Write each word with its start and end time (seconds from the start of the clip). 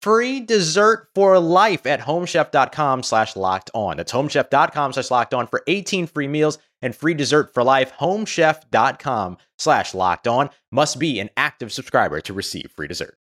free 0.00 0.40
dessert 0.40 1.08
for 1.14 1.38
life 1.38 1.86
at 1.86 2.00
homechef.com 2.00 3.02
slash 3.02 3.36
locked 3.36 3.70
on. 3.74 3.96
That's 3.96 4.12
homechef.com 4.12 4.92
slash 4.92 5.10
locked 5.10 5.34
on 5.34 5.46
for 5.46 5.62
18 5.66 6.06
free 6.06 6.28
meals 6.28 6.58
and 6.82 6.94
free 6.94 7.14
dessert 7.14 7.52
for 7.54 7.62
life. 7.62 7.92
Homechef.com 7.98 9.38
slash 9.58 9.94
locked 9.94 10.28
on 10.28 10.50
must 10.70 10.98
be 10.98 11.20
an 11.20 11.30
active 11.36 11.72
subscriber 11.72 12.20
to 12.22 12.32
receive 12.32 12.70
free 12.74 12.88
dessert. 12.88 13.16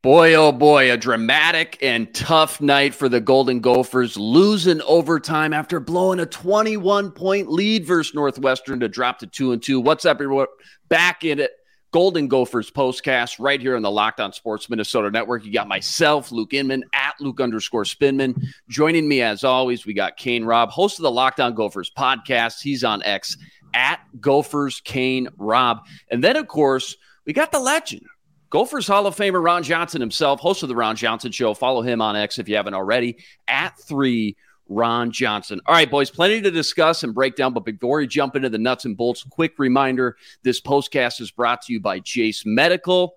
Boy, 0.00 0.34
oh 0.34 0.52
boy, 0.52 0.92
a 0.92 0.96
dramatic 0.96 1.76
and 1.82 2.14
tough 2.14 2.60
night 2.60 2.94
for 2.94 3.08
the 3.08 3.20
Golden 3.20 3.58
Gophers, 3.58 4.16
losing 4.16 4.80
overtime 4.82 5.52
after 5.52 5.80
blowing 5.80 6.20
a 6.20 6.26
21 6.26 7.10
point 7.10 7.50
lead 7.50 7.84
versus 7.84 8.14
Northwestern 8.14 8.78
to 8.78 8.88
drop 8.88 9.18
to 9.18 9.26
two 9.26 9.50
and 9.50 9.60
two. 9.60 9.80
What's 9.80 10.04
up, 10.04 10.18
everyone? 10.18 10.46
Back 10.88 11.24
in 11.24 11.40
it 11.40 11.50
Golden 11.90 12.28
Gophers 12.28 12.70
postcast 12.70 13.36
right 13.38 13.60
here 13.60 13.74
on 13.74 13.82
the 13.82 13.90
Locked 13.90 14.20
On 14.20 14.32
Sports 14.32 14.68
Minnesota 14.68 15.10
Network. 15.10 15.44
You 15.44 15.52
got 15.52 15.68
myself, 15.68 16.30
Luke 16.30 16.52
Inman, 16.52 16.84
at 16.92 17.14
Luke 17.18 17.40
underscore 17.40 17.84
Spinman. 17.84 18.42
Joining 18.68 19.08
me 19.08 19.22
as 19.22 19.42
always, 19.42 19.86
we 19.86 19.94
got 19.94 20.18
Kane 20.18 20.44
Rob, 20.44 20.70
host 20.70 20.98
of 20.98 21.04
the 21.04 21.10
Locked 21.10 21.40
On 21.40 21.54
Gophers 21.54 21.90
podcast. 21.96 22.60
He's 22.60 22.84
on 22.84 23.02
X 23.04 23.38
at 23.72 24.00
Gophers 24.20 24.80
Kane 24.84 25.28
Rob. 25.38 25.86
And 26.10 26.22
then, 26.22 26.36
of 26.36 26.46
course, 26.46 26.96
we 27.24 27.32
got 27.32 27.52
the 27.52 27.58
legend, 27.58 28.04
Gophers 28.50 28.86
Hall 28.86 29.06
of 29.06 29.16
Famer 29.16 29.42
Ron 29.42 29.62
Johnson 29.62 30.00
himself, 30.00 30.40
host 30.40 30.62
of 30.62 30.68
the 30.68 30.76
Ron 30.76 30.96
Johnson 30.96 31.32
Show. 31.32 31.54
Follow 31.54 31.82
him 31.82 32.00
on 32.00 32.16
X 32.16 32.38
if 32.38 32.48
you 32.48 32.56
haven't 32.56 32.74
already, 32.74 33.16
at 33.46 33.78
three 33.80 34.36
Ron 34.68 35.10
Johnson. 35.10 35.60
All 35.66 35.74
right, 35.74 35.90
boys, 35.90 36.10
plenty 36.10 36.40
to 36.42 36.50
discuss 36.50 37.02
and 37.02 37.14
break 37.14 37.36
down. 37.36 37.54
But 37.54 37.64
before 37.64 37.98
we 37.98 38.06
jump 38.06 38.36
into 38.36 38.48
the 38.48 38.58
nuts 38.58 38.84
and 38.84 38.96
bolts, 38.96 39.24
quick 39.24 39.58
reminder 39.58 40.16
this 40.42 40.60
postcast 40.60 41.20
is 41.20 41.30
brought 41.30 41.62
to 41.62 41.72
you 41.72 41.80
by 41.80 42.00
Jase 42.00 42.44
Medical. 42.46 43.14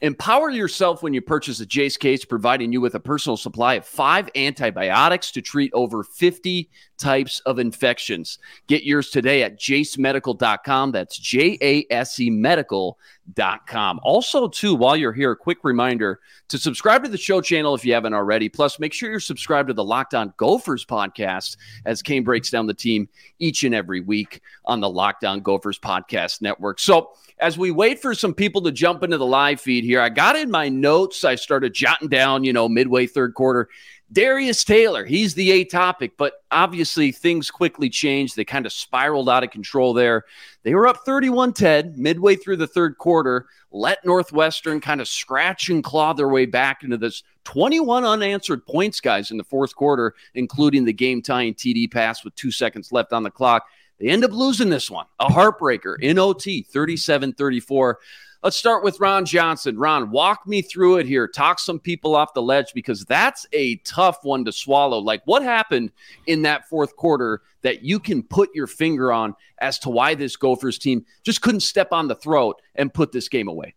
Empower 0.00 0.50
yourself 0.50 1.02
when 1.02 1.12
you 1.12 1.20
purchase 1.20 1.58
a 1.58 1.66
Jase 1.66 1.96
case, 1.96 2.24
providing 2.24 2.72
you 2.72 2.80
with 2.80 2.94
a 2.94 3.00
personal 3.00 3.36
supply 3.36 3.74
of 3.74 3.86
five 3.86 4.30
antibiotics 4.36 5.32
to 5.32 5.42
treat 5.42 5.72
over 5.74 6.04
50 6.04 6.70
types 6.98 7.40
of 7.40 7.58
infections. 7.58 8.38
Get 8.66 8.82
yours 8.82 9.10
today 9.10 9.42
at 9.42 9.58
jasemedical.com. 9.58 10.92
That's 10.92 11.18
J 11.18 11.58
A 11.62 11.86
S 11.90 12.18
E 12.20 12.30
medical.com. 12.30 14.00
Also, 14.02 14.48
too, 14.48 14.74
while 14.74 14.96
you're 14.96 15.12
here, 15.12 15.32
a 15.32 15.36
quick 15.36 15.58
reminder 15.62 16.20
to 16.48 16.58
subscribe 16.58 17.04
to 17.04 17.10
the 17.10 17.18
show 17.18 17.40
channel 17.40 17.74
if 17.74 17.84
you 17.84 17.94
haven't 17.94 18.14
already. 18.14 18.48
Plus, 18.48 18.78
make 18.78 18.92
sure 18.92 19.10
you're 19.10 19.20
subscribed 19.20 19.68
to 19.68 19.74
the 19.74 19.84
Locked 19.84 20.14
On 20.14 20.32
Gophers 20.36 20.84
podcast 20.84 21.56
as 21.86 22.02
Kane 22.02 22.24
breaks 22.24 22.50
down 22.50 22.66
the 22.66 22.74
team 22.74 23.08
each 23.38 23.64
and 23.64 23.74
every 23.74 24.00
week 24.00 24.40
on 24.64 24.80
the 24.80 24.90
Locked 24.90 25.24
On 25.24 25.40
Gophers 25.40 25.78
podcast 25.78 26.42
network. 26.42 26.80
So, 26.80 27.10
as 27.40 27.56
we 27.56 27.70
wait 27.70 28.02
for 28.02 28.14
some 28.14 28.34
people 28.34 28.62
to 28.62 28.72
jump 28.72 29.04
into 29.04 29.16
the 29.16 29.26
live 29.26 29.60
feed 29.60 29.84
here, 29.84 30.00
I 30.00 30.08
got 30.08 30.34
in 30.34 30.50
my 30.50 30.68
notes, 30.68 31.24
I 31.24 31.36
started 31.36 31.72
jotting 31.72 32.08
down, 32.08 32.42
you 32.42 32.52
know, 32.52 32.68
midway 32.68 33.06
third 33.06 33.34
quarter. 33.34 33.68
Darius 34.10 34.64
Taylor, 34.64 35.04
he's 35.04 35.34
the 35.34 35.50
A 35.50 35.64
topic, 35.64 36.12
but 36.16 36.44
obviously 36.50 37.12
things 37.12 37.50
quickly 37.50 37.90
changed. 37.90 38.36
They 38.36 38.44
kind 38.44 38.64
of 38.64 38.72
spiraled 38.72 39.28
out 39.28 39.44
of 39.44 39.50
control 39.50 39.92
there. 39.92 40.24
They 40.62 40.74
were 40.74 40.86
up 40.86 41.04
31 41.04 41.52
10 41.52 41.94
midway 41.96 42.36
through 42.36 42.56
the 42.56 42.66
third 42.66 42.96
quarter, 42.96 43.46
let 43.70 44.04
Northwestern 44.06 44.80
kind 44.80 45.02
of 45.02 45.08
scratch 45.08 45.68
and 45.68 45.84
claw 45.84 46.14
their 46.14 46.28
way 46.28 46.46
back 46.46 46.84
into 46.84 46.96
this 46.96 47.22
21 47.44 48.04
unanswered 48.04 48.66
points, 48.66 49.00
guys, 49.00 49.30
in 49.30 49.36
the 49.36 49.44
fourth 49.44 49.74
quarter, 49.74 50.14
including 50.34 50.84
the 50.84 50.92
game 50.92 51.20
tying 51.20 51.54
TD 51.54 51.90
pass 51.90 52.24
with 52.24 52.34
two 52.34 52.50
seconds 52.50 52.92
left 52.92 53.12
on 53.12 53.22
the 53.22 53.30
clock. 53.30 53.66
They 53.98 54.08
end 54.08 54.24
up 54.24 54.32
losing 54.32 54.70
this 54.70 54.90
one, 54.90 55.06
a 55.18 55.26
heartbreaker 55.26 55.96
in 56.00 56.18
OT, 56.18 56.62
37 56.62 57.34
34. 57.34 57.98
Let's 58.40 58.56
start 58.56 58.84
with 58.84 59.00
Ron 59.00 59.24
Johnson. 59.24 59.76
Ron, 59.76 60.12
walk 60.12 60.46
me 60.46 60.62
through 60.62 60.98
it 60.98 61.06
here. 61.06 61.26
Talk 61.26 61.58
some 61.58 61.80
people 61.80 62.14
off 62.14 62.34
the 62.34 62.42
ledge 62.42 62.72
because 62.72 63.04
that's 63.04 63.44
a 63.52 63.76
tough 63.78 64.18
one 64.22 64.44
to 64.44 64.52
swallow. 64.52 64.98
Like, 64.98 65.22
what 65.24 65.42
happened 65.42 65.90
in 66.28 66.42
that 66.42 66.68
fourth 66.68 66.94
quarter 66.94 67.42
that 67.62 67.82
you 67.82 67.98
can 67.98 68.22
put 68.22 68.54
your 68.54 68.68
finger 68.68 69.12
on 69.12 69.34
as 69.60 69.80
to 69.80 69.90
why 69.90 70.14
this 70.14 70.36
Gophers 70.36 70.78
team 70.78 71.04
just 71.24 71.42
couldn't 71.42 71.60
step 71.60 71.88
on 71.90 72.06
the 72.06 72.14
throat 72.14 72.62
and 72.76 72.94
put 72.94 73.10
this 73.10 73.28
game 73.28 73.48
away? 73.48 73.74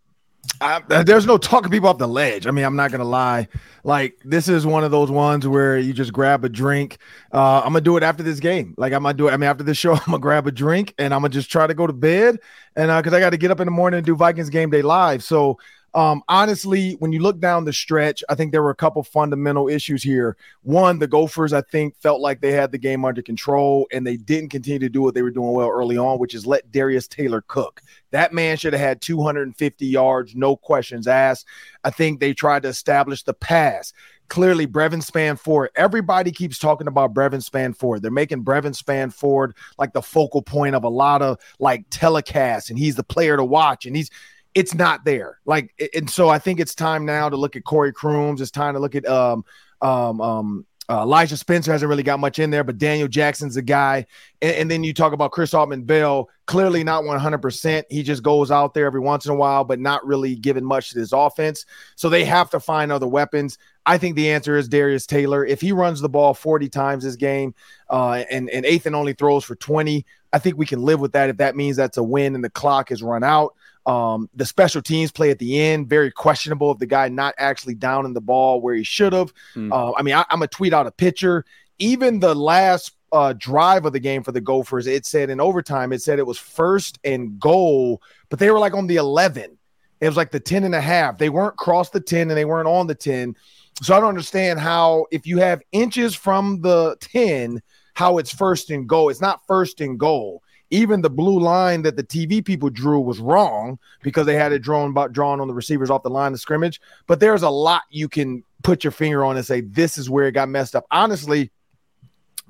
I, 0.59 1.03
there's 1.03 1.25
no 1.25 1.38
talking 1.38 1.72
people 1.72 1.90
off 1.90 1.97
the 1.97 2.07
ledge. 2.07 2.46
I 2.46 2.52
mean, 2.52 2.66
I'm 2.66 2.75
not 2.75 2.91
gonna 2.91 3.03
lie. 3.03 3.47
Like 3.84 4.19
this 4.24 4.47
is 4.47 4.66
one 4.66 4.84
of 4.84 4.91
those 4.91 5.09
ones 5.09 5.47
where 5.47 5.78
you 5.78 5.94
just 5.94 6.13
grab 6.13 6.46
a 6.46 6.50
drink. 6.50 6.97
Uh, 7.31 7.59
I'm 7.59 7.74
gonna 7.74 7.81
do 7.81 7.97
it 7.97 8.03
after 8.03 8.22
this 8.24 8.40
game. 8.40 8.75
Like 8.78 8.94
I'm 8.94 9.03
gonna 9.03 9.16
do 9.16 9.28
it. 9.28 9.31
I 9.31 9.38
mean, 9.38 9.50
after 9.50 9.63
this 9.63 9.78
show, 9.78 9.94
I'm 9.96 10.06
gonna 10.06 10.19
grab 10.19 10.47
a 10.47 10.52
drink 10.52 10.94
and 10.97 11.13
I'm 11.13 11.22
gonna 11.22 11.29
just 11.29 11.52
try 11.52 11.66
to 11.68 11.74
go 11.74 11.88
to 11.88 11.94
bed. 11.94 12.40
And 12.75 12.88
because 13.03 13.13
uh, 13.13 13.18
I 13.18 13.19
got 13.19 13.31
to 13.31 13.38
get 13.38 13.52
up 13.52 13.59
in 13.59 13.66
the 13.66 13.72
morning 13.72 13.97
and 13.97 14.06
do 14.06 14.16
Vikings 14.16 14.50
game 14.50 14.69
day 14.69 14.81
live, 14.81 15.24
so 15.24 15.57
um, 15.94 16.24
honestly, 16.29 16.94
when 17.00 17.12
you 17.12 17.19
look 17.19 17.40
down 17.40 17.66
the 17.66 17.74
stretch, 17.74 18.24
I 18.29 18.35
think 18.35 18.52
there 18.52 18.63
were 18.63 18.69
a 18.69 18.75
couple 18.75 19.03
fundamental 19.03 19.68
issues 19.68 20.02
here. 20.02 20.38
One, 20.63 21.00
the 21.00 21.07
Gophers, 21.07 21.52
I 21.52 21.62
think, 21.62 21.97
felt 21.97 22.22
like 22.22 22.40
they 22.40 22.53
had 22.53 22.72
the 22.72 22.78
game 22.78 23.03
under 23.03 23.22
control 23.22 23.88
and 23.91 24.07
they 24.07 24.16
didn't 24.16 24.50
continue 24.50 24.79
to 24.79 24.90
do 24.90 25.02
what 25.02 25.16
they 25.16 25.22
were 25.22 25.31
doing 25.31 25.52
well 25.52 25.69
early 25.69 25.97
on, 25.97 26.19
which 26.19 26.34
is 26.34 26.46
let 26.46 26.72
Darius 26.72 27.07
Taylor 27.07 27.44
cook. 27.47 27.81
That 28.12 28.34
man 28.34 28.56
should 28.57 28.74
have 28.74 28.81
had 28.81 29.02
250 29.02 29.85
yards, 29.85 30.35
no 30.35 30.56
questions 30.56 31.07
asked. 31.07 31.46
I 31.84 31.90
think 31.90 32.19
they 32.19 32.34
tried 32.34 32.63
to 32.63 32.69
establish 32.69 33.23
the 33.23 33.34
pass 33.34 33.91
clearly 34.31 34.66
Brevyn 34.66 35.02
Spann-Ford. 35.02 35.72
Everybody 35.75 36.31
keeps 36.31 36.58
talking 36.58 36.88
about 36.88 37.14
Brevyn 37.14 37.41
Spann-Ford. 37.41 38.02
They're 38.02 38.11
making 38.11 38.43
Brevyn 38.43 38.72
Spann-Ford 38.72 39.58
like 39.78 39.91
the 39.91 40.02
focal 40.02 40.41
point 40.41 40.73
of 40.73 40.85
a 40.85 40.90
lot 40.90 41.22
of 41.22 41.38
like 41.59 41.90
telecasts, 41.90 42.70
and 42.70 42.79
he's 42.79 42.96
the 42.96 43.03
player 43.03 43.35
to 43.35 43.43
watch. 43.43 43.85
And 43.85 43.93
he's 43.93 44.09
it's 44.53 44.74
not 44.74 45.06
there. 45.06 45.40
Like, 45.46 45.74
and 45.96 46.09
so 46.09 46.30
I 46.30 46.40
think 46.40 46.59
it's 46.59 46.76
time 46.76 47.06
now 47.06 47.30
to 47.30 47.38
look 47.38 47.56
at 47.56 47.64
Corey 47.64 47.94
Crooms. 47.94 48.42
It's 48.42 48.52
time 48.52 48.74
to 48.74 48.80
look 48.80 48.96
at 48.96 49.06
um 49.08 49.44
um 49.82 50.22
um 50.22 50.66
uh, 50.90 51.03
Elijah 51.03 51.38
Spencer 51.38 51.72
hasn't 51.72 51.88
really 51.88 52.03
got 52.03 52.20
much 52.20 52.38
in 52.38 52.50
there, 52.50 52.66
but 52.66 52.78
Daniel 52.78 53.08
Jackson's 53.08 53.56
a 53.56 53.62
guy. 53.62 54.06
And, 54.42 54.56
and 54.56 54.72
then 54.72 54.84
you 54.84 54.94
talk 54.94 55.14
about 55.14 55.32
Chris 55.32 55.53
Autman-Bell, 55.53 56.28
clearly 56.48 56.84
not 56.84 57.03
100%. 57.03 57.84
He 57.90 58.03
just 58.03 58.24
goes 58.24 58.52
out 58.52 58.74
there 58.74 58.88
every 58.88 59.00
once 59.00 59.26
in 59.26 59.32
a 59.32 59.36
while, 59.36 59.64
but 59.64 59.80
not 59.80 60.06
really 60.06 60.36
giving 60.36 60.66
much 60.66 60.90
to 60.90 61.00
this 61.00 61.14
offense. 61.14 61.66
So 61.96 62.09
they 62.09 62.26
have 62.26 62.50
to 62.50 62.59
find 62.59 62.92
other 62.92 63.08
weapons. 63.08 63.58
I 63.86 63.98
think 63.98 64.18
the 64.18 64.32
answer 64.32 64.58
is 64.58 64.68
Darius 64.68 65.06
Taylor. 65.06 65.46
If 65.46 65.62
he 65.62 65.72
runs 65.72 66.02
the 66.02 66.09
ball 66.09 66.34
40 66.34 66.68
times 66.68 67.06
this 67.06 67.16
game 67.16 67.56
uh, 67.90 68.26
and, 68.30 68.50
and 68.50 68.66
Ethan 68.66 68.94
only 68.94 69.14
throws 69.14 69.46
for 69.46 69.56
20, 69.56 70.06
I 70.34 70.40
think 70.40 70.58
we 70.58 70.66
can 70.66 70.82
live 70.82 71.00
with 71.00 71.14
that 71.14 71.30
if 71.30 71.38
that 71.38 71.56
means 71.56 71.78
that's 71.78 71.98
a 71.98 72.03
win 72.03 72.36
and 72.36 72.44
the 72.44 72.50
clock 72.50 72.92
is 72.92 73.02
run 73.02 73.24
out. 73.24 73.56
Um, 73.85 74.29
the 74.35 74.45
special 74.45 74.81
teams 74.81 75.11
play 75.11 75.31
at 75.31 75.39
the 75.39 75.59
end, 75.59 75.89
very 75.89 76.11
questionable 76.11 76.69
of 76.69 76.79
the 76.79 76.85
guy 76.85 77.09
not 77.09 77.33
actually 77.37 77.73
down 77.73 78.05
in 78.05 78.13
the 78.13 78.22
ball 78.22 78.61
where 78.61 78.75
he 78.75 78.83
should 78.83 79.13
have. 79.13 79.33
Mm. 79.55 79.72
Uh, 79.72 79.93
I 79.97 80.03
mean, 80.03 80.13
I, 80.13 80.22
am 80.29 80.39
gonna 80.39 80.47
tweet 80.47 80.73
out 80.73 80.87
a 80.87 80.91
picture. 80.91 81.45
even 81.79 82.19
the 82.19 82.35
last 82.35 82.91
uh, 83.11 83.33
drive 83.33 83.85
of 83.85 83.93
the 83.93 83.99
game 83.99 84.23
for 84.23 84.31
the 84.31 84.41
Gophers, 84.41 84.87
it 84.87 85.05
said 85.05 85.29
in 85.29 85.41
overtime, 85.41 85.91
it 85.91 86.01
said 86.01 86.19
it 86.19 86.28
was 86.28 86.37
first 86.37 86.99
and 87.03 87.39
goal, 87.39 88.01
but 88.29 88.39
they 88.39 88.51
were 88.51 88.59
like 88.59 88.73
on 88.73 88.87
the 88.87 88.97
11. 88.97 89.57
It 89.99 90.07
was 90.07 90.17
like 90.17 90.31
the 90.31 90.39
10 90.39 90.63
and 90.63 90.75
a 90.75 90.81
half. 90.81 91.17
They 91.17 91.29
weren't 91.29 91.57
cross 91.57 91.89
the 91.89 91.99
10 91.99 92.29
and 92.29 92.37
they 92.37 92.45
weren't 92.45 92.67
on 92.67 92.87
the 92.87 92.95
10. 92.95 93.35
So 93.81 93.95
I 93.95 93.99
don't 93.99 94.09
understand 94.09 94.59
how, 94.59 95.05
if 95.11 95.25
you 95.25 95.39
have 95.39 95.61
inches 95.72 96.16
from 96.16 96.61
the 96.61 96.97
10, 96.99 97.61
how 97.93 98.17
it's 98.17 98.33
first 98.33 98.69
and 98.69 98.87
goal. 98.87 99.09
It's 99.09 99.22
not 99.22 99.45
first 99.47 99.81
and 99.81 99.99
goal. 99.99 100.43
Even 100.72 101.02
the 101.02 101.09
blue 101.09 101.40
line 101.40 101.82
that 101.84 101.97
the 101.97 102.03
TV 102.03 102.44
people 102.44 102.70
drew 102.70 103.00
was 103.00 103.20
wrong 103.20 103.78
because 104.02 104.26
they 104.26 104.35
had 104.35 104.52
it 104.52 104.59
drawn 104.59 104.90
about 104.90 105.14
drawn 105.14 105.40
on 105.40 105.47
the 105.47 105.53
receivers 105.53 105.90
off 105.90 106.03
the 106.03 106.09
line 106.09 106.34
of 106.34 106.40
scrimmage. 106.40 106.82
But 107.08 107.20
there's 107.20 107.44
a 107.44 107.50
lot 107.50 107.84
you 107.90 108.09
can 108.09 108.44
put 108.64 108.84
your 108.84 108.91
finger 108.91 109.23
on 109.23 109.38
and 109.38 109.46
say 109.46 109.62
this 109.62 109.97
is 109.97 110.09
where 110.09 110.28
it 110.28 110.32
got 110.32 110.50
messed 110.50 110.76
up. 110.76 110.85
Honestly, 110.91 111.52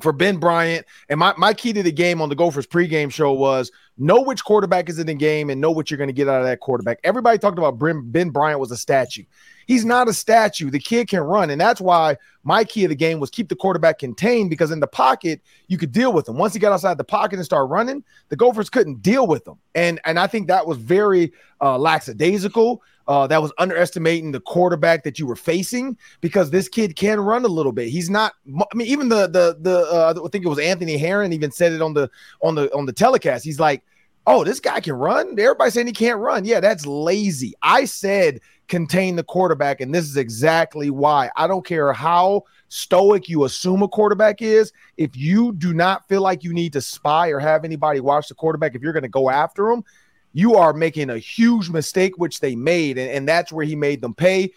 for 0.01 0.11
Ben 0.11 0.37
Bryant. 0.37 0.85
And 1.09 1.19
my, 1.19 1.33
my 1.37 1.53
key 1.53 1.73
to 1.73 1.83
the 1.83 1.91
game 1.91 2.21
on 2.21 2.29
the 2.29 2.35
Gophers 2.35 2.67
pregame 2.67 3.11
show 3.11 3.33
was 3.33 3.71
know 3.97 4.21
which 4.21 4.43
quarterback 4.43 4.89
is 4.89 4.99
in 4.99 5.07
the 5.07 5.13
game 5.13 5.49
and 5.49 5.61
know 5.61 5.71
what 5.71 5.89
you're 5.89 5.97
going 5.97 6.09
to 6.09 6.13
get 6.13 6.27
out 6.27 6.41
of 6.41 6.47
that 6.47 6.59
quarterback. 6.59 6.99
Everybody 7.03 7.37
talked 7.37 7.57
about 7.57 7.79
Ben, 8.11 8.29
Bryant 8.29 8.59
was 8.59 8.71
a 8.71 8.77
statue. 8.77 9.23
He's 9.67 9.85
not 9.85 10.09
a 10.09 10.13
statue. 10.13 10.69
The 10.69 10.79
kid 10.79 11.07
can 11.07 11.21
run. 11.21 11.49
And 11.49 11.61
that's 11.61 11.79
why 11.79 12.17
my 12.43 12.63
key 12.63 12.83
of 12.85 12.89
the 12.89 12.95
game 12.95 13.19
was 13.19 13.29
keep 13.29 13.47
the 13.47 13.55
quarterback 13.55 13.99
contained 13.99 14.49
because 14.49 14.71
in 14.71 14.79
the 14.79 14.87
pocket, 14.87 15.41
you 15.67 15.77
could 15.77 15.91
deal 15.91 16.11
with 16.11 16.27
him. 16.27 16.37
Once 16.37 16.53
he 16.53 16.59
got 16.59 16.73
outside 16.73 16.97
the 16.97 17.03
pocket 17.03 17.37
and 17.37 17.45
started 17.45 17.65
running, 17.65 18.03
the 18.29 18.35
Gophers 18.35 18.69
couldn't 18.69 19.01
deal 19.01 19.27
with 19.27 19.47
him. 19.47 19.55
And, 19.75 20.01
and 20.03 20.19
I 20.19 20.27
think 20.27 20.47
that 20.47 20.65
was 20.65 20.77
very 20.77 21.31
uh, 21.61 21.77
lackadaisical. 21.77 22.81
Uh, 23.07 23.27
that 23.27 23.41
was 23.41 23.51
underestimating 23.57 24.31
the 24.31 24.39
quarterback 24.39 25.03
that 25.03 25.19
you 25.19 25.25
were 25.25 25.35
facing 25.35 25.97
because 26.21 26.51
this 26.51 26.69
kid 26.69 26.95
can 26.95 27.19
run 27.19 27.43
a 27.45 27.49
little 27.49 27.71
bit. 27.71 27.89
He's 27.89 28.09
not. 28.09 28.33
I 28.47 28.75
mean, 28.75 28.87
even 28.87 29.09
the 29.09 29.27
the 29.27 29.57
the 29.59 29.79
uh, 29.91 30.13
I 30.23 30.29
think 30.29 30.45
it 30.45 30.49
was 30.49 30.59
Anthony 30.59 30.97
Herron 30.97 31.33
even 31.33 31.51
said 31.51 31.71
it 31.71 31.81
on 31.81 31.93
the 31.93 32.09
on 32.41 32.55
the 32.55 32.73
on 32.75 32.85
the 32.85 32.93
telecast. 32.93 33.43
He's 33.43 33.59
like, 33.59 33.83
"Oh, 34.27 34.43
this 34.43 34.59
guy 34.59 34.79
can 34.79 34.93
run." 34.93 35.31
Everybody 35.39 35.71
saying 35.71 35.87
he 35.87 35.93
can't 35.93 36.19
run. 36.19 36.45
Yeah, 36.45 36.59
that's 36.59 36.85
lazy. 36.85 37.53
I 37.61 37.85
said 37.85 38.39
contain 38.67 39.17
the 39.17 39.23
quarterback, 39.23 39.81
and 39.81 39.93
this 39.93 40.05
is 40.05 40.15
exactly 40.15 40.89
why. 40.89 41.29
I 41.35 41.45
don't 41.45 41.65
care 41.65 41.91
how 41.91 42.43
stoic 42.69 43.27
you 43.27 43.43
assume 43.43 43.83
a 43.83 43.87
quarterback 43.87 44.41
is. 44.41 44.71
If 44.95 45.15
you 45.17 45.51
do 45.53 45.73
not 45.73 46.07
feel 46.07 46.21
like 46.21 46.43
you 46.43 46.53
need 46.53 46.71
to 46.73 46.81
spy 46.81 47.27
or 47.27 47.39
have 47.39 47.65
anybody 47.65 47.99
watch 47.99 48.29
the 48.29 48.33
quarterback, 48.35 48.73
if 48.73 48.81
you're 48.81 48.93
going 48.93 49.03
to 49.03 49.09
go 49.09 49.29
after 49.29 49.69
him, 49.69 49.83
you 50.33 50.55
are 50.55 50.73
making 50.73 51.09
a 51.09 51.17
huge 51.17 51.69
mistake, 51.69 52.17
which 52.17 52.39
they 52.39 52.55
made, 52.55 52.97
and, 52.97 53.11
and 53.11 53.27
that's 53.27 53.51
where 53.51 53.65
he 53.65 53.75
made 53.75 54.01
them 54.01 54.13
pay. 54.13 54.51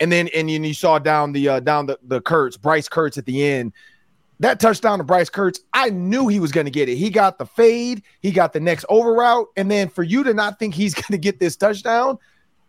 And 0.00 0.10
then 0.10 0.28
and 0.28 0.50
you 0.50 0.74
saw 0.74 0.98
down 0.98 1.32
the 1.32 1.48
uh, 1.48 1.60
down 1.60 1.86
the 1.86 1.98
the 2.02 2.20
Kurtz, 2.20 2.56
Bryce 2.56 2.88
Kurtz 2.88 3.18
at 3.18 3.26
the 3.26 3.44
end. 3.44 3.72
That 4.40 4.58
touchdown 4.58 4.98
to 4.98 5.04
Bryce 5.04 5.28
Kurtz, 5.28 5.60
I 5.74 5.90
knew 5.90 6.26
he 6.26 6.40
was 6.40 6.50
going 6.50 6.64
to 6.64 6.70
get 6.70 6.88
it. 6.88 6.96
He 6.96 7.10
got 7.10 7.36
the 7.36 7.44
fade, 7.44 8.02
he 8.22 8.32
got 8.32 8.54
the 8.54 8.60
next 8.60 8.86
over 8.88 9.12
route, 9.12 9.46
and 9.58 9.70
then 9.70 9.90
for 9.90 10.02
you 10.02 10.24
to 10.24 10.32
not 10.32 10.58
think 10.58 10.74
he's 10.74 10.94
going 10.94 11.10
to 11.10 11.18
get 11.18 11.38
this 11.38 11.56
touchdown, 11.56 12.18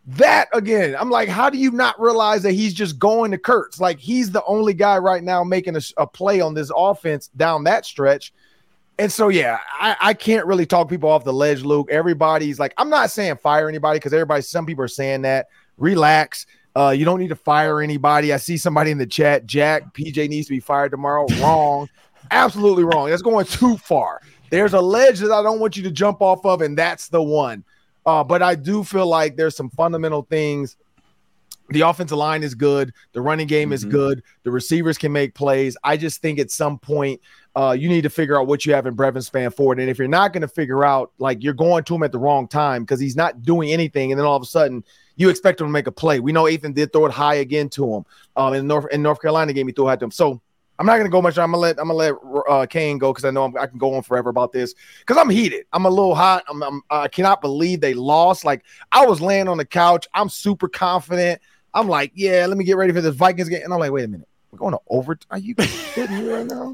that 0.05 0.49
again, 0.53 0.95
I'm 0.99 1.09
like, 1.09 1.29
how 1.29 1.49
do 1.49 1.57
you 1.57 1.71
not 1.71 1.99
realize 1.99 2.43
that 2.43 2.51
he's 2.51 2.73
just 2.73 2.99
going 2.99 3.31
to 3.31 3.37
Kurtz? 3.37 3.79
Like 3.79 3.99
he's 3.99 4.31
the 4.31 4.43
only 4.43 4.73
guy 4.73 4.97
right 4.97 5.23
now 5.23 5.45
making 5.45 5.77
a, 5.77 5.81
a 5.97 6.05
play 6.05 6.41
on 6.41 6.53
this 6.53 6.71
offense 6.75 7.29
down 7.29 7.63
that 7.63 7.85
stretch. 7.85 8.33
And 9.01 9.12
so, 9.12 9.30
yeah, 9.30 9.57
I, 9.80 9.95
I 10.00 10.13
can't 10.13 10.45
really 10.45 10.68
talk 10.68 10.88
people 10.88 11.09
off 11.09 11.24
the 11.24 11.33
ledge, 11.33 11.63
Luke. 11.63 11.88
Everybody's 11.89 12.59
like, 12.59 12.71
I'm 12.77 12.88
not 12.88 13.09
saying 13.09 13.38
fire 13.38 13.68
anybody 13.68 13.98
because 13.98 14.13
everybody, 14.13 14.44
some 14.44 14.63
people 14.63 14.83
are 14.83 14.88
saying 14.88 15.24
that. 15.24 15.48
Relax. 15.77 16.45
Uh, 16.75 16.89
you 16.89 17.03
don't 17.03 17.19
need 17.19 17.30
to 17.30 17.36
fire 17.36 17.81
anybody. 17.81 18.31
I 18.31 18.38
see 18.38 18.57
somebody 18.57 18.92
in 18.92 19.00
the 19.00 19.07
chat, 19.07 19.48
Jack, 19.48 19.95
PJ 19.95 20.30
needs 20.30 20.45
to 20.45 20.53
be 20.53 20.59
fired 20.59 20.92
tomorrow. 20.92 21.25
Wrong. 21.42 21.89
Absolutely 22.30 22.83
wrong. 22.83 23.09
That's 23.09 23.24
going 23.24 23.48
too 23.48 23.75
far. 23.77 24.21
There's 24.51 24.74
a 24.74 24.80
ledge 24.80 25.18
that 25.21 25.31
I 25.31 25.42
don't 25.42 25.59
want 25.59 25.75
you 25.75 25.81
to 25.81 25.92
jump 25.92 26.21
off 26.21 26.45
of, 26.45 26.62
and 26.62 26.77
that's 26.77 27.07
the 27.07 27.24
one. 27.24 27.63
Uh, 28.06 28.24
but 28.24 28.44
I 28.44 28.54
do 28.54 28.83
feel 28.83 29.07
like 29.07 29.36
there's 29.36 29.56
some 29.56 29.71
fundamental 29.71 30.27
things 30.30 30.77
the 31.71 31.81
offensive 31.81 32.18
line 32.18 32.44
is 32.44 32.56
good. 32.56 32.94
The 33.13 33.21
running 33.21 33.47
game 33.47 33.68
mm-hmm. 33.68 33.73
is 33.73 33.85
good. 33.85 34.23
The 34.44 34.51
receivers 34.51 34.97
can 34.97 35.12
make 35.12 35.33
plays. 35.33 35.77
I 35.83 35.97
just 35.97 36.21
think 36.21 36.39
at 36.39 36.51
some 36.51 36.77
point 36.77 37.21
uh, 37.56 37.75
you 37.77 37.89
need 37.89 38.01
to 38.01 38.09
figure 38.09 38.39
out 38.39 38.47
what 38.47 38.65
you 38.65 38.73
have 38.73 38.85
in 38.85 38.95
Brevyn 38.95 39.21
Spann-Ford. 39.21 39.79
And 39.79 39.89
if 39.89 39.97
you're 39.97 40.07
not 40.07 40.33
going 40.33 40.41
to 40.41 40.47
figure 40.47 40.85
out, 40.85 41.12
like 41.18 41.44
you're 41.44 41.53
going 41.53 41.83
to 41.85 41.95
him 41.95 42.03
at 42.03 42.12
the 42.12 42.19
wrong 42.19 42.47
time 42.47 42.83
because 42.83 43.00
he's 43.00 43.15
not 43.15 43.41
doing 43.41 43.71
anything, 43.71 44.12
and 44.12 44.19
then 44.19 44.25
all 44.25 44.35
of 44.35 44.44
a 44.44 44.45
sudden 44.45 44.83
you 45.15 45.29
expect 45.29 45.62
him 45.62 45.68
to 45.68 45.71
make 45.71 45.88
a 45.88 45.91
play. 45.91 46.19
We 46.19 46.31
know 46.31 46.47
Ethan 46.47 46.73
did 46.73 46.94
throw 46.94 47.06
it 47.06 47.12
high 47.12 47.35
again 47.35 47.69
to 47.69 47.95
him 47.95 48.06
um, 48.35 48.53
in 48.53 48.68
North 48.68 48.88
in 48.91 49.01
North 49.01 49.21
Carolina 49.21 49.53
game. 49.53 49.68
He 49.68 49.73
threw 49.73 49.89
it 49.89 49.97
to 50.00 50.06
him. 50.06 50.12
So 50.12 50.41
I'm 50.81 50.88
not 50.88 50.97
gonna 50.97 51.09
go 51.09 51.21
much. 51.21 51.38
I'm 51.38 51.51
gonna 51.51 51.57
let 51.57 51.79
I'm 51.79 51.89
gonna 51.89 51.94
let 51.94 52.13
uh, 52.50 52.65
Kane 52.65 52.97
go 52.97 53.13
because 53.13 53.23
I 53.23 53.29
know 53.29 53.44
I'm, 53.44 53.56
i 53.56 53.68
can 53.68 53.77
go 53.77 53.94
on 53.94 54.01
forever 54.01 54.31
about 54.31 54.51
this 54.51 54.73
because 55.00 55.18
I'm 55.18 55.29
heated. 55.29 55.65
I'm 55.73 55.85
a 55.85 55.89
little 55.89 56.15
hot. 56.15 56.44
I'm, 56.50 56.63
I'm 56.63 56.81
I 56.89 57.07
cannot 57.07 57.39
believe 57.39 57.81
they 57.81 57.94
lost. 57.94 58.45
Like 58.45 58.63
I 58.91 59.06
was 59.06 59.21
laying 59.21 59.47
on 59.47 59.57
the 59.57 59.65
couch. 59.65 60.07
I'm 60.15 60.27
super 60.27 60.68
confident. 60.68 61.39
I'm 61.73 61.88
like, 61.88 62.12
yeah, 62.15 62.45
let 62.47 62.57
me 62.57 62.63
get 62.63 62.77
ready 62.77 62.94
for 62.94 63.01
this 63.01 63.15
Vikings 63.15 63.50
game. 63.50 63.62
And 63.63 63.73
I'm 63.73 63.79
like, 63.79 63.91
wait 63.91 64.06
a 64.06 64.07
minute, 64.07 64.27
we're 64.51 64.59
going 64.59 64.73
to 64.73 64.79
overtime. 64.89 65.27
Are 65.31 65.39
you 65.39 65.56
kidding 65.57 66.25
me 66.25 66.31
right 66.31 66.45
now? 66.45 66.73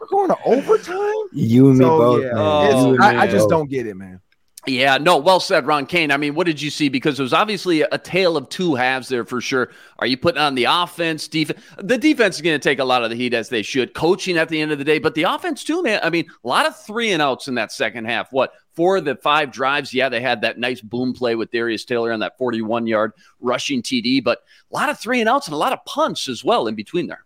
We're 0.00 0.06
going 0.06 0.28
to 0.28 0.38
overtime. 0.44 1.28
You 1.32 1.70
and 1.70 1.78
so, 1.78 1.82
me 1.82 1.88
both. 1.88 2.22
Yeah, 2.22 2.30
oh, 2.34 2.96
I, 3.00 3.22
I 3.22 3.26
just 3.26 3.48
don't 3.48 3.68
get 3.68 3.86
it, 3.86 3.94
man. 3.94 4.20
Yeah, 4.66 4.98
no, 4.98 5.16
well 5.16 5.40
said, 5.40 5.66
Ron 5.66 5.86
Kane. 5.86 6.10
I 6.10 6.16
mean, 6.16 6.34
what 6.34 6.46
did 6.46 6.60
you 6.60 6.68
see? 6.68 6.88
Because 6.88 7.18
it 7.18 7.22
was 7.22 7.32
obviously 7.32 7.82
a 7.82 7.96
tale 7.96 8.36
of 8.36 8.48
two 8.48 8.74
halves 8.74 9.08
there 9.08 9.24
for 9.24 9.40
sure. 9.40 9.70
Are 9.98 10.06
you 10.06 10.16
putting 10.16 10.40
on 10.40 10.54
the 10.54 10.64
offense, 10.64 11.26
defense? 11.28 11.60
The 11.78 11.96
defense 11.96 12.36
is 12.36 12.42
going 12.42 12.58
to 12.58 12.62
take 12.62 12.78
a 12.78 12.84
lot 12.84 13.02
of 13.02 13.10
the 13.10 13.16
heat 13.16 13.34
as 13.34 13.48
they 13.48 13.62
should, 13.62 13.94
coaching 13.94 14.36
at 14.36 14.48
the 14.48 14.60
end 14.60 14.72
of 14.72 14.78
the 14.78 14.84
day, 14.84 14.98
but 14.98 15.14
the 15.14 15.22
offense 15.22 15.64
too, 15.64 15.82
man. 15.82 16.00
I 16.02 16.10
mean, 16.10 16.26
a 16.44 16.48
lot 16.48 16.66
of 16.66 16.76
three 16.76 17.12
and 17.12 17.22
outs 17.22 17.48
in 17.48 17.54
that 17.54 17.72
second 17.72 18.06
half. 18.06 18.30
What 18.32 18.52
four 18.78 18.98
of 18.98 19.04
the 19.04 19.16
five 19.16 19.50
drives? 19.50 19.92
Yeah, 19.92 20.08
they 20.08 20.20
had 20.20 20.42
that 20.42 20.56
nice 20.56 20.80
boom 20.80 21.12
play 21.12 21.34
with 21.34 21.50
Darius 21.50 21.84
Taylor 21.84 22.12
on 22.12 22.20
that 22.20 22.38
41 22.38 22.86
yard 22.86 23.12
rushing 23.40 23.82
TD, 23.82 24.22
but 24.22 24.44
a 24.70 24.76
lot 24.76 24.88
of 24.88 25.00
three 25.00 25.18
and 25.18 25.28
outs 25.28 25.48
and 25.48 25.54
a 25.54 25.58
lot 25.58 25.72
of 25.72 25.84
punts 25.84 26.28
as 26.28 26.44
well 26.44 26.68
in 26.68 26.76
between 26.76 27.08
there. 27.08 27.24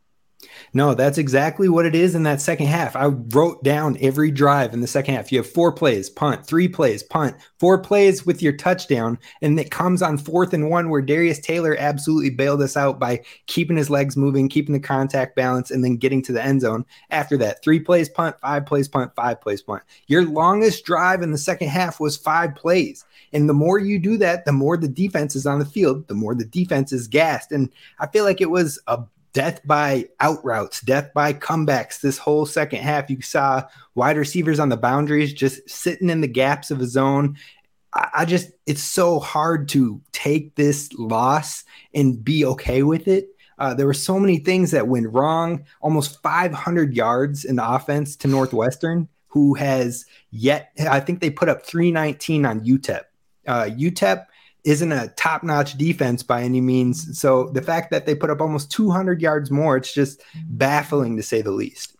No, 0.74 0.94
that's 0.94 1.18
exactly 1.18 1.68
what 1.68 1.86
it 1.86 1.94
is 1.94 2.14
in 2.14 2.22
that 2.22 2.40
second 2.40 2.66
half. 2.66 2.96
I 2.96 3.06
wrote 3.06 3.62
down 3.62 3.96
every 4.00 4.30
drive 4.30 4.72
in 4.72 4.80
the 4.80 4.86
second 4.86 5.14
half. 5.14 5.30
You 5.30 5.38
have 5.38 5.50
four 5.50 5.72
plays, 5.72 6.08
punt, 6.08 6.46
three 6.46 6.68
plays, 6.68 7.02
punt, 7.02 7.36
four 7.58 7.78
plays 7.78 8.24
with 8.24 8.42
your 8.42 8.54
touchdown. 8.54 9.18
And 9.42 9.58
it 9.60 9.70
comes 9.70 10.02
on 10.02 10.18
fourth 10.18 10.52
and 10.54 10.70
one 10.70 10.88
where 10.88 11.02
Darius 11.02 11.40
Taylor 11.40 11.76
absolutely 11.78 12.30
bailed 12.30 12.62
us 12.62 12.76
out 12.76 12.98
by 12.98 13.22
keeping 13.46 13.76
his 13.76 13.90
legs 13.90 14.16
moving, 14.16 14.48
keeping 14.48 14.72
the 14.72 14.80
contact 14.80 15.36
balance, 15.36 15.70
and 15.70 15.84
then 15.84 15.96
getting 15.96 16.22
to 16.22 16.32
the 16.32 16.42
end 16.42 16.62
zone. 16.62 16.84
After 17.10 17.36
that, 17.38 17.62
three 17.62 17.80
plays, 17.80 18.08
punt, 18.08 18.36
five 18.40 18.66
plays, 18.66 18.88
punt, 18.88 19.12
five 19.14 19.40
plays, 19.40 19.62
punt. 19.62 19.82
Your 20.06 20.24
longest 20.24 20.84
drive 20.84 21.22
in 21.22 21.32
the 21.32 21.38
second 21.38 21.68
half 21.68 22.00
was 22.00 22.16
five 22.16 22.54
plays. 22.54 23.04
And 23.32 23.48
the 23.48 23.54
more 23.54 23.78
you 23.78 23.98
do 23.98 24.16
that, 24.18 24.44
the 24.44 24.52
more 24.52 24.76
the 24.76 24.88
defense 24.88 25.34
is 25.36 25.46
on 25.46 25.58
the 25.58 25.64
field, 25.64 26.08
the 26.08 26.14
more 26.14 26.34
the 26.34 26.44
defense 26.44 26.92
is 26.92 27.08
gassed. 27.08 27.52
And 27.52 27.70
I 27.98 28.06
feel 28.06 28.24
like 28.24 28.40
it 28.40 28.50
was 28.50 28.78
a 28.86 29.02
death 29.32 29.60
by 29.64 30.08
out 30.20 30.44
routes, 30.44 30.80
death 30.80 31.12
by 31.14 31.32
comebacks. 31.32 32.00
This 32.00 32.18
whole 32.18 32.46
second 32.46 32.80
half, 32.80 33.10
you 33.10 33.20
saw 33.22 33.64
wide 33.94 34.16
receivers 34.16 34.58
on 34.58 34.68
the 34.68 34.76
boundaries 34.76 35.32
just 35.32 35.68
sitting 35.68 36.10
in 36.10 36.20
the 36.20 36.28
gaps 36.28 36.70
of 36.70 36.80
a 36.80 36.86
zone. 36.86 37.36
I, 37.94 38.08
I 38.18 38.24
just, 38.24 38.50
it's 38.66 38.82
so 38.82 39.20
hard 39.20 39.68
to 39.70 40.00
take 40.12 40.54
this 40.54 40.92
loss 40.94 41.64
and 41.94 42.22
be 42.22 42.44
okay 42.44 42.82
with 42.82 43.08
it. 43.08 43.28
Uh, 43.58 43.74
there 43.74 43.86
were 43.86 43.94
so 43.94 44.18
many 44.18 44.38
things 44.38 44.72
that 44.72 44.88
went 44.88 45.12
wrong. 45.12 45.64
Almost 45.80 46.20
500 46.22 46.94
yards 46.94 47.44
in 47.44 47.56
the 47.56 47.68
offense 47.68 48.16
to 48.16 48.28
Northwestern, 48.28 49.08
who 49.28 49.54
has 49.54 50.04
yet, 50.30 50.72
I 50.78 51.00
think 51.00 51.20
they 51.20 51.30
put 51.30 51.48
up 51.48 51.64
319 51.64 52.44
on 52.44 52.60
UTEP. 52.64 53.02
Uh, 53.46 53.64
UTEP 53.64 54.26
isn't 54.64 54.92
a 54.92 55.08
top 55.16 55.42
notch 55.42 55.76
defense 55.76 56.22
by 56.22 56.42
any 56.42 56.60
means. 56.60 57.18
So 57.18 57.48
the 57.48 57.62
fact 57.62 57.90
that 57.90 58.06
they 58.06 58.14
put 58.14 58.30
up 58.30 58.40
almost 58.40 58.70
200 58.70 59.20
yards 59.20 59.50
more, 59.50 59.76
it's 59.76 59.92
just 59.92 60.22
baffling 60.46 61.16
to 61.16 61.22
say 61.22 61.42
the 61.42 61.50
least. 61.50 61.96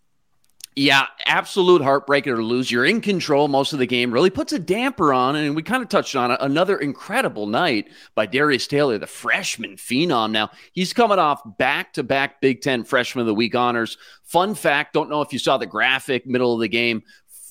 Yeah, 0.75 1.04
absolute 1.26 1.83
heartbreaker 1.83 2.35
to 2.35 2.42
lose. 2.42 2.71
You're 2.71 2.87
in 2.87 3.02
control 3.02 3.47
most 3.47 3.75
of 3.75 3.78
the 3.78 3.87
game. 3.87 4.11
Really 4.11 4.31
puts 4.31 4.54
a 4.54 4.59
damper 4.59 5.12
on, 5.12 5.37
and 5.37 5.54
we 5.54 5.62
kind 5.62 5.83
of 5.83 5.90
touched 5.90 6.16
on 6.16 6.31
it. 6.31 6.38
Another 6.40 6.78
incredible 6.78 7.47
night 7.47 7.90
by 8.14 8.25
Darius 8.25 8.66
Taylor, 8.66 8.97
the 8.97 9.07
freshman 9.07 9.76
phenom. 9.76 10.31
Now 10.31 10.50
he's 10.73 10.95
coming 10.95 11.19
off 11.19 11.42
back-to-back 11.59 12.40
Big 12.40 12.62
Ten 12.62 12.85
Freshman 12.85 13.21
of 13.21 13.26
the 13.26 13.35
Week 13.35 13.54
honors. 13.54 13.99
Fun 14.23 14.54
fact: 14.54 14.95
don't 14.95 15.11
know 15.11 15.21
if 15.21 15.31
you 15.31 15.38
saw 15.38 15.59
the 15.59 15.66
graphic 15.66 16.26
middle 16.26 16.54
of 16.54 16.61
the 16.61 16.69
game. 16.69 17.02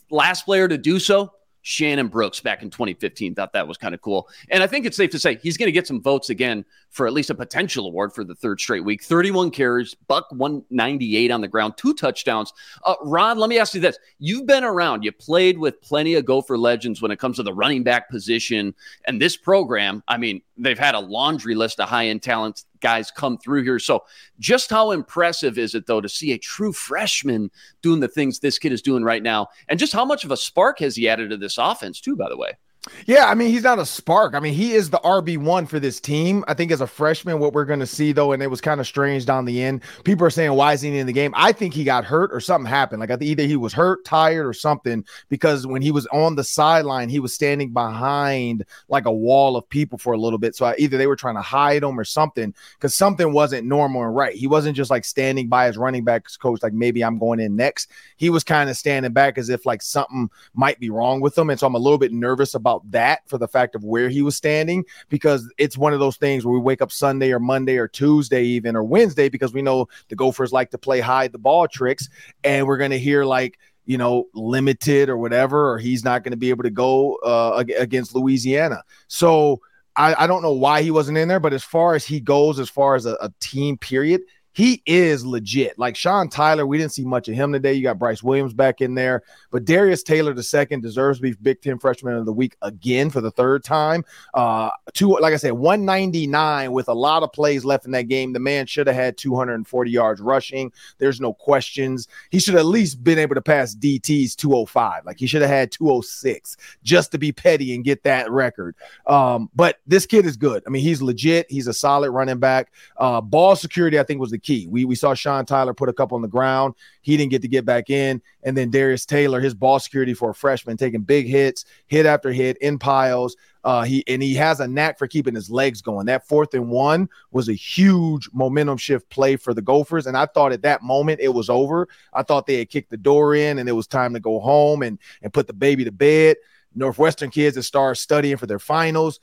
Last 0.10 0.46
player 0.46 0.68
to 0.68 0.80
do 0.80 0.98
so, 0.98 1.32
Shannon 1.62 2.08
Brooks 2.08 2.40
back 2.40 2.64
in 2.64 2.70
2015. 2.70 3.36
Thought 3.36 3.54
that 3.54 3.68
was 3.68 3.78
kind 3.78 3.94
of 3.94 4.02
cool. 4.02 4.28
And 4.50 4.64
I 4.64 4.68
think 4.68 4.86
it's 4.86 4.98
safe 4.98 5.12
to 5.12 5.20
say 5.20 5.36
he's 5.36 5.58
going 5.58 5.68
to 5.68 5.72
get 5.72 5.88
some 5.88 6.02
votes 6.02 6.30
again 6.30 6.66
for 6.90 7.08
at 7.08 7.14
least 7.14 7.30
a 7.30 7.36
potential 7.36 7.88
award 7.88 8.14
for 8.14 8.24
the 8.24 8.36
third 8.36 8.60
straight 8.60 8.84
week. 8.84 9.04
31 9.04 9.52
carries, 9.52 9.94
buck 9.94 10.28
198 10.32 11.32
on 11.32 11.42
the 11.42 11.48
ground, 11.48 11.76
two 11.78 11.94
touchdowns. 11.94 12.54
Uh, 12.84 12.96
Ron, 13.04 13.38
let 13.38 13.50
me 13.50 13.60
ask 13.60 13.74
you 13.74 13.82
this. 13.82 13.98
You've 14.20 14.46
been 14.46 14.64
around, 14.64 15.04
you 15.04 15.12
played 15.12 15.58
with 15.58 15.82
plenty 15.82 16.16
of 16.16 16.26
Gopher 16.26 16.58
legends 16.58 17.02
when 17.02 17.12
it 17.12 17.20
comes 17.20 17.38
to 17.38 17.44
the 17.44 17.54
running 17.54 17.84
back 17.84 18.10
position. 18.10 18.74
And 19.06 19.22
this 19.22 19.38
program, 19.38 20.04
I 20.08 20.18
mean, 20.18 20.42
they've 20.58 20.78
had 20.78 20.96
a 20.96 21.00
laundry 21.00 21.56
list 21.56 21.80
of 21.80 21.88
high 21.88 22.08
end 22.08 22.22
talents 22.22 22.66
guys 22.82 23.12
come 23.12 23.38
through 23.38 23.64
here. 23.64 23.80
So, 23.80 24.04
just 24.40 24.70
how 24.70 24.92
impressive 24.92 25.58
is 25.58 25.76
it, 25.76 25.86
though, 25.88 26.02
to 26.02 26.10
see 26.10 26.34
a 26.34 26.38
true 26.38 26.74
freshman 26.74 27.50
doing 27.82 28.00
the 28.00 28.08
things 28.08 28.40
this 28.40 28.60
kid 28.60 28.72
is 28.72 28.82
doing 28.82 29.04
right 29.04 29.24
now? 29.24 29.48
And 29.70 29.80
just 29.80 29.94
how 29.94 30.06
much 30.06 30.24
of 30.24 30.32
a 30.32 30.38
spark 30.38 30.80
has 30.80 30.96
he 30.96 31.08
added 31.08 31.30
to 31.30 31.38
this 31.38 31.58
offense, 31.58 32.02
too, 32.02 32.16
by 32.16 32.30
the 32.30 32.38
way? 32.38 32.58
Yeah, 33.06 33.28
I 33.28 33.36
mean, 33.36 33.50
he's 33.50 33.62
not 33.62 33.78
a 33.78 33.86
spark. 33.86 34.34
I 34.34 34.40
mean, 34.40 34.56
he 34.56 34.72
is 34.72 34.90
the 34.90 34.98
RB1 35.00 35.68
for 35.70 35.80
this 35.80 36.00
team. 36.00 36.44
I 36.48 36.56
think 36.56 36.72
as 36.72 36.82
a 36.82 36.88
freshman, 36.88 37.38
what 37.38 37.54
we're 37.54 37.66
going 37.66 37.80
to 37.80 37.86
see, 37.86 38.12
though, 38.12 38.32
and 38.32 38.42
it 38.42 38.48
was 38.48 38.60
kind 38.60 38.80
of 38.80 38.88
strange 38.88 39.28
down 39.28 39.46
the 39.46 39.62
end, 39.62 39.84
people 40.04 40.26
are 40.26 40.32
saying, 40.32 40.54
why 40.54 40.74
is 40.74 40.82
he 40.82 40.98
in 40.98 41.06
the 41.06 41.14
game? 41.14 41.32
I 41.38 41.52
think 41.52 41.76
he 41.76 41.84
got 41.84 42.06
hurt 42.06 42.34
or 42.34 42.40
something 42.40 42.68
happened. 42.68 43.00
Like, 43.00 43.12
either 43.22 43.44
he 43.44 43.56
was 43.56 43.72
hurt, 43.72 44.04
tired, 44.04 44.48
or 44.48 44.54
something, 44.54 45.06
because 45.30 45.68
when 45.68 45.84
he 45.84 45.92
was 45.92 46.08
on 46.08 46.36
the 46.36 46.44
sideline, 46.44 47.08
he 47.08 47.20
was 47.20 47.36
standing 47.36 47.72
behind 47.72 48.66
like 48.88 49.06
a 49.06 49.12
wall 49.12 49.56
of 49.56 49.70
people 49.70 50.00
for 50.00 50.14
a 50.14 50.20
little 50.20 50.40
bit. 50.40 50.56
So 50.56 50.66
I, 50.66 50.76
either 50.80 50.98
they 50.98 51.08
were 51.08 51.16
trying 51.16 51.36
to 51.36 51.42
hide 51.42 51.84
him 51.84 52.00
or 52.00 52.04
something, 52.04 52.52
because 52.80 52.96
something 52.96 53.32
wasn't 53.32 53.68
normal 53.68 54.06
and 54.06 54.16
right. 54.16 54.36
He 54.36 54.48
wasn't 54.48 54.76
just 54.76 54.90
like 54.90 55.06
standing 55.06 55.50
by 55.50 55.68
his 55.68 55.78
running 55.78 56.04
backs 56.04 56.36
coach, 56.36 56.64
like 56.64 56.74
maybe 56.74 57.04
I'm 57.04 57.20
going 57.20 57.42
in 57.42 57.56
next. 57.56 57.92
He 58.18 58.32
was 58.32 58.44
kind 58.44 58.72
of 58.72 58.78
standing 58.78 59.14
back 59.14 59.38
as 59.38 59.50
if 59.50 59.68
like 59.68 59.84
something 59.84 60.32
might 60.56 60.80
be 60.80 60.90
wrong 60.90 61.22
with 61.22 61.38
him. 61.38 61.52
And 61.52 61.60
so 61.60 61.68
I'm 61.68 61.76
a 61.76 61.80
little 61.80 62.00
bit 62.00 62.12
nervous 62.12 62.56
about 62.56 62.71
that 62.90 63.28
for 63.28 63.38
the 63.38 63.48
fact 63.48 63.76
of 63.76 63.84
where 63.84 64.10
he 64.10 64.22
was 64.22 64.36
standing 64.36 64.86
because 65.10 65.52
it's 65.58 65.78
one 65.78 65.94
of 65.94 66.00
those 66.00 66.18
things 66.18 66.46
where 66.46 66.54
we 66.54 66.60
wake 66.60 66.82
up 66.82 66.92
Sunday 66.92 67.32
or 67.32 67.40
Monday 67.40 67.78
or 67.78 67.88
Tuesday, 67.88 68.44
even 68.44 68.76
or 68.76 68.84
Wednesday, 68.84 69.30
because 69.30 69.54
we 69.54 69.62
know 69.62 69.88
the 70.10 70.16
Gophers 70.16 70.52
like 70.52 70.72
to 70.72 70.78
play 70.78 71.00
hide 71.00 71.32
the 71.32 71.38
ball 71.38 71.68
tricks. 71.68 72.10
And 72.44 72.68
we're 72.68 72.78
going 72.78 72.92
to 72.92 73.00
hear 73.00 73.26
like, 73.26 73.60
you 73.86 73.98
know, 73.98 74.26
limited 74.34 75.10
or 75.10 75.18
whatever, 75.18 75.72
or 75.72 75.78
he's 75.78 76.04
not 76.04 76.24
going 76.24 76.32
to 76.32 76.38
be 76.38 76.50
able 76.50 76.64
to 76.64 76.70
go 76.70 77.16
uh, 77.16 77.64
against 77.78 78.16
Louisiana. 78.16 78.84
So 79.08 79.62
I, 79.96 80.24
I, 80.24 80.28
don't 80.28 80.42
know 80.42 80.54
why 80.54 80.84
he 80.84 80.92
wasn't 80.92 81.18
in 81.18 81.28
there, 81.28 81.40
but 81.40 81.54
as 81.54 81.64
far 81.64 81.96
as 81.96 82.06
he 82.06 82.20
goes, 82.20 82.60
as 82.60 82.70
far 82.70 82.96
as 82.96 83.06
a, 83.06 83.18
a 83.22 83.34
team 83.40 83.78
period, 83.78 84.22
he 84.54 84.82
is 84.86 85.26
legit. 85.26 85.80
Like 85.80 85.96
Sean 85.96 86.30
Tyler, 86.30 86.66
we 86.66 86.78
didn't 86.78 86.94
see 86.94 87.06
much 87.06 87.28
of 87.28 87.36
him 87.36 87.54
today. 87.54 87.74
You 87.74 87.84
got 87.84 88.00
Bryce 88.00 88.22
Williams 88.22 88.54
back 88.54 88.82
in 88.82 88.96
there, 88.96 89.24
but 89.50 89.66
Darius 89.66 90.04
Taylor 90.04 90.34
the 90.34 90.44
second 90.44 90.82
deserves 90.82 91.20
to 91.20 91.24
be 91.24 91.34
Big 91.42 91.62
Ten 91.62 91.80
Freshman 91.80 92.16
of 92.16 92.26
the 92.26 92.34
Week 92.34 92.56
again 92.62 93.10
for 93.10 93.22
the 93.22 93.32
third 93.32 93.64
time. 93.64 94.04
Uh, 94.34 94.70
two, 94.94 95.18
like 95.20 95.34
I 95.34 95.38
said, 95.38 95.54
199 95.54 96.72
with 96.72 96.90
a 96.90 96.94
lot 96.94 97.24
of 97.24 97.32
plays 97.32 97.64
left 97.64 97.86
in 97.86 97.92
that 97.92 98.04
game. 98.04 98.34
The 98.34 98.40
man 98.40 98.66
should 98.66 98.88
have 98.88 98.96
had 98.96 99.18
240 99.18 99.90
yards 99.92 100.22
rushing. 100.22 100.72
There's 100.98 101.22
no 101.22 101.34
questions. 101.34 102.08
He 102.30 102.40
should 102.40 102.56
at 102.56 102.66
least 102.66 103.04
been 103.04 103.20
able 103.20 103.36
to 103.36 103.42
pass 103.42 103.74
DT's 103.74 104.36
205. 104.36 105.06
Like 105.06 105.20
he 105.20 105.28
should 105.28 105.42
have 105.42 105.52
had 105.52 105.72
206 105.72 106.58
just 106.84 107.12
to 107.12 107.18
be 107.18 107.32
petty 107.32 107.74
and 107.74 107.86
get 107.86 108.04
that 108.04 108.30
record. 108.30 108.76
Um, 109.08 109.50
but 109.56 109.78
this 109.88 110.06
kid 110.06 110.26
is 110.26 110.36
good. 110.36 110.64
I 110.68 110.70
mean, 110.70 110.84
he's 110.84 111.02
legit. 111.02 111.50
He's 111.50 111.68
a 111.68 111.74
solid 111.74 112.12
running 112.12 112.40
back. 112.40 112.72
Uh, 112.98 113.22
ball 113.22 113.56
security, 113.56 113.98
I 114.00 114.04
think, 114.04 114.20
was 114.20 114.32
the 114.32 114.41
key. 114.42 114.68
We 114.70 114.86
we 114.86 114.96
saw 114.96 115.14
Sean 115.14 115.46
Tyler 115.46 115.74
put 115.74 115.90
a 115.90 115.94
couple 115.94 116.16
on 116.16 116.22
the 116.22 116.28
ground. 116.28 116.76
He 117.02 117.18
didn't 117.18 117.32
get 117.32 117.42
to 117.42 117.48
get 117.48 117.66
back 117.66 117.90
in, 117.90 118.22
and 118.44 118.56
then 118.56 118.70
Darius 118.70 119.06
Taylor, 119.06 119.40
his 119.40 119.54
ball 119.54 119.80
security 119.80 120.14
for 120.14 120.32
a 120.32 120.36
freshman, 120.36 120.78
taking 120.78 121.02
big 121.02 121.28
hits, 121.28 121.66
hit 121.88 122.06
after 122.06 122.32
hit 122.32 122.58
in 122.58 122.80
piles. 122.80 123.36
Uh, 123.64 123.84
he 123.84 124.04
and 124.08 124.24
he 124.24 124.34
has 124.34 124.60
a 124.60 124.68
knack 124.68 124.98
for 124.98 125.08
keeping 125.08 125.36
his 125.36 125.50
legs 125.50 125.82
going. 125.82 126.08
That 126.08 126.28
fourth 126.28 126.54
and 126.54 126.70
one 126.70 127.10
was 127.32 127.48
a 127.48 127.54
huge 127.54 128.30
momentum 128.34 128.78
shift 128.78 129.10
play 129.10 129.36
for 129.36 129.54
the 129.54 129.62
Gophers, 129.62 130.08
and 130.08 130.18
I 130.18 130.26
thought 130.26 130.52
at 130.52 130.64
that 130.64 130.82
moment 130.82 131.20
it 131.22 131.30
was 131.30 131.50
over. 131.50 131.88
I 132.14 132.24
thought 132.24 132.48
they 132.48 132.60
had 132.60 132.70
kicked 132.70 132.90
the 132.90 132.98
door 132.98 133.36
in, 133.36 133.60
and 133.60 133.70
it 133.70 133.74
was 133.74 133.88
time 133.88 134.14
to 134.14 134.20
go 134.20 134.40
home 134.40 134.82
and 134.82 134.98
and 135.22 135.32
put 135.32 135.48
the 135.48 135.54
baby 135.54 135.84
to 135.84 135.92
bed. 135.92 136.38
Northwestern 136.74 137.30
kids 137.30 137.56
that 137.56 137.64
start 137.64 137.98
studying 137.98 138.38
for 138.38 138.48
their 138.48 138.60
finals, 138.60 139.20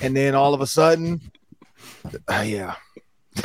and 0.00 0.16
then 0.16 0.34
all 0.34 0.54
of 0.54 0.60
a 0.60 0.66
sudden, 0.66 1.20
uh, 2.28 2.44
yeah. 2.46 2.76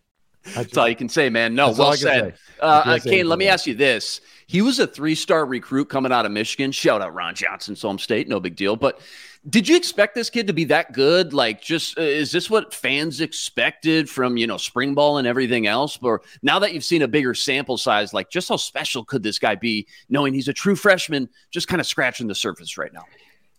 That's 0.55 0.77
all 0.77 0.87
you 0.87 0.95
can 0.95 1.09
say, 1.09 1.29
man. 1.29 1.55
No, 1.55 1.71
well 1.71 1.93
said. 1.93 2.35
Uh, 2.59 2.65
uh, 2.85 2.99
Kane, 2.99 3.27
let 3.27 3.39
me 3.39 3.47
ask 3.47 3.67
you 3.67 3.75
this. 3.75 4.21
He 4.47 4.61
was 4.61 4.79
a 4.79 4.87
three 4.87 5.15
star 5.15 5.45
recruit 5.45 5.85
coming 5.85 6.11
out 6.11 6.25
of 6.25 6.31
Michigan. 6.31 6.71
Shout 6.71 7.01
out 7.01 7.13
Ron 7.13 7.35
Johnson, 7.35 7.75
Home 7.81 7.99
State. 7.99 8.27
No 8.27 8.39
big 8.39 8.55
deal. 8.55 8.75
But 8.75 8.99
did 9.49 9.67
you 9.67 9.75
expect 9.75 10.13
this 10.13 10.29
kid 10.29 10.47
to 10.47 10.53
be 10.53 10.65
that 10.65 10.91
good? 10.91 11.33
Like, 11.33 11.61
just 11.61 11.97
uh, 11.97 12.01
is 12.01 12.31
this 12.31 12.49
what 12.49 12.73
fans 12.73 13.21
expected 13.21 14.09
from, 14.09 14.37
you 14.37 14.45
know, 14.45 14.57
spring 14.57 14.93
ball 14.93 15.17
and 15.17 15.27
everything 15.27 15.67
else? 15.67 15.97
Or 16.01 16.21
now 16.43 16.59
that 16.59 16.73
you've 16.73 16.83
seen 16.83 17.01
a 17.01 17.07
bigger 17.07 17.33
sample 17.33 17.77
size, 17.77 18.13
like, 18.13 18.29
just 18.29 18.49
how 18.49 18.57
special 18.57 19.03
could 19.03 19.23
this 19.23 19.39
guy 19.39 19.55
be 19.55 19.87
knowing 20.09 20.33
he's 20.33 20.47
a 20.47 20.53
true 20.53 20.75
freshman, 20.75 21.29
just 21.49 21.67
kind 21.67 21.79
of 21.79 21.87
scratching 21.87 22.27
the 22.27 22.35
surface 22.35 22.77
right 22.77 22.93
now? 22.93 23.05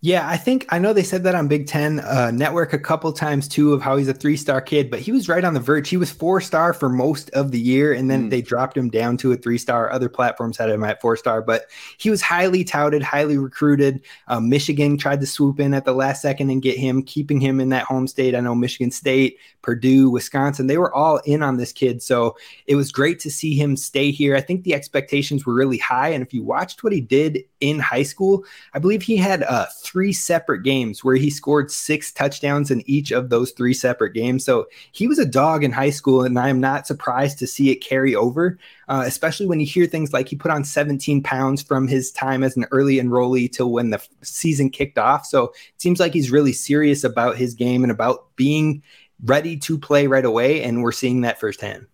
Yeah, 0.05 0.29
I 0.29 0.37
think 0.37 0.67
I 0.71 0.81
know 0.81 0.93
they 0.93 1.05
said 1.05 1.23
that 1.23 1.37
on 1.37 1.47
Big 1.47 1.69
Ten 1.69 2.01
uh, 2.01 2.33
Network 2.33 2.73
a 2.73 2.79
couple 2.79 3.13
times 3.13 3.47
too 3.47 3.73
of 3.73 3.81
how 3.81 3.97
he's 3.97 4.09
a 4.09 4.13
three 4.13 4.37
star 4.37 4.61
kid, 4.61 4.91
but 4.91 4.99
he 4.99 5.13
was 5.13 5.29
right 5.29 5.45
on 5.45 5.55
the 5.55 5.61
verge. 5.61 5.89
He 5.89 5.97
was 5.97 6.11
four 6.11 6.41
star 6.41 6.73
for 6.73 6.89
most 6.89 7.31
of 7.31 7.53
the 7.53 7.61
year, 7.61 7.93
and 7.93 8.11
then 8.11 8.27
mm. 8.27 8.31
they 8.31 8.43
dropped 8.43 8.77
him 8.77 8.91
down 8.91 9.17
to 9.19 9.31
a 9.31 9.37
three 9.37 9.59
star. 9.59 9.93
Other 9.93 10.09
platforms 10.09 10.57
had 10.57 10.71
him 10.71 10.83
at 10.83 11.01
four 11.01 11.17
star, 11.17 11.41
but 11.41 11.67
he 11.99 12.11
was 12.11 12.21
highly 12.21 12.65
touted, 12.65 13.01
highly 13.01 13.39
recruited. 13.39 14.01
Uh, 14.27 14.41
Michigan 14.41 14.99
tried 14.99 15.21
to 15.21 15.27
swoop 15.27 15.61
in 15.61 15.73
at 15.73 15.85
the 15.85 15.93
last 15.93 16.21
second 16.21 16.51
and 16.51 16.63
get 16.63 16.77
him, 16.77 17.05
keeping 17.05 17.41
him 17.41 17.61
in 17.61 17.69
that 17.69 17.85
home 17.85 18.09
state. 18.09 18.35
I 18.35 18.41
know 18.41 18.57
Michigan 18.57 18.91
State, 18.91 19.39
Purdue, 19.63 20.11
Wisconsin, 20.11 20.67
they 20.67 20.79
were 20.79 20.93
all 20.93 21.19
in 21.19 21.45
on 21.45 21.59
this 21.59 21.73
kid. 21.73 22.03
So 22.03 22.37
it 22.67 22.75
was 22.75 22.91
great 22.91 23.21
to 23.21 23.31
see 23.31 23.55
him 23.55 23.77
stay 23.77 24.11
here. 24.11 24.35
I 24.35 24.41
think 24.41 24.65
the 24.65 24.75
expectations 24.75 25.47
were 25.47 25.55
really 25.55 25.79
high. 25.79 26.09
And 26.09 26.27
if 26.27 26.35
you 26.35 26.43
watched 26.43 26.83
what 26.83 26.93
he 26.93 27.01
did 27.01 27.45
in 27.63 27.79
high 27.79 28.03
school, 28.03 28.45
I 28.75 28.81
believe 28.81 29.03
he 29.03 29.17
had 29.17 29.45
uh, 29.45 29.67
three 29.83 30.13
separate 30.13 30.65
games 30.65 31.05
where 31.05 31.15
he 31.15 31.31
scored 31.31 31.71
six 31.71 32.13
touchdowns 32.13 32.71
in 32.71 32.83
each 32.87 33.13
of 33.13 33.31
those 33.31 33.53
three 33.53 33.73
separate 33.73 34.13
games. 34.13 34.45
So 34.45 34.67
he 34.91 35.07
was 35.07 35.21
a 35.21 35.25
dog 35.25 35.63
in 35.63 35.71
high 35.71 35.91
school. 35.91 36.25
And 36.25 36.39
I'm 36.39 36.61
not 36.61 36.87
surprised 36.89 37.39
to 37.39 37.47
see 37.47 37.71
it 37.71 37.77
carry 37.77 38.15
over, 38.15 38.59
uh, 38.89 39.05
especially 39.07 39.47
when 39.47 39.61
you 39.61 39.67
hear 39.67 39.87
things 39.87 40.13
like 40.13 40.29
he 40.29 40.37
put 40.37 40.51
on 40.51 40.65
17 40.65 41.23
pounds 41.23 41.63
from 41.63 41.87
his 41.87 42.11
time 42.11 42.43
as 42.43 42.57
an 42.57 42.67
early 42.73 42.97
enrollee 42.97 43.51
till 43.51 43.71
when 43.71 43.91
the 43.91 44.05
season 44.23 44.69
kicked 44.69 44.99
off. 44.99 45.25
So 45.25 45.45
it 45.45 45.81
seems 45.81 46.01
like 46.01 46.13
he's 46.13 46.33
really 46.33 46.53
serious 46.53 47.05
about 47.05 47.37
his 47.37 47.55
game 47.55 47.85
and 47.85 47.93
about 47.93 48.35
being 48.35 48.83
ready 49.25 49.57
to 49.57 49.79
play 49.79 50.09
right 50.09 50.25
away. 50.25 50.65
And 50.65 50.83
we're 50.83 50.91
seeing 50.91 51.21
that 51.21 51.39
firsthand. 51.39 51.87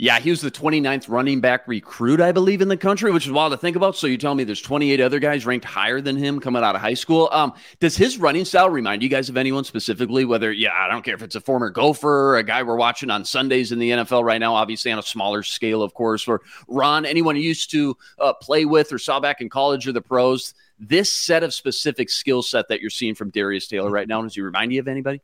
Yeah, 0.00 0.20
he 0.20 0.30
was 0.30 0.40
the 0.40 0.50
29th 0.50 1.08
running 1.08 1.40
back 1.40 1.66
recruit, 1.66 2.20
I 2.20 2.30
believe, 2.30 2.62
in 2.62 2.68
the 2.68 2.76
country, 2.76 3.10
which 3.10 3.26
is 3.26 3.32
wild 3.32 3.50
to 3.50 3.58
think 3.58 3.74
about. 3.74 3.96
So 3.96 4.06
you 4.06 4.16
tell 4.16 4.32
me 4.32 4.44
there's 4.44 4.62
28 4.62 5.00
other 5.00 5.18
guys 5.18 5.44
ranked 5.44 5.64
higher 5.64 6.00
than 6.00 6.16
him 6.16 6.38
coming 6.38 6.62
out 6.62 6.76
of 6.76 6.80
high 6.80 6.94
school. 6.94 7.28
Um, 7.32 7.52
does 7.80 7.96
his 7.96 8.16
running 8.16 8.44
style 8.44 8.70
remind 8.70 9.02
you 9.02 9.08
guys 9.08 9.28
of 9.28 9.36
anyone 9.36 9.64
specifically? 9.64 10.24
Whether, 10.24 10.52
yeah, 10.52 10.70
I 10.72 10.88
don't 10.88 11.04
care 11.04 11.16
if 11.16 11.22
it's 11.22 11.34
a 11.34 11.40
former 11.40 11.68
Gopher, 11.68 12.36
a 12.36 12.44
guy 12.44 12.62
we're 12.62 12.76
watching 12.76 13.10
on 13.10 13.24
Sundays 13.24 13.72
in 13.72 13.80
the 13.80 13.90
NFL 13.90 14.22
right 14.22 14.38
now, 14.38 14.54
obviously 14.54 14.92
on 14.92 15.00
a 15.00 15.02
smaller 15.02 15.42
scale, 15.42 15.82
of 15.82 15.94
course, 15.94 16.28
or 16.28 16.42
Ron, 16.68 17.04
anyone 17.04 17.34
you 17.34 17.42
used 17.42 17.72
to 17.72 17.96
uh, 18.20 18.32
play 18.34 18.66
with 18.66 18.92
or 18.92 18.98
saw 19.00 19.18
back 19.18 19.40
in 19.40 19.48
college 19.48 19.88
or 19.88 19.92
the 19.92 20.00
pros 20.00 20.54
this 20.80 21.12
set 21.12 21.42
of 21.42 21.52
specific 21.52 22.10
skill 22.10 22.42
set 22.42 22.68
that 22.68 22.80
you're 22.80 22.90
seeing 22.90 23.14
from 23.14 23.30
Darius 23.30 23.66
Taylor 23.66 23.90
right 23.90 24.06
now, 24.06 24.22
does 24.22 24.34
he 24.34 24.40
remind 24.40 24.72
you 24.72 24.80
of 24.80 24.88
anybody? 24.88 25.20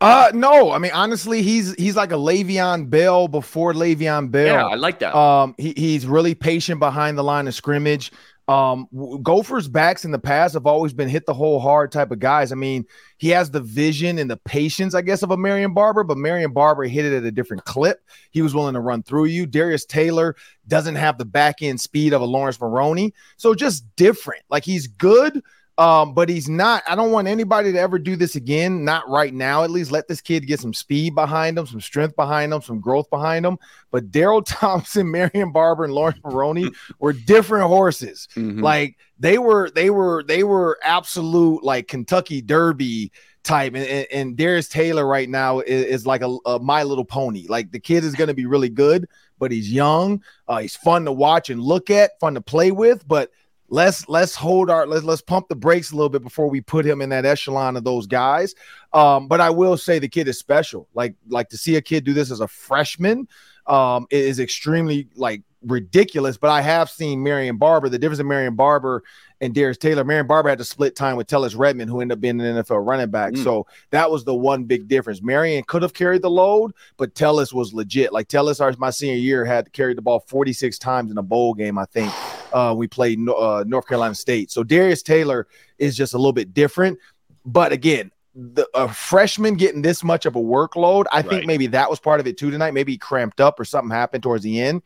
Uh 0.00 0.30
no. 0.34 0.70
I 0.70 0.78
mean, 0.78 0.92
honestly, 0.92 1.42
he's 1.42 1.74
he's 1.74 1.96
like 1.96 2.12
a 2.12 2.16
Le'Veon 2.16 2.88
Bell 2.88 3.28
before 3.28 3.72
Le'Veon 3.72 4.30
Bell. 4.30 4.46
Yeah, 4.46 4.66
I 4.66 4.74
like 4.74 5.00
that. 5.00 5.16
Um, 5.16 5.54
he, 5.58 5.74
he's 5.76 6.06
really 6.06 6.34
patient 6.34 6.80
behind 6.80 7.18
the 7.18 7.24
line 7.24 7.48
of 7.48 7.54
scrimmage. 7.54 8.12
Um, 8.48 8.88
Gophers 9.22 9.68
backs 9.68 10.04
in 10.04 10.10
the 10.10 10.18
past 10.18 10.54
have 10.54 10.66
always 10.66 10.92
been 10.92 11.08
hit 11.08 11.26
the 11.26 11.34
whole 11.34 11.60
hard 11.60 11.92
type 11.92 12.10
of 12.10 12.18
guys. 12.18 12.50
I 12.50 12.56
mean, 12.56 12.84
he 13.18 13.28
has 13.28 13.50
the 13.50 13.60
vision 13.60 14.18
and 14.18 14.28
the 14.30 14.36
patience, 14.36 14.94
I 14.94 15.02
guess, 15.02 15.22
of 15.22 15.30
a 15.30 15.36
Marion 15.36 15.74
Barber, 15.74 16.02
but 16.02 16.18
Marion 16.18 16.52
Barber 16.52 16.84
hit 16.84 17.04
it 17.04 17.12
at 17.12 17.24
a 17.24 17.30
different 17.30 17.64
clip. 17.64 18.00
He 18.30 18.42
was 18.42 18.54
willing 18.54 18.74
to 18.74 18.80
run 18.80 19.04
through 19.04 19.26
you. 19.26 19.46
Darius 19.46 19.84
Taylor 19.84 20.34
doesn't 20.66 20.96
have 20.96 21.18
the 21.18 21.24
back 21.24 21.62
end 21.62 21.80
speed 21.80 22.12
of 22.12 22.20
a 22.20 22.26
Laurence 22.26 22.60
Maroney, 22.60 23.14
so 23.36 23.54
just 23.54 23.84
different. 23.96 24.42
Like 24.50 24.64
he's 24.64 24.88
good, 24.88 25.42
um, 25.82 26.14
but 26.14 26.28
he's 26.28 26.48
not. 26.48 26.84
I 26.86 26.94
don't 26.94 27.10
want 27.10 27.26
anybody 27.26 27.72
to 27.72 27.78
ever 27.78 27.98
do 27.98 28.14
this 28.14 28.36
again. 28.36 28.84
Not 28.84 29.08
right 29.08 29.34
now, 29.34 29.64
at 29.64 29.70
least. 29.70 29.90
Let 29.90 30.06
this 30.06 30.20
kid 30.20 30.46
get 30.46 30.60
some 30.60 30.72
speed 30.72 31.16
behind 31.16 31.58
him, 31.58 31.66
some 31.66 31.80
strength 31.80 32.14
behind 32.14 32.52
him, 32.52 32.62
some 32.62 32.78
growth 32.78 33.10
behind 33.10 33.44
him. 33.44 33.58
But 33.90 34.12
Daryl 34.12 34.44
Thompson, 34.46 35.10
Marion 35.10 35.50
Barber, 35.50 35.82
and 35.82 35.92
Laurence 35.92 36.20
Maroney 36.22 36.70
were 37.00 37.12
different 37.12 37.66
horses. 37.66 38.28
Mm-hmm. 38.36 38.60
Like 38.60 38.96
they 39.18 39.38
were, 39.38 39.70
they 39.70 39.90
were, 39.90 40.22
they 40.22 40.44
were 40.44 40.78
absolute 40.84 41.64
like 41.64 41.88
Kentucky 41.88 42.40
Derby 42.42 43.10
type. 43.42 43.74
And, 43.74 43.84
and, 43.84 44.06
and 44.12 44.36
Darius 44.36 44.68
Taylor 44.68 45.04
right 45.04 45.28
now 45.28 45.58
is, 45.60 45.84
is 45.86 46.06
like 46.06 46.22
a, 46.22 46.36
a, 46.46 46.60
My 46.60 46.84
Little 46.84 47.04
Pony. 47.04 47.48
Like 47.48 47.72
the 47.72 47.80
kid 47.80 48.04
is 48.04 48.14
going 48.14 48.28
to 48.28 48.34
be 48.34 48.46
really 48.46 48.68
good, 48.68 49.08
but 49.40 49.50
he's 49.50 49.72
young. 49.72 50.22
Uh, 50.46 50.58
he's 50.58 50.76
fun 50.76 51.06
to 51.06 51.12
watch 51.12 51.50
and 51.50 51.60
look 51.60 51.90
at, 51.90 52.20
fun 52.20 52.34
to 52.34 52.40
play 52.40 52.70
with. 52.70 53.08
But 53.08 53.32
let's 53.72 54.06
let's 54.06 54.34
hold 54.36 54.68
our 54.68 54.86
let's 54.86 55.02
let's 55.02 55.22
pump 55.22 55.48
the 55.48 55.56
brakes 55.56 55.92
a 55.92 55.96
little 55.96 56.10
bit 56.10 56.22
before 56.22 56.48
we 56.48 56.60
put 56.60 56.84
him 56.84 57.00
in 57.00 57.08
that 57.08 57.24
echelon 57.24 57.74
of 57.74 57.84
those 57.84 58.06
guys. 58.06 58.54
Um, 58.92 59.28
but 59.28 59.40
I 59.40 59.48
will 59.48 59.78
say 59.78 59.98
the 59.98 60.08
kid 60.08 60.28
is 60.28 60.38
special. 60.38 60.88
Like 60.94 61.14
like 61.28 61.48
to 61.48 61.56
see 61.56 61.76
a 61.76 61.80
kid 61.80 62.04
do 62.04 62.12
this 62.12 62.30
as 62.30 62.40
a 62.40 62.48
freshman 62.48 63.26
um, 63.66 64.06
is 64.10 64.40
extremely 64.40 65.08
like 65.16 65.42
ridiculous. 65.64 66.36
But 66.36 66.50
I 66.50 66.60
have 66.60 66.90
seen 66.90 67.22
Marion 67.22 67.56
Barber. 67.56 67.88
The 67.88 67.98
difference 67.98 68.20
in 68.20 68.28
Marion 68.28 68.54
Barber 68.54 69.02
and 69.42 69.52
Darius 69.52 69.76
Taylor. 69.76 70.04
Marion 70.04 70.28
Barber 70.28 70.48
had 70.48 70.58
to 70.58 70.64
split 70.64 70.94
time 70.94 71.16
with 71.16 71.26
Tellis 71.26 71.56
Redmon, 71.56 71.88
who 71.88 72.00
ended 72.00 72.16
up 72.16 72.20
being 72.20 72.40
an 72.40 72.62
NFL 72.62 72.86
running 72.86 73.10
back. 73.10 73.32
Mm. 73.32 73.42
So 73.42 73.66
that 73.90 74.08
was 74.08 74.24
the 74.24 74.34
one 74.34 74.64
big 74.64 74.86
difference. 74.86 75.20
Marion 75.20 75.64
could 75.66 75.82
have 75.82 75.92
carried 75.92 76.22
the 76.22 76.30
load, 76.30 76.72
but 76.96 77.14
Tellis 77.14 77.52
was 77.52 77.74
legit. 77.74 78.12
Like 78.12 78.28
Tellis, 78.28 78.78
my 78.78 78.90
senior 78.90 79.16
year, 79.16 79.44
had 79.44 79.72
carried 79.72 79.98
the 79.98 80.02
ball 80.02 80.20
46 80.20 80.78
times 80.78 81.10
in 81.10 81.18
a 81.18 81.22
bowl 81.22 81.54
game, 81.54 81.76
I 81.78 81.84
think. 81.84 82.12
Uh, 82.52 82.74
we 82.76 82.86
played 82.86 83.18
uh, 83.30 83.64
North 83.66 83.88
Carolina 83.88 84.14
State. 84.14 84.50
So 84.50 84.62
Darius 84.62 85.02
Taylor 85.02 85.46
is 85.78 85.96
just 85.96 86.12
a 86.12 86.18
little 86.18 86.34
bit 86.34 86.52
different. 86.52 86.98
But 87.46 87.72
again, 87.72 88.10
the 88.34 88.68
a 88.74 88.92
freshman 88.92 89.54
getting 89.54 89.80
this 89.80 90.04
much 90.04 90.26
of 90.26 90.36
a 90.36 90.38
workload, 90.38 91.06
I 91.10 91.20
right. 91.20 91.30
think 91.30 91.46
maybe 91.46 91.68
that 91.68 91.88
was 91.88 91.98
part 91.98 92.20
of 92.20 92.26
it 92.26 92.36
too 92.36 92.50
tonight. 92.50 92.74
Maybe 92.74 92.92
he 92.92 92.98
cramped 92.98 93.40
up 93.40 93.58
or 93.58 93.64
something 93.64 93.90
happened 93.90 94.22
towards 94.22 94.44
the 94.44 94.60
end 94.60 94.82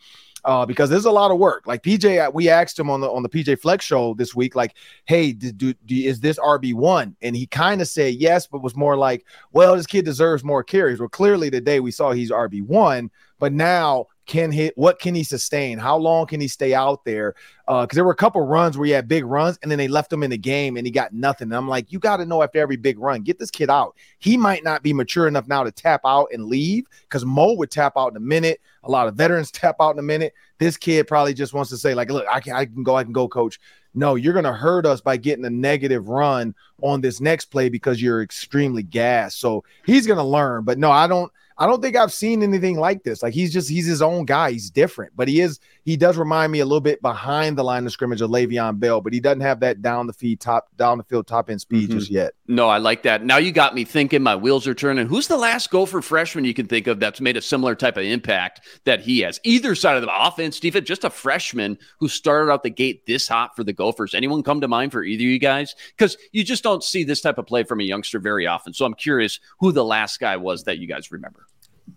uh, 0.46 0.64
because 0.64 0.88
there's 0.88 1.04
a 1.04 1.10
lot 1.10 1.32
of 1.32 1.38
work. 1.38 1.66
Like 1.66 1.82
PJ, 1.82 2.32
we 2.32 2.48
asked 2.48 2.78
him 2.78 2.88
on 2.88 3.00
the 3.00 3.10
on 3.10 3.22
the 3.24 3.28
PJ 3.28 3.60
Fleck 3.60 3.82
show 3.82 4.14
this 4.14 4.34
week, 4.34 4.54
like, 4.54 4.76
"Hey, 5.04 5.32
do, 5.32 5.50
do, 5.52 5.74
do 5.84 5.96
is 5.96 6.20
this 6.20 6.38
RB 6.38 6.72
one?" 6.72 7.16
And 7.20 7.36
he 7.36 7.46
kind 7.48 7.82
of 7.82 7.88
said 7.88 8.14
yes, 8.14 8.46
but 8.46 8.62
was 8.62 8.76
more 8.76 8.96
like, 8.96 9.26
"Well, 9.52 9.76
this 9.76 9.86
kid 9.86 10.04
deserves 10.04 10.44
more 10.44 10.62
carries." 10.62 11.00
Well, 11.00 11.08
clearly 11.08 11.50
today 11.50 11.80
we 11.80 11.90
saw 11.90 12.12
he's 12.12 12.30
RB 12.30 12.62
one, 12.62 13.10
but 13.40 13.52
now 13.52 14.06
can 14.26 14.50
hit 14.50 14.76
what 14.76 14.98
can 14.98 15.14
he 15.14 15.22
sustain? 15.22 15.78
How 15.78 15.96
long 15.96 16.26
can 16.26 16.40
he 16.40 16.48
stay 16.48 16.74
out 16.74 17.04
there? 17.04 17.34
Uh, 17.68 17.82
because 17.82 17.94
uh, 17.94 17.98
there 17.98 18.04
were 18.04 18.12
a 18.12 18.16
couple 18.16 18.40
runs 18.42 18.76
where 18.76 18.86
he 18.86 18.92
had 18.92 19.08
big 19.08 19.24
runs 19.24 19.58
and 19.62 19.70
then 19.70 19.78
they 19.78 19.88
left 19.88 20.12
him 20.12 20.22
in 20.22 20.30
the 20.30 20.38
game 20.38 20.76
and 20.76 20.86
he 20.86 20.90
got 20.90 21.12
nothing. 21.12 21.46
And 21.46 21.56
i'm 21.56 21.68
like 21.68 21.90
you 21.92 21.98
got 21.98 22.18
to 22.18 22.26
know 22.26 22.42
after 22.42 22.58
every 22.58 22.76
big 22.76 22.98
run 22.98 23.22
get 23.22 23.38
this 23.38 23.50
kid 23.50 23.70
out. 23.70 23.96
He 24.18 24.36
might 24.36 24.64
not 24.64 24.82
be 24.82 24.92
mature 24.92 25.26
enough 25.28 25.48
now 25.48 25.64
to 25.64 25.70
tap 25.70 26.00
out 26.04 26.28
and 26.32 26.46
leave 26.46 26.86
because 27.02 27.24
mo 27.24 27.54
would 27.54 27.70
tap 27.70 27.94
out 27.96 28.12
in 28.12 28.16
a 28.16 28.20
minute. 28.20 28.60
A 28.84 28.90
lot 28.90 29.08
of 29.08 29.14
veterans 29.14 29.50
tap 29.50 29.76
out 29.80 29.94
in 29.94 29.98
a 29.98 30.02
minute. 30.02 30.34
This 30.58 30.76
kid 30.76 31.06
probably 31.06 31.34
just 31.34 31.54
wants 31.54 31.70
to 31.70 31.76
say 31.76 31.94
like 31.94 32.10
look 32.10 32.26
i 32.30 32.40
can, 32.40 32.54
I 32.54 32.66
can 32.66 32.82
go 32.82 32.96
i 32.96 33.04
can 33.04 33.12
go 33.12 33.28
coach. 33.28 33.60
No 33.94 34.14
you're 34.16 34.34
going 34.34 34.44
to 34.44 34.52
hurt 34.52 34.86
us 34.86 35.00
by 35.00 35.16
getting 35.16 35.44
a 35.44 35.50
negative 35.50 36.08
run 36.08 36.54
on 36.82 37.00
this 37.00 37.20
next 37.20 37.46
play 37.46 37.68
because 37.68 38.02
you're 38.02 38.22
extremely 38.22 38.82
gassed. 38.82 39.40
So 39.40 39.64
he's 39.84 40.06
going 40.06 40.18
to 40.18 40.24
learn 40.24 40.64
but 40.64 40.78
no 40.78 40.90
i 40.90 41.06
don't 41.06 41.32
I 41.58 41.66
don't 41.66 41.80
think 41.80 41.96
I've 41.96 42.12
seen 42.12 42.42
anything 42.42 42.78
like 42.78 43.02
this. 43.02 43.22
Like 43.22 43.34
he's 43.34 43.52
just 43.52 43.68
he's 43.68 43.86
his 43.86 44.02
own 44.02 44.24
guy. 44.24 44.52
He's 44.52 44.70
different, 44.70 45.12
but 45.16 45.28
he 45.28 45.40
is 45.40 45.58
he 45.86 45.96
does 45.96 46.18
remind 46.18 46.50
me 46.50 46.58
a 46.58 46.64
little 46.64 46.80
bit 46.80 47.00
behind 47.00 47.56
the 47.56 47.62
line 47.62 47.86
of 47.86 47.92
scrimmage 47.92 48.20
of 48.20 48.28
Le'Veon 48.28 48.80
Bell, 48.80 49.00
but 49.00 49.12
he 49.12 49.20
doesn't 49.20 49.40
have 49.40 49.60
that 49.60 49.82
down 49.82 50.08
the 50.08 50.12
feed 50.12 50.40
top 50.40 50.68
down 50.76 50.98
the 50.98 51.04
field 51.04 51.28
top 51.28 51.48
end 51.48 51.60
speed 51.60 51.88
mm-hmm. 51.88 51.98
just 51.98 52.10
yet. 52.10 52.32
No, 52.48 52.68
I 52.68 52.78
like 52.78 53.04
that. 53.04 53.24
Now 53.24 53.36
you 53.36 53.52
got 53.52 53.74
me 53.74 53.84
thinking. 53.84 54.20
My 54.20 54.34
wheels 54.34 54.66
are 54.66 54.74
turning. 54.74 55.06
Who's 55.06 55.28
the 55.28 55.36
last 55.36 55.70
Gopher 55.70 56.02
freshman 56.02 56.44
you 56.44 56.54
can 56.54 56.66
think 56.66 56.88
of 56.88 56.98
that's 56.98 57.20
made 57.20 57.36
a 57.36 57.42
similar 57.42 57.76
type 57.76 57.96
of 57.96 58.02
impact 58.02 58.62
that 58.84 59.00
he 59.00 59.20
has? 59.20 59.38
Either 59.44 59.76
side 59.76 59.96
of 59.96 60.02
the 60.02 60.26
offense, 60.26 60.56
Steve, 60.56 60.82
just 60.84 61.04
a 61.04 61.10
freshman 61.10 61.78
who 62.00 62.08
started 62.08 62.50
out 62.50 62.64
the 62.64 62.70
gate 62.70 63.06
this 63.06 63.28
hot 63.28 63.54
for 63.54 63.62
the 63.62 63.72
Gophers. 63.72 64.12
Anyone 64.12 64.42
come 64.42 64.60
to 64.60 64.68
mind 64.68 64.90
for 64.90 65.04
either 65.04 65.22
of 65.22 65.30
you 65.30 65.38
guys? 65.38 65.76
Because 65.96 66.16
you 66.32 66.42
just 66.42 66.64
don't 66.64 66.82
see 66.82 67.04
this 67.04 67.20
type 67.20 67.38
of 67.38 67.46
play 67.46 67.62
from 67.62 67.80
a 67.80 67.84
youngster 67.84 68.18
very 68.18 68.48
often. 68.48 68.74
So 68.74 68.84
I'm 68.86 68.94
curious 68.94 69.38
who 69.60 69.70
the 69.70 69.84
last 69.84 70.18
guy 70.18 70.36
was 70.36 70.64
that 70.64 70.78
you 70.78 70.88
guys 70.88 71.12
remember. 71.12 71.46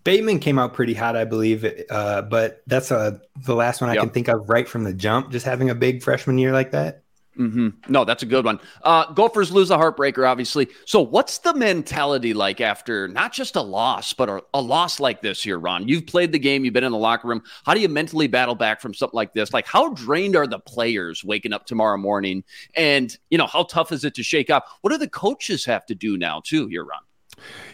Bateman 0.03 0.39
came 0.39 0.59
out 0.59 0.73
pretty 0.73 0.93
hot, 0.93 1.15
I 1.15 1.25
believe, 1.25 1.65
uh, 1.89 2.21
but 2.23 2.61
that's 2.67 2.91
uh, 2.91 3.17
the 3.45 3.55
last 3.55 3.81
one 3.81 3.89
I 3.89 3.93
yep. 3.93 4.03
can 4.03 4.09
think 4.11 4.27
of 4.27 4.47
right 4.49 4.67
from 4.67 4.83
the 4.83 4.93
jump. 4.93 5.31
Just 5.31 5.45
having 5.45 5.69
a 5.69 5.75
big 5.75 6.03
freshman 6.03 6.37
year 6.37 6.51
like 6.51 6.71
that. 6.71 7.03
Mm-hmm. 7.39 7.69
No, 7.87 8.03
that's 8.03 8.21
a 8.21 8.25
good 8.25 8.43
one. 8.43 8.59
Uh, 8.83 9.11
Gophers 9.13 9.49
lose 9.49 9.71
a 9.71 9.77
heartbreaker, 9.77 10.27
obviously. 10.27 10.67
So, 10.85 10.99
what's 10.99 11.37
the 11.37 11.53
mentality 11.53 12.33
like 12.33 12.59
after 12.59 13.07
not 13.07 13.31
just 13.31 13.55
a 13.55 13.61
loss, 13.61 14.11
but 14.11 14.27
a, 14.27 14.43
a, 14.53 14.61
loss 14.61 14.99
like 14.99 15.21
this 15.21 15.41
here, 15.41 15.57
Ron? 15.57 15.87
You've 15.87 16.05
played 16.05 16.33
the 16.33 16.39
game, 16.39 16.65
you've 16.65 16.73
been 16.73 16.83
in 16.83 16.91
the 16.91 16.97
locker 16.97 17.29
room. 17.29 17.41
How 17.65 17.73
do 17.73 17.79
you 17.79 17.87
mentally 17.87 18.27
battle 18.27 18.55
back 18.55 18.81
from 18.81 18.93
something 18.93 19.15
like 19.15 19.33
this? 19.33 19.53
Like, 19.53 19.67
how 19.67 19.93
drained 19.93 20.35
are 20.35 20.47
the 20.47 20.59
players 20.59 21.23
waking 21.23 21.53
up 21.53 21.65
tomorrow 21.65 21.97
morning? 21.97 22.43
And, 22.75 23.15
you 23.29 23.37
know, 23.37 23.47
how 23.47 23.63
tough 23.63 23.93
is 23.93 24.03
it 24.03 24.15
to 24.15 24.23
shake 24.23 24.49
up? 24.49 24.65
What 24.81 24.89
do 24.91 24.97
the 24.97 25.07
coaches 25.07 25.63
have 25.63 25.85
to 25.85 25.95
do 25.95 26.17
now, 26.17 26.41
too, 26.43 26.67
here, 26.67 26.83
Ron? 26.83 26.99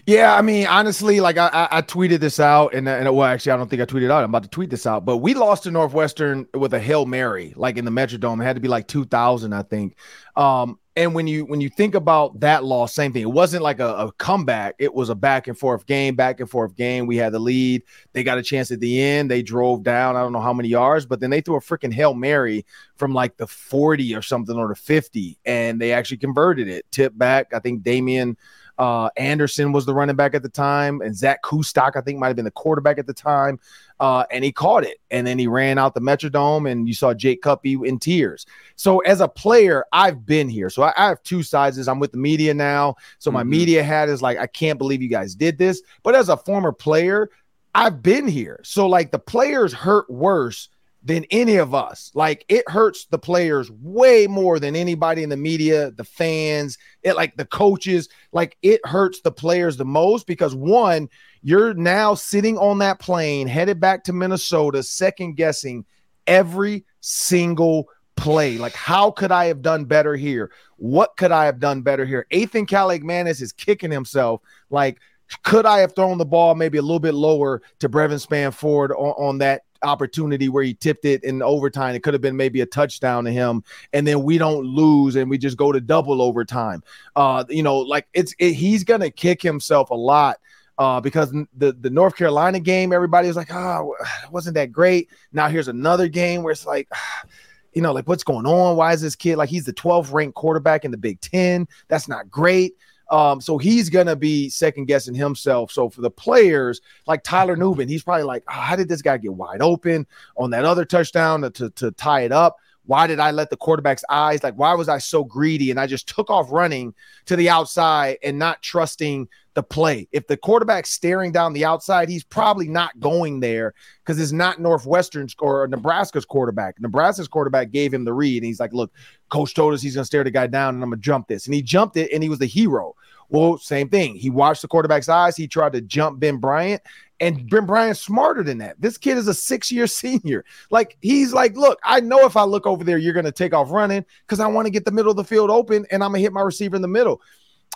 Yeah, 0.05 0.35
I 0.35 0.41
mean, 0.41 0.67
honestly, 0.67 1.19
like 1.19 1.37
I, 1.37 1.67
I, 1.71 1.81
tweeted 1.81 2.19
this 2.19 2.39
out, 2.39 2.73
and, 2.73 2.87
and 2.87 3.13
well, 3.15 3.27
actually, 3.27 3.53
I 3.53 3.57
don't 3.57 3.69
think 3.69 3.81
I 3.81 3.85
tweeted 3.85 4.11
out. 4.11 4.23
I'm 4.23 4.29
about 4.29 4.43
to 4.43 4.49
tweet 4.49 4.69
this 4.69 4.85
out, 4.85 5.03
but 5.03 5.17
we 5.17 5.33
lost 5.33 5.63
to 5.63 5.71
Northwestern 5.71 6.47
with 6.53 6.73
a 6.73 6.79
hail 6.79 7.05
mary, 7.05 7.53
like 7.55 7.77
in 7.77 7.85
the 7.85 7.91
Metrodome. 7.91 8.41
It 8.41 8.45
had 8.45 8.55
to 8.55 8.61
be 8.61 8.67
like 8.67 8.87
2,000, 8.87 9.53
I 9.53 9.63
think. 9.63 9.95
Um, 10.35 10.77
and 10.97 11.13
when 11.13 11.27
you 11.27 11.45
when 11.45 11.59
you 11.59 11.69
think 11.69 11.93
about 11.93 12.39
that 12.39 12.63
loss, 12.63 12.93
same 12.93 13.11
thing. 13.11 13.23
It 13.23 13.31
wasn't 13.31 13.63
like 13.63 13.79
a, 13.79 13.95
a, 13.95 14.11
comeback. 14.13 14.75
It 14.79 14.93
was 14.93 15.09
a 15.09 15.15
back 15.15 15.47
and 15.47 15.57
forth 15.57 15.85
game, 15.85 16.15
back 16.15 16.39
and 16.39 16.49
forth 16.49 16.75
game. 16.75 17.05
We 17.05 17.17
had 17.17 17.33
the 17.33 17.39
lead. 17.39 17.83
They 18.13 18.23
got 18.23 18.37
a 18.37 18.43
chance 18.43 18.71
at 18.71 18.79
the 18.79 19.01
end. 19.01 19.29
They 19.29 19.41
drove 19.41 19.83
down. 19.83 20.15
I 20.15 20.21
don't 20.21 20.31
know 20.31 20.39
how 20.39 20.53
many 20.53 20.69
yards, 20.69 21.05
but 21.05 21.19
then 21.19 21.29
they 21.29 21.41
threw 21.41 21.57
a 21.57 21.61
freaking 21.61 21.93
hail 21.93 22.13
mary 22.13 22.65
from 22.95 23.13
like 23.13 23.35
the 23.35 23.47
40 23.47 24.15
or 24.15 24.21
something 24.21 24.55
or 24.55 24.69
the 24.69 24.75
50, 24.75 25.37
and 25.45 25.81
they 25.81 25.91
actually 25.91 26.17
converted 26.17 26.69
it. 26.69 26.85
Tip 26.91 27.17
back. 27.17 27.53
I 27.53 27.59
think 27.59 27.83
Damien 27.83 28.37
uh, 28.77 29.09
Anderson 29.15 29.71
was 29.71 29.85
the 29.85 29.93
running 29.93 30.15
back 30.15 30.33
at 30.33 30.43
the 30.43 30.49
time, 30.49 31.01
and 31.01 31.15
Zak 31.15 31.41
Kustok, 31.43 31.95
I 31.95 32.01
think, 32.01 32.19
might 32.19 32.27
have 32.27 32.35
been 32.35 32.45
the 32.45 32.51
quarterback 32.51 32.97
at 32.97 33.07
the 33.07 33.13
time. 33.13 33.59
Uh, 33.99 34.25
and 34.29 34.43
he 34.43 34.51
caught 34.51 34.83
it. 34.83 34.97
And 35.09 35.25
then 35.25 35.39
he 35.39 35.47
ran 35.47 35.77
out 35.77 35.93
the 35.93 36.01
Metrodome, 36.01 36.69
and 36.69 36.87
you 36.87 36.93
saw 36.93 37.13
Jake 37.13 37.41
Cuppy 37.41 37.85
in 37.87 37.97
tears. 37.97 38.45
So, 38.75 38.99
as 38.99 39.21
a 39.21 39.27
player, 39.27 39.85
I've 39.93 40.25
been 40.25 40.49
here. 40.49 40.69
So, 40.69 40.83
I, 40.83 40.93
I 40.97 41.07
have 41.07 41.23
two 41.23 41.43
sizes. 41.43 41.87
I'm 41.87 41.99
with 41.99 42.11
the 42.11 42.17
media 42.17 42.53
now. 42.53 42.95
So, 43.19 43.31
my 43.31 43.41
mm-hmm. 43.41 43.49
media 43.51 43.83
hat 43.83 44.09
is 44.09 44.21
like, 44.21 44.37
I 44.37 44.47
can't 44.47 44.77
believe 44.77 45.01
you 45.01 45.07
guys 45.07 45.33
did 45.35 45.57
this. 45.57 45.81
But 46.03 46.15
as 46.15 46.27
a 46.27 46.35
former 46.35 46.73
player, 46.73 47.29
I've 47.73 48.03
been 48.03 48.27
here. 48.27 48.59
So, 48.63 48.87
like, 48.87 49.11
the 49.11 49.19
players 49.19 49.71
hurt 49.71 50.09
worse 50.09 50.69
than 51.05 51.23
any 51.29 51.57
of 51.57 51.75
us. 51.75 52.11
Like 52.15 52.43
it 52.49 52.67
hurts 52.67 53.05
the 53.05 53.19
players 53.19 53.69
way 53.71 54.25
more 54.25 54.59
than 54.59 54.75
anybody 54.75 55.21
in 55.21 55.29
the 55.29 55.37
media, 55.37 55.91
the 55.91 56.03
fans, 56.03 56.79
it 57.03 57.15
like 57.15 57.37
the 57.37 57.45
coaches. 57.45 58.09
Like 58.31 58.57
it 58.63 58.81
hurts 58.85 59.21
the 59.21 59.31
players 59.31 59.77
the 59.77 59.85
most 59.85 60.25
because 60.25 60.55
one, 60.55 61.07
you're 61.43 61.75
now 61.75 62.15
sitting 62.15 62.57
on 62.57 62.79
that 62.79 62.99
plane 62.99 63.47
headed 63.47 63.79
back 63.79 64.03
to 64.05 64.13
Minnesota, 64.13 64.81
second 64.81 65.35
guessing 65.35 65.85
every 66.25 66.83
single 67.01 67.87
play. 68.15 68.57
Like, 68.57 68.73
how 68.73 69.11
could 69.11 69.31
I 69.31 69.45
have 69.45 69.61
done 69.61 69.85
better 69.85 70.15
here? 70.15 70.51
What 70.77 71.17
could 71.17 71.31
I 71.31 71.45
have 71.45 71.59
done 71.59 71.83
better 71.83 72.05
here? 72.05 72.25
Ethan 72.31 72.65
Kaliakmanis 72.65 73.43
is 73.43 73.51
kicking 73.51 73.91
himself. 73.91 74.41
Like, 74.71 74.99
could 75.43 75.67
I 75.67 75.79
have 75.79 75.93
thrown 75.93 76.17
the 76.17 76.25
ball 76.25 76.55
maybe 76.55 76.79
a 76.79 76.81
little 76.81 76.99
bit 76.99 77.13
lower 77.13 77.61
to 77.79 77.89
Brevyn 77.89 78.17
Spann-Ford 78.17 78.91
on, 78.91 79.13
on 79.17 79.37
that 79.39 79.63
opportunity 79.85 80.49
where 80.49 80.63
he 80.63 80.73
tipped 80.73 81.05
it 81.05 81.23
in 81.23 81.41
overtime. 81.41 81.95
It 81.95 82.03
could 82.03 82.13
have 82.13 82.21
been 82.21 82.35
maybe 82.35 82.61
a 82.61 82.65
touchdown 82.65 83.23
to 83.25 83.31
him, 83.31 83.63
and 83.93 84.05
then 84.05 84.23
we 84.23 84.37
don't 84.37 84.65
lose 84.65 85.15
and 85.15 85.29
we 85.29 85.37
just 85.37 85.57
go 85.57 85.71
to 85.71 85.79
double 85.79 86.21
overtime. 86.21 86.83
Uh, 87.15 87.45
you 87.49 87.63
know, 87.63 87.77
like 87.77 88.07
it's 88.13 88.35
it, 88.39 88.53
he's 88.53 88.83
gonna 88.83 89.11
kick 89.11 89.41
himself 89.41 89.89
a 89.89 89.95
lot. 89.95 90.39
Uh, 90.77 90.99
because 90.99 91.31
the 91.31 91.71
the 91.79 91.89
North 91.89 92.17
Carolina 92.17 92.59
game, 92.59 92.91
everybody 92.91 93.29
was 93.29 93.37
like, 93.37 93.53
oh, 93.53 93.95
wasn't 94.29 94.55
that 94.55 94.73
great. 94.73 95.09
Now 95.31 95.47
here's 95.47 95.69
another 95.69 96.09
game 96.09 96.43
where 96.43 96.51
it's 96.51 96.65
like, 96.65 96.89
you 97.73 97.81
know, 97.81 97.93
like 97.93 98.07
what's 98.09 98.23
going 98.23 98.45
on? 98.45 98.75
Why 98.75 98.91
is 98.91 99.01
this 99.01 99.15
kid 99.15 99.37
like 99.37 99.47
he's 99.47 99.65
the 99.65 99.73
12th 99.73 100.11
ranked 100.11 100.35
quarterback 100.35 100.83
in 100.83 100.91
the 100.91 100.97
Big 100.97 101.21
Ten? 101.21 101.67
That's 101.87 102.09
not 102.09 102.29
great. 102.29 102.73
Um, 103.09 103.39
so 103.39 103.57
he's 103.57 103.89
gonna 103.89 104.15
be 104.15 104.49
second 104.49 104.85
guessing 104.85 105.13
himself. 105.13 105.71
So 105.71 105.89
for 105.89 106.01
the 106.01 106.11
players 106.11 106.81
like 107.07 107.23
Tyler 107.23 107.55
Nubin, 107.55 107.89
he's 107.89 108.03
probably 108.03 108.23
like, 108.23 108.43
oh, 108.47 108.53
how 108.53 108.75
did 108.75 108.89
this 108.89 109.01
guy 109.01 109.17
get 109.17 109.33
wide 109.33 109.61
open 109.61 110.07
on 110.37 110.49
that 110.51 110.65
other 110.65 110.85
touchdown 110.85 111.41
to, 111.41 111.49
to, 111.51 111.69
to 111.71 111.91
tie 111.91 112.21
it 112.21 112.31
up? 112.31 112.57
Why 112.85 113.07
did 113.07 113.19
I 113.19 113.31
let 113.31 113.49
the 113.49 113.57
quarterback's 113.57 114.03
eyes 114.09 114.43
like 114.43 114.55
why 114.55 114.73
was 114.75 114.89
I 114.89 114.99
so 114.99 115.23
greedy 115.23 115.71
and 115.71 115.79
I 115.79 115.87
just 115.87 116.07
took 116.07 116.29
off 116.29 116.51
running 116.51 116.93
to 117.25 117.35
the 117.35 117.49
outside 117.49 118.17
and 118.23 118.37
not 118.37 118.61
trusting 118.61 119.27
the 119.55 119.63
play? 119.63 120.07
If 120.11 120.27
the 120.27 120.37
quarterback's 120.37 120.91
staring 120.91 121.31
down 121.31 121.53
the 121.53 121.65
outside, 121.65 122.07
he's 122.07 122.23
probably 122.23 122.67
not 122.67 122.99
going 122.99 123.39
there 123.39 123.73
because 124.03 124.19
it's 124.19 124.31
not 124.31 124.59
Northwestern's 124.59 125.35
or 125.39 125.67
Nebraska's 125.67 126.25
quarterback. 126.25 126.79
Nebraska's 126.79 127.27
quarterback 127.27 127.71
gave 127.71 127.93
him 127.93 128.05
the 128.05 128.13
read 128.13 128.37
and 128.37 128.45
he's 128.45 128.59
like, 128.59 128.73
"Look, 128.73 128.93
coach 129.29 129.53
told 129.53 129.73
us 129.73 129.81
he's 129.81 129.95
going 129.95 130.03
to 130.03 130.07
stare 130.07 130.23
the 130.23 130.31
guy 130.31 130.47
down 130.47 130.75
and 130.75 130.83
I'm 130.83 130.89
going 130.91 130.99
to 130.99 131.03
jump 131.03 131.27
this." 131.27 131.47
And 131.47 131.55
he 131.55 131.61
jumped 131.61 131.97
it 131.97 132.11
and 132.13 132.21
he 132.21 132.29
was 132.29 132.39
the 132.39 132.45
hero. 132.45 132.95
Well, 133.29 133.57
same 133.57 133.89
thing. 133.89 134.15
He 134.15 134.29
watched 134.29 134.61
the 134.61 134.67
quarterback's 134.67 135.09
eyes. 135.09 135.35
He 135.35 135.47
tried 135.47 135.73
to 135.73 135.81
jump 135.81 136.19
Ben 136.19 136.37
Bryant, 136.37 136.81
and 137.19 137.49
Ben 137.49 137.65
Bryant's 137.65 138.01
smarter 138.01 138.43
than 138.43 138.59
that. 138.59 138.79
This 138.79 138.97
kid 138.97 139.17
is 139.17 139.27
a 139.27 139.33
six 139.33 139.71
year 139.71 139.87
senior. 139.87 140.45
Like, 140.69 140.97
he's 141.01 141.33
like, 141.33 141.55
look, 141.55 141.79
I 141.83 141.99
know 142.01 142.25
if 142.25 142.37
I 142.37 142.43
look 142.43 142.67
over 142.67 142.83
there, 142.83 142.97
you're 142.97 143.13
going 143.13 143.25
to 143.25 143.31
take 143.31 143.53
off 143.53 143.71
running 143.71 144.05
because 144.25 144.39
I 144.39 144.47
want 144.47 144.65
to 144.67 144.71
get 144.71 144.85
the 144.85 144.91
middle 144.91 145.11
of 145.11 145.17
the 145.17 145.23
field 145.23 145.49
open 145.49 145.85
and 145.91 146.03
I'm 146.03 146.11
going 146.11 146.19
to 146.19 146.23
hit 146.23 146.33
my 146.33 146.41
receiver 146.41 146.75
in 146.75 146.81
the 146.81 146.87
middle. 146.87 147.21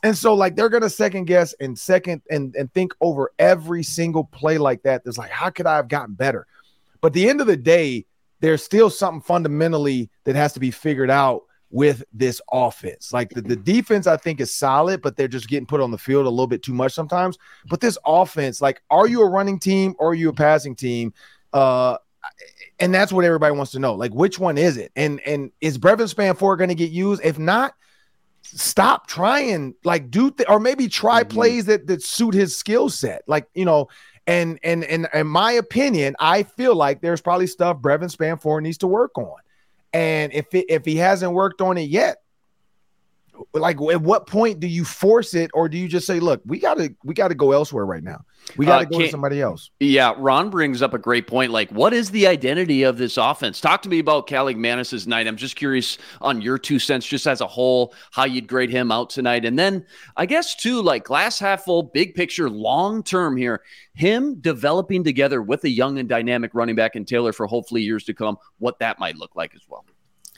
And 0.04 0.18
so, 0.18 0.34
like, 0.34 0.56
they're 0.56 0.70
gonna 0.70 0.90
second 0.90 1.26
guess 1.26 1.54
and 1.60 1.78
second 1.78 2.22
and 2.30 2.56
and 2.56 2.74
think 2.74 2.94
over 3.02 3.32
every 3.40 3.84
single 3.84 4.24
play 4.24 4.58
like 4.58 4.84
that. 4.84 5.04
That's 5.04 5.18
like, 5.18 5.32
how 5.32 5.50
could 5.50 5.66
I 5.66 5.76
have 5.76 5.88
gotten 5.88 6.16
better? 6.16 6.48
But 7.02 7.14
the 7.14 7.30
end 7.30 7.42
of 7.42 7.48
the 7.48 7.58
day, 7.58 8.06
there's 8.40 8.64
still 8.64 8.90
something 8.90 9.22
fundamentally 9.22 10.10
that 10.24 10.36
has 10.36 10.54
to 10.54 10.60
be 10.60 10.72
figured 10.72 11.10
out 11.10 11.44
with 11.72 12.04
this 12.14 12.42
offense. 12.52 13.14
Like 13.14 13.30
the, 13.30 13.42
the 13.42 13.56
defense, 13.56 14.08
I 14.08 14.18
think 14.18 14.40
is 14.40 14.54
solid, 14.54 15.02
but 15.02 15.16
they're 15.16 15.28
just 15.28 15.48
getting 15.48 15.68
put 15.68 15.82
on 15.82 15.92
the 15.92 15.98
field 15.98 16.26
a 16.26 16.30
little 16.30 16.48
bit 16.48 16.64
too 16.64 16.74
much 16.74 16.94
sometimes. 16.94 17.38
But 17.68 17.80
this 17.80 17.98
offense, 18.06 18.62
like, 18.62 18.82
are 18.90 19.08
you 19.08 19.22
a 19.22 19.30
running 19.30 19.60
team 19.60 19.96
or 20.00 20.12
are 20.12 20.16
you 20.16 20.30
a 20.30 20.34
passing 20.34 20.76
team? 20.76 21.14
Uh, 21.54 21.98
and 22.80 22.94
that's 22.94 23.14
what 23.14 23.26
everybody 23.26 23.56
wants 23.56 23.72
to 23.74 23.80
know. 23.80 23.94
Like, 23.94 24.14
which 24.14 24.40
one 24.40 24.58
is 24.58 24.78
it? 24.78 24.92
And 24.96 25.20
and 25.26 25.52
is 25.62 25.78
Brevyn 25.78 26.08
Spann-Ford 26.08 26.58
going 26.58 26.70
to 26.70 26.76
get 26.76 26.92
used? 26.92 27.22
If 27.24 27.38
not, 27.38 27.74
stop 28.42 29.08
trying. 29.08 29.76
Like, 29.84 30.12
do 30.12 30.32
th- 30.32 30.50
or 30.50 30.60
maybe 30.60 30.88
try 30.88 31.22
mm-hmm. 31.22 31.36
plays 31.36 31.66
that 31.66 31.88
that 31.88 32.04
suit 32.04 32.34
his 32.34 32.56
skill 32.56 32.90
set. 32.90 33.24
Like, 33.28 33.48
you 33.54 33.66
know. 33.66 33.90
And, 34.28 34.60
and 34.62 34.84
and 34.84 35.10
in 35.12 35.26
my 35.26 35.54
opinion, 35.54 36.16
I 36.20 36.44
feel 36.44 36.76
like 36.76 37.02
there's 37.02 37.20
probably 37.20 37.48
stuff 37.48 37.78
Brevyn 37.78 38.10
Spann-Ford 38.10 38.62
needs 38.62 38.78
to 38.80 38.88
work 38.88 39.18
on. 39.18 39.38
And 39.92 40.32
if 40.34 40.54
it, 40.54 40.68
if 40.70 40.86
he 40.86 40.98
hasn't 40.98 41.32
worked 41.32 41.62
on 41.62 41.80
it 41.80 41.90
yet, 41.90 42.22
like 43.54 43.78
at 43.92 44.02
what 44.02 44.28
point 44.28 44.60
do 44.60 44.68
you 44.68 44.86
force 44.86 45.34
it 45.34 45.52
or 45.54 45.70
do 45.70 45.78
you 45.78 45.88
just 45.88 46.06
say 46.06 46.20
look 46.20 46.42
we 46.46 46.60
gotta 46.60 46.94
we 47.04 47.14
gotta 47.14 47.36
go 47.36 47.52
elsewhere 47.52 47.86
right 47.86 48.04
now. 48.04 48.24
We 48.58 48.66
gotta 48.66 48.86
uh, 48.88 48.90
go 48.90 49.00
to 49.00 49.10
somebody 49.10 49.42
else. 49.42 49.72
Yeah 49.80 50.14
ron 50.18 50.50
brings 50.50 50.82
up 50.82 50.94
a 50.94 50.98
great 50.98 51.28
point 51.28 51.52
like 51.52 51.70
what 51.72 51.94
is 51.94 52.12
the 52.12 52.28
identity 52.28 52.84
of 52.84 52.98
this 52.98 53.18
offense? 53.18 53.62
Talk 53.62 53.82
to 53.84 53.90
me 53.90 54.00
about 54.00 54.28
Kaliakmanis's 54.28 55.08
night. 55.08 55.28
I'm 55.28 55.38
just 55.38 55.56
curious 55.56 55.98
on 56.22 56.42
your 56.42 56.58
two 56.58 56.80
cents 56.80 57.06
just 57.06 57.28
as 57.28 57.42
a 57.42 57.48
whole 57.48 57.94
how 58.12 58.26
you'd 58.26 58.48
grade 58.48 58.70
him 58.70 58.92
out 58.92 59.10
tonight. 59.10 59.46
And 59.46 59.58
then 59.58 59.86
i 60.18 60.26
guess 60.26 60.56
too 60.56 60.82
like 60.82 61.04
glass 61.04 61.40
half 61.40 61.64
full 61.64 61.84
big 61.84 62.16
picture 62.16 62.50
long 62.50 63.04
term 63.04 63.38
here 63.38 63.62
him 63.94 64.36
developing 64.42 65.04
together 65.04 65.42
with 65.42 65.64
a 65.64 65.70
young 65.70 66.00
and 66.00 66.08
dynamic 66.10 66.52
running 66.54 66.76
back 66.76 66.96
and 66.96 67.08
taylor 67.08 67.34
for 67.34 67.48
hopefully 67.48 67.82
years 67.82 68.04
to 68.04 68.14
come 68.14 68.38
what 68.60 68.80
that 68.80 69.00
might 69.00 69.16
look 69.16 69.36
like 69.36 69.54
as 69.56 69.62
well 69.68 69.86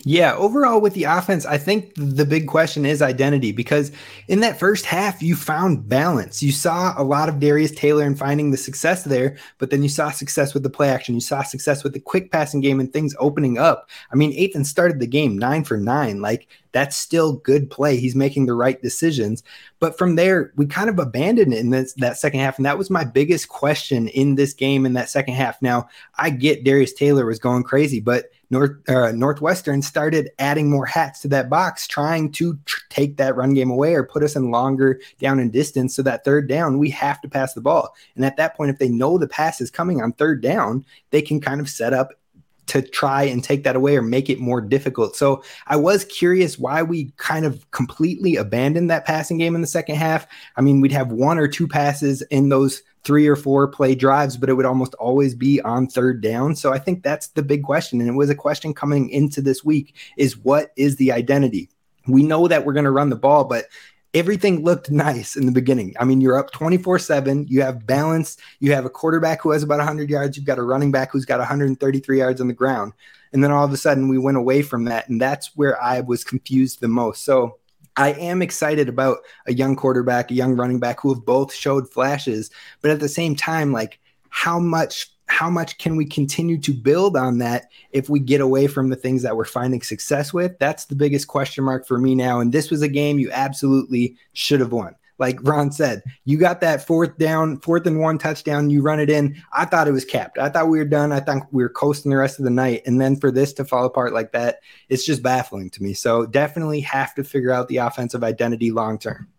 yeah, 0.04 0.36
overall 0.36 0.82
with 0.82 0.96
the 0.96 1.04
offense, 1.04 1.46
I 1.46 1.60
think 1.60 1.94
the 1.96 2.26
big 2.26 2.48
question 2.48 2.86
is 2.86 3.04
identity 3.04 3.52
because 3.52 3.92
in 4.28 4.40
that 4.40 4.60
first 4.60 4.86
half, 4.86 5.22
you 5.22 5.36
found 5.36 5.88
balance. 5.88 6.42
You 6.42 6.52
saw 6.52 7.00
a 7.00 7.04
lot 7.04 7.30
of 7.30 7.40
Darius 7.40 7.72
Taylor 7.72 8.04
and 8.04 8.18
finding 8.18 8.50
the 8.50 8.58
success 8.58 9.04
there, 9.04 9.38
but 9.60 9.70
then 9.70 9.84
you 9.84 9.90
saw 9.90 10.10
success 10.10 10.56
with 10.56 10.64
the 10.64 10.72
play 10.72 10.90
action. 10.90 11.14
You 11.14 11.22
saw 11.22 11.44
success 11.44 11.84
with 11.84 11.94
the 11.94 12.00
quick 12.00 12.32
passing 12.32 12.62
game 12.62 12.80
and 12.80 12.92
things 12.92 13.16
opening 13.20 13.60
up. 13.60 13.90
I 14.12 14.16
mean, 14.16 14.32
Ethan 14.32 14.66
started 14.66 15.00
the 15.00 15.08
game 15.08 15.38
nine 15.38 15.64
for 15.64 15.78
nine. 15.78 16.20
Like 16.20 16.48
that's 16.72 16.98
still 16.98 17.34
good 17.34 17.70
play. 17.70 17.98
He's 17.98 18.16
making 18.16 18.48
the 18.48 18.56
right 18.56 18.82
decisions. 18.82 19.44
But 19.80 19.98
from 19.98 20.16
there, 20.16 20.52
we 20.56 20.66
kind 20.66 20.90
of 20.90 20.98
abandoned 20.98 21.54
it 21.54 21.60
in 21.60 21.70
this, 21.70 21.94
that 21.94 22.18
second 22.18 22.40
half. 22.40 22.58
And 22.58 22.66
that 22.66 22.78
was 22.78 22.90
my 22.90 23.04
biggest 23.04 23.50
question 23.50 24.08
in 24.08 24.34
this 24.34 24.54
game 24.54 24.86
in 24.86 24.94
that 24.94 25.10
second 25.10 25.36
half. 25.36 25.62
Now, 25.62 25.90
I 26.16 26.32
get 26.32 26.64
Darius 26.64 26.94
Taylor 26.94 27.26
was 27.26 27.40
going 27.40 27.64
crazy, 27.64 28.00
but 28.00 28.32
North 28.52 28.78
uh, 28.90 29.12
Northwestern 29.14 29.82
started 29.82 30.30
adding 30.38 30.70
more 30.70 30.86
hats 30.86 31.22
to 31.22 31.30
that 31.30 31.50
box, 31.50 31.88
trying 31.88 32.32
to 32.34 32.60
tr- 32.66 32.82
take 32.90 33.18
that 33.18 33.36
run 33.36 33.54
game 33.54 33.72
away 33.72 33.96
or 33.96 34.04
put 34.04 34.24
us 34.24 34.36
in 34.36 34.52
longer 34.52 35.00
down 35.20 35.40
and 35.40 35.52
distance. 35.52 35.96
So 35.96 36.04
that 36.04 36.26
third 36.26 36.48
down, 36.48 36.78
we 36.78 36.90
have 36.92 37.22
to 37.22 37.30
pass 37.30 37.54
the 37.54 37.62
ball. 37.62 37.96
And 38.16 38.26
at 38.26 38.38
that 38.38 38.56
point, 38.56 38.70
if 38.70 38.78
they 38.78 38.90
know 38.90 39.18
the 39.18 39.28
pass 39.28 39.62
is 39.62 39.72
coming 39.72 40.02
on 40.02 40.12
third 40.12 40.42
down, 40.42 40.86
they 41.10 41.22
can 41.22 41.40
kind 41.40 41.62
of 41.62 41.70
set 41.70 41.94
up 41.94 42.12
to 42.68 42.82
try 42.82 43.24
and 43.24 43.44
take 43.44 43.64
that 43.64 43.76
away 43.76 43.98
or 43.98 44.02
make 44.02 44.30
it 44.30 44.40
more 44.40 44.62
difficult. 44.62 45.16
So 45.16 45.44
I 45.68 45.76
was 45.76 46.06
curious 46.06 46.58
why 46.58 46.84
we 46.84 47.12
kind 47.18 47.46
of 47.46 47.70
completely 47.72 48.36
abandoned 48.36 48.90
that 48.90 49.06
passing 49.06 49.38
game 49.38 49.56
in 49.56 49.62
the 49.62 49.68
second 49.68 49.96
half. 49.96 50.28
I 50.56 50.62
mean, 50.62 50.80
we'd 50.80 50.92
have 50.92 51.12
one 51.12 51.38
or 51.38 51.48
two 51.48 51.68
passes 51.68 52.22
in 52.24 52.50
those 52.50 52.82
three 53.04 53.28
or 53.28 53.36
four 53.36 53.68
play 53.68 53.96
drives, 53.96 54.38
but 54.38 54.50
it 54.50 54.54
would 54.54 54.66
almost 54.66 54.94
always 54.96 55.34
be 55.34 55.60
on 55.62 55.88
third 55.88 56.22
down. 56.22 56.56
So 56.56 56.72
I 56.72 56.78
think 56.78 57.04
that's 57.04 57.28
the 57.28 57.44
big 57.44 57.64
question. 57.64 58.00
And 58.00 58.10
it 58.10 58.14
was 58.14 58.30
a 58.30 58.36
question 58.36 58.74
coming 58.74 59.10
into 59.10 59.42
this 59.42 59.64
week 59.64 59.96
is 60.18 60.38
what 60.38 60.72
is 60.76 60.98
the 60.98 61.12
identity? 61.12 61.70
We 62.08 62.24
know 62.24 62.48
that 62.48 62.66
we're 62.66 62.74
going 62.74 62.86
to 62.86 62.92
run 62.92 63.10
the 63.10 63.16
ball, 63.16 63.44
but 63.46 63.66
everything 64.14 64.64
looked 64.64 64.92
nice 64.92 65.36
in 65.36 65.46
the 65.46 65.52
beginning. 65.52 65.96
I 66.00 66.06
mean, 66.06 66.22
you're 66.22 66.38
up 66.38 66.52
24 66.52 67.00
7. 67.00 67.48
You 67.48 67.62
have 67.62 67.86
balance. 67.86 68.38
You 68.60 68.74
have 68.74 68.86
a 68.86 68.90
quarterback 68.90 69.42
who 69.42 69.52
has 69.52 69.64
about 69.64 69.78
100 69.78 70.10
yards. 70.10 70.38
You've 70.38 70.46
got 70.46 70.60
a 70.60 70.64
running 70.64 70.92
back 70.92 71.12
who's 71.12 71.26
got 71.26 71.40
133 71.40 72.18
yards 72.18 72.42
on 72.42 72.48
the 72.48 72.54
ground. 72.54 72.94
And 73.34 73.44
then 73.44 73.52
all 73.52 73.64
of 73.64 73.72
a 73.72 73.78
sudden, 73.78 74.10
we 74.10 74.18
went 74.18 74.38
away 74.38 74.62
from 74.62 74.86
that. 74.86 75.08
And 75.08 75.22
that's 75.22 75.56
where 75.56 75.82
I 75.82 76.02
was 76.02 76.24
confused 76.24 76.82
the 76.82 76.90
most. 76.90 77.24
So 77.24 77.60
I 77.96 78.12
am 78.14 78.42
excited 78.42 78.90
about 78.90 79.20
a 79.48 79.54
young 79.54 79.76
quarterback, 79.76 80.32
a 80.32 80.36
young 80.36 80.56
running 80.56 80.80
back 80.80 81.02
who 81.02 81.14
have 81.14 81.26
both 81.26 81.54
showed 81.54 81.90
flashes. 81.90 82.50
But 82.82 82.92
at 82.92 83.00
the 83.00 83.10
same 83.10 83.36
time, 83.36 83.72
like, 83.72 84.00
how 84.30 84.60
much 84.60 85.11
how 85.32 85.50
much 85.50 85.78
can 85.78 85.96
we 85.96 86.06
continue 86.06 86.58
to 86.60 86.74
build 86.74 87.16
on 87.16 87.38
that 87.38 87.72
if 87.92 88.10
we 88.10 88.20
get 88.20 88.42
away 88.42 88.68
from 88.68 88.90
the 88.90 88.98
things 88.98 89.24
that 89.24 89.38
we're 89.38 89.46
finding 89.46 89.82
success 89.82 90.34
with? 90.34 90.60
That's 90.60 90.86
the 90.86 90.96
biggest 90.96 91.30
question 91.30 91.64
mark 91.64 91.88
for 91.88 91.98
me 91.98 92.16
now. 92.16 92.42
And 92.42 92.52
this 92.52 92.70
was 92.70 92.82
a 92.82 92.90
game 92.90 93.18
you 93.18 93.32
absolutely 93.32 94.18
should 94.34 94.60
have 94.60 94.74
won. 94.74 94.94
Like 95.20 95.40
Ron 95.44 95.72
said, 95.72 96.04
you 96.26 96.38
got 96.38 96.60
that 96.62 96.86
fourth 96.86 97.18
down, 97.18 97.60
fourth 97.62 97.88
and 97.88 98.02
one 98.02 98.18
touchdown, 98.18 98.70
you 98.70 98.82
run 98.82 99.00
it 99.00 99.10
in. 99.10 99.42
I 99.54 99.64
thought 99.64 99.88
it 99.88 99.94
was 99.94 100.04
capped. 100.04 100.38
I 100.38 100.50
thought 100.50 100.68
we 100.68 100.80
were 100.80 100.86
done. 100.86 101.14
I 101.14 101.22
thought 101.22 101.48
we 101.52 101.64
were 101.64 101.70
coasting 101.70 102.10
the 102.10 102.18
rest 102.18 102.38
of 102.38 102.44
the 102.44 102.52
night. 102.52 102.82
And 102.86 103.00
then 103.00 103.16
for 103.16 103.32
this 103.32 103.54
to 103.54 103.64
fall 103.64 103.86
apart 103.86 104.14
like 104.14 104.34
that, 104.34 104.60
it's 104.90 105.06
just 105.06 105.24
baffling 105.24 105.70
to 105.70 105.82
me. 105.82 105.94
So 105.94 106.26
definitely 106.26 106.82
have 106.82 107.16
to 107.16 107.24
figure 107.24 107.52
out 107.52 107.70
the 107.70 107.78
offensive 107.78 108.24
identity 108.24 108.72
long 108.72 109.00
term. 109.00 109.30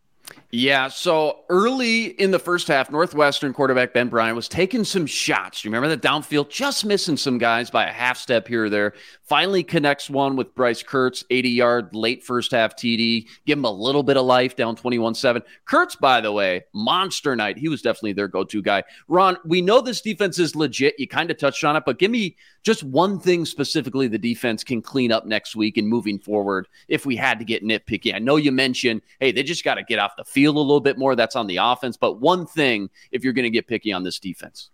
Yeah, 0.55 0.89
so 0.89 1.47
early 1.49 2.09
in 2.09 2.31
the 2.31 2.39
first 2.39 2.69
half, 2.69 2.91
Northwestern 2.91 3.55
quarterback 3.55 3.95
Ben 3.95 4.11
Bryant 4.11 4.37
was 4.37 4.49
taking 4.49 4.85
some 4.85 5.07
shots. 5.07 5.65
You 5.65 5.71
remember 5.71 5.89
that 5.89 6.07
downfield, 6.07 6.51
just 6.51 6.85
missing 6.85 7.17
some 7.17 7.39
guys 7.39 7.71
by 7.71 7.87
a 7.87 7.91
half 7.91 8.19
step 8.19 8.47
here 8.47 8.67
or 8.67 8.69
there. 8.69 8.93
Finally 9.23 9.63
connects 9.63 10.11
one 10.11 10.37
with 10.37 10.55
Bryce 10.55 10.83
Kurtz, 10.83 11.25
80 11.31 11.49
yard 11.49 11.95
late 11.95 12.23
first 12.23 12.51
half 12.51 12.77
TD. 12.77 13.29
Give 13.47 13.57
him 13.57 13.65
a 13.65 13.71
little 13.71 14.03
bit 14.03 14.19
of 14.19 14.27
life 14.27 14.55
down 14.55 14.77
21 14.77 15.15
7. 15.15 15.41
Kurtz, 15.65 15.97
by 15.97 16.21
the 16.21 16.31
way, 16.31 16.65
monster 16.75 17.35
night. 17.35 17.57
He 17.57 17.71
was 17.71 17.81
definitely 17.81 18.13
their 18.13 18.29
go 18.29 18.45
to 18.45 18.61
guy. 18.61 18.85
Ron, 19.09 19.39
we 19.47 19.63
know 19.63 19.81
this 19.81 20.03
defense 20.03 20.39
is 20.39 20.55
legit. 20.55 21.01
You 21.01 21.09
kind 21.09 21.31
of 21.31 21.39
touched 21.39 21.65
on 21.65 21.77
it, 21.77 21.85
but 21.87 21.99
give 21.99 22.11
me 22.11 22.37
just 22.63 22.83
one 22.83 23.19
thing 23.19 23.47
specifically 23.47 24.07
the 24.07 24.19
defense 24.19 24.63
can 24.63 24.83
clean 24.83 25.11
up 25.13 25.25
next 25.25 25.57
week 25.57 25.79
and 25.79 25.89
moving 25.89 26.19
forward 26.19 26.69
if 26.89 27.07
we 27.07 27.17
had 27.17 27.39
to 27.39 27.45
get 27.47 27.65
nitpicky. 27.65 28.15
I 28.15 28.19
know 28.19 28.37
you 28.37 28.53
mentioned, 28.53 29.01
hey, 29.19 29.33
they 29.33 29.43
just 29.43 29.65
got 29.65 29.77
to 29.77 29.83
get 29.83 29.99
off 29.99 30.13
the 30.17 30.25
field 30.25 30.42
a 30.51 30.53
little 30.53 30.81
bit 30.81 30.99
more. 30.99 31.17
That's 31.17 31.37
on 31.37 31.47
the 31.47 31.59
offense. 31.59 31.97
But 31.97 32.21
one 32.21 32.47
thing, 32.47 32.91
if 33.11 33.25
you're 33.25 33.33
going 33.33 33.45
to 33.45 33.51
get 33.51 33.67
picky 33.67 33.93
on 33.93 34.03
this 34.03 34.19
defense. 34.19 34.71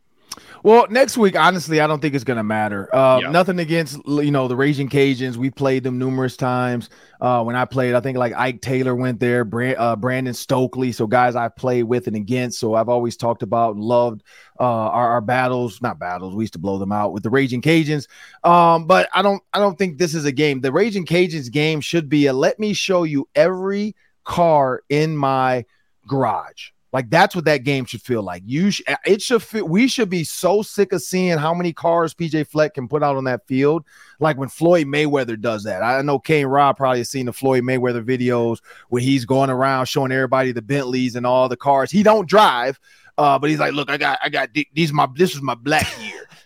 Well, 0.63 0.87
next 0.91 1.17
week, 1.17 1.37
honestly, 1.37 1.81
I 1.81 1.87
don't 1.87 2.01
think 2.01 2.15
it's 2.15 2.25
going 2.25 2.37
to 2.37 2.45
matter. 2.45 2.95
Uh, 2.95 3.21
yeah. 3.23 3.31
Nothing 3.31 3.59
against 3.59 3.99
you 4.07 4.31
know 4.31 4.49
the 4.49 4.57
Raging 4.57 4.89
Cajuns. 4.89 5.37
We 5.37 5.51
played 5.51 5.85
them 5.85 5.99
numerous 5.99 6.37
times. 6.37 6.91
Uh, 7.21 7.43
when 7.43 7.57
I 7.57 7.65
played, 7.65 7.95
I 7.95 8.01
think 8.01 8.19
like 8.19 8.33
Ike 8.35 8.61
Taylor 8.61 8.95
went 8.95 9.21
there, 9.21 9.45
Brand, 9.45 9.77
uh, 9.79 9.97
Brandon 9.97 10.35
Stokley. 10.35 10.93
So 10.93 11.07
guys 11.07 11.37
I've 11.37 11.57
played 11.57 11.85
with 11.85 12.07
and 12.07 12.17
against. 12.17 12.59
So 12.59 12.75
I've 12.75 12.89
always 12.89 13.17
talked 13.17 13.43
about 13.43 13.75
and 13.75 13.85
loved 13.85 14.23
uh, 14.59 14.65
our, 14.65 15.11
our, 15.11 15.21
battles. 15.21 15.81
Not 15.81 15.99
battles. 15.99 16.35
We 16.35 16.45
used 16.45 16.53
to 16.55 16.59
blow 16.59 16.79
them 16.79 16.93
out 16.93 17.13
with 17.13 17.23
the 17.23 17.31
Raging 17.31 17.63
Cajuns. 17.63 18.09
Um, 18.45 18.87
but 18.87 19.09
I 19.15 19.23
don't. 19.23 19.43
I 19.53 19.59
don't 19.59 19.79
think 19.79 19.99
this 19.99 20.15
is 20.15 20.25
a 20.25 20.33
game. 20.33 20.61
The 20.61 20.73
Raging 20.73 21.07
Cajuns 21.07 21.51
game 21.51 21.81
should 21.81 22.09
be 22.09 22.27
a 22.27 22.33
let 22.33 22.59
me 22.59 22.73
show 22.73 23.05
you 23.05 23.29
every 23.35 23.95
car 24.29 24.83
in 24.91 25.17
my 25.17 25.65
garage. 26.07 26.71
Like 26.93 27.11
that's 27.11 27.35
what 27.35 27.45
that 27.47 27.65
game 27.65 27.85
should 27.85 28.01
feel 28.01 28.23
like. 28.23 28.43
You 28.47 28.71
sh- 28.71 28.83
it 29.05 29.21
should 29.21 29.43
feel 29.43 29.67
we 29.67 29.89
should 29.89 30.09
be 30.09 30.25
so 30.25 30.63
sick 30.63 30.93
of 30.93 31.03
seeing 31.03 31.37
how 31.37 31.53
many 31.53 31.73
cars 31.73 32.15
PJ 32.15 32.47
Fleck 32.47 32.75
can 32.75 32.89
put 32.89 33.03
out 33.03 33.17
on 33.17 33.25
that 33.25 33.47
field. 33.47 33.85
Like 34.21 34.39
when 34.39 34.49
Floyd 34.49 34.87
Mayweather 34.87 35.39
does 35.39 35.65
that. 35.65 35.83
I 35.83 36.01
know 36.01 36.19
Kane 36.19 36.47
Rob 36.47 36.77
probably 36.79 37.05
seen 37.05 37.27
the 37.27 37.33
Floyd 37.33 37.65
Mayweather 37.65 38.03
videos 38.03 38.59
where 38.89 39.03
he's 39.03 39.27
going 39.27 39.51
around 39.51 39.87
showing 39.87 40.13
everybody 40.13 40.53
the 40.53 40.63
Bentleys 40.63 41.15
and 41.15 41.27
all 41.27 41.49
the 41.49 41.59
cars. 41.59 41.91
He 41.91 42.03
don't 42.03 42.29
drive, 42.29 42.81
uh, 43.19 43.39
but 43.39 43.51
he's 43.51 43.59
like, 43.59 43.75
look, 43.75 43.91
I 43.91 43.99
got 43.99 44.19
I 44.23 44.31
got 44.31 44.51
these 44.73 44.93
my 44.93 45.09
this 45.15 45.35
is 45.35 45.43
my 45.43 45.55
black. 45.55 45.87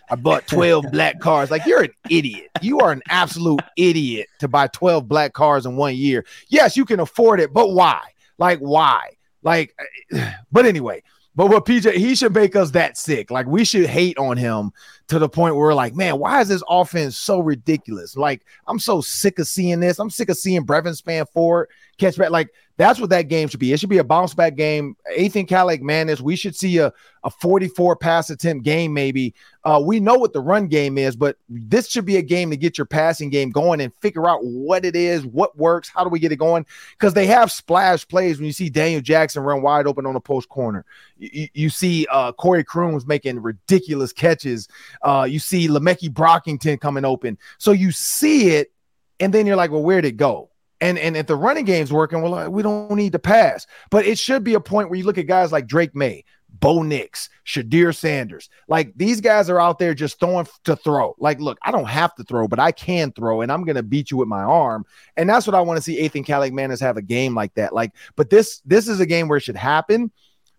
I 0.09 0.15
bought 0.15 0.47
12 0.47 0.91
black 0.91 1.19
cars. 1.19 1.51
Like, 1.51 1.65
you're 1.65 1.83
an 1.83 1.93
idiot. 2.09 2.49
You 2.61 2.79
are 2.79 2.91
an 2.91 3.01
absolute 3.09 3.61
idiot 3.77 4.27
to 4.39 4.47
buy 4.47 4.67
12 4.67 5.07
black 5.07 5.33
cars 5.33 5.65
in 5.65 5.75
one 5.75 5.95
year. 5.95 6.25
Yes, 6.49 6.77
you 6.77 6.85
can 6.85 6.99
afford 6.99 7.39
it, 7.39 7.53
but 7.53 7.71
why? 7.71 8.01
Like, 8.37 8.59
why? 8.59 9.11
Like, 9.41 9.75
but 10.51 10.65
anyway, 10.65 11.03
but 11.35 11.47
what 11.47 11.65
PJ, 11.65 11.95
he 11.95 12.15
should 12.15 12.33
make 12.33 12.55
us 12.55 12.71
that 12.71 12.97
sick. 12.97 13.31
Like, 13.31 13.47
we 13.47 13.65
should 13.65 13.87
hate 13.87 14.17
on 14.19 14.37
him 14.37 14.71
to 15.07 15.17
the 15.17 15.27
point 15.27 15.55
where 15.55 15.65
we're 15.65 15.73
like, 15.73 15.95
man, 15.95 16.19
why 16.19 16.41
is 16.41 16.47
this 16.47 16.63
offense 16.69 17.17
so 17.17 17.39
ridiculous? 17.39 18.15
Like, 18.15 18.45
I'm 18.67 18.79
so 18.79 19.01
sick 19.01 19.39
of 19.39 19.47
seeing 19.47 19.79
this. 19.79 19.99
I'm 19.99 20.11
sick 20.11 20.29
of 20.29 20.37
seeing 20.37 20.63
Brevyn 20.63 20.93
Spann-Ford 20.93 21.69
catch 21.97 22.17
back. 22.17 22.29
Like, 22.29 22.49
That's 22.77 22.99
what 22.99 23.11
that 23.11 23.23
game 23.23 23.47
should 23.47 23.59
be. 23.59 23.71
It 23.71 23.79
should 23.79 23.89
be 23.89 23.99
a 23.99 24.03
bounce 24.03 24.33
back 24.33 24.55
game. 24.55 24.97
Ethan 25.15 25.45
Kaliakmanis, 25.45 26.21
we 26.21 26.35
should 26.35 26.55
see 26.55 26.79
a, 26.79 26.91
a 27.23 27.29
44 27.29 27.95
pass 27.95 28.31
attempt 28.31 28.65
game, 28.65 28.93
maybe. 28.93 29.35
Uh, 29.63 29.81
we 29.83 29.99
know 29.99 30.15
what 30.15 30.33
the 30.33 30.41
run 30.41 30.67
game 30.67 30.97
is, 30.97 31.15
but 31.15 31.37
this 31.47 31.87
should 31.87 32.05
be 32.05 32.17
a 32.17 32.21
game 32.21 32.49
to 32.49 32.57
get 32.57 32.77
your 32.77 32.85
passing 32.85 33.29
game 33.29 33.51
going 33.51 33.79
and 33.79 33.93
figure 34.01 34.27
out 34.27 34.43
what 34.43 34.85
it 34.85 34.95
is, 34.95 35.23
what 35.23 35.55
works, 35.55 35.87
how 35.87 36.03
do 36.03 36.09
we 36.09 36.19
get 36.19 36.31
it 36.31 36.37
going? 36.37 36.65
Because 36.93 37.13
they 37.13 37.27
have 37.27 37.51
splash 37.51 38.07
plays 38.07 38.37
when 38.37 38.47
you 38.47 38.53
see 38.53 38.69
Daniel 38.71 39.01
Jackson 39.01 39.43
run 39.43 39.61
wide 39.61 39.85
open 39.85 40.07
on 40.07 40.15
the 40.15 40.19
post 40.19 40.49
corner. 40.49 40.83
You, 41.17 41.47
you 41.53 41.69
see 41.69 42.07
uh, 42.09 42.31
Corey 42.31 42.63
Crooms 42.63 43.05
making 43.05 43.39
ridiculous 43.39 44.11
catches. 44.11 44.67
Uh, 45.03 45.27
you 45.29 45.37
see 45.37 45.67
Le'Meke 45.67 46.11
Brockington 46.11 46.81
coming 46.81 47.05
open. 47.05 47.37
So 47.59 47.71
you 47.71 47.91
see 47.91 48.49
it, 48.49 48.71
and 49.19 49.31
then 49.31 49.45
you're 49.45 49.55
like, 49.55 49.69
well, 49.69 49.83
where'd 49.83 50.05
it 50.05 50.17
go? 50.17 50.49
And 50.83 50.99
and 50.99 51.15
if 51.15 51.27
the 51.27 51.37
running 51.37 51.63
game's 51.63 51.93
working, 51.93 52.21
well, 52.21 52.51
we 52.51 52.61
don't 52.61 52.91
need 52.91 53.13
to 53.13 53.19
pass. 53.19 53.65
But 53.89 54.05
it 54.05 54.19
should 54.19 54.43
be 54.43 54.55
a 54.55 54.59
point 54.59 54.89
where 54.89 54.99
you 54.99 55.05
look 55.05 55.17
at 55.17 55.27
guys 55.27 55.49
like 55.49 55.65
Drake 55.65 55.95
Maye, 55.95 56.25
Bo 56.49 56.83
Nix, 56.83 57.29
Shedeur 57.45 57.95
Sanders. 57.95 58.49
Like 58.67 58.91
these 58.97 59.21
guys 59.21 59.49
are 59.49 59.61
out 59.61 59.79
there 59.79 59.93
just 59.93 60.19
throwing 60.19 60.45
to 60.65 60.75
throw. 60.75 61.15
Like, 61.19 61.39
look, 61.39 61.57
I 61.61 61.71
don't 61.71 61.87
have 61.87 62.13
to 62.15 62.25
throw, 62.25 62.49
but 62.49 62.59
I 62.59 62.73
can 62.73 63.13
throw, 63.13 63.39
and 63.39 63.49
I'm 63.49 63.63
gonna 63.63 63.81
beat 63.81 64.11
you 64.11 64.17
with 64.17 64.27
my 64.27 64.43
arm. 64.43 64.85
And 65.15 65.29
that's 65.29 65.47
what 65.47 65.55
I 65.55 65.61
want 65.61 65.77
to 65.77 65.81
see 65.81 66.01
Ethan 66.01 66.25
Kaliakmanis 66.25 66.81
have 66.81 66.97
a 66.97 67.01
game 67.01 67.33
like 67.33 67.53
that. 67.53 67.73
Like, 67.73 67.93
but 68.17 68.29
this 68.29 68.61
this 68.65 68.89
is 68.89 68.99
a 68.99 69.05
game 69.05 69.29
where 69.29 69.37
it 69.37 69.43
should 69.43 69.55
happen. 69.55 70.11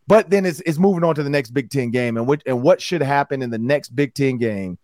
But 0.07 0.31
then 0.31 0.47
it's, 0.47 0.61
it's 0.67 0.79
moving 0.79 1.05
on 1.05 1.15
to 1.17 1.23
the 1.23 1.31
next 1.31 1.51
Big 1.51 1.69
Ten 1.69 1.91
game, 1.91 2.17
and 2.17 2.27
what 2.27 2.43
and 2.47 2.63
what 2.63 2.81
should 2.81 3.03
happen 3.03 3.43
in 3.43 3.51
the 3.51 3.59
next 3.59 3.91
Big 3.91 4.15
Ten 4.15 4.39
game 4.39 4.79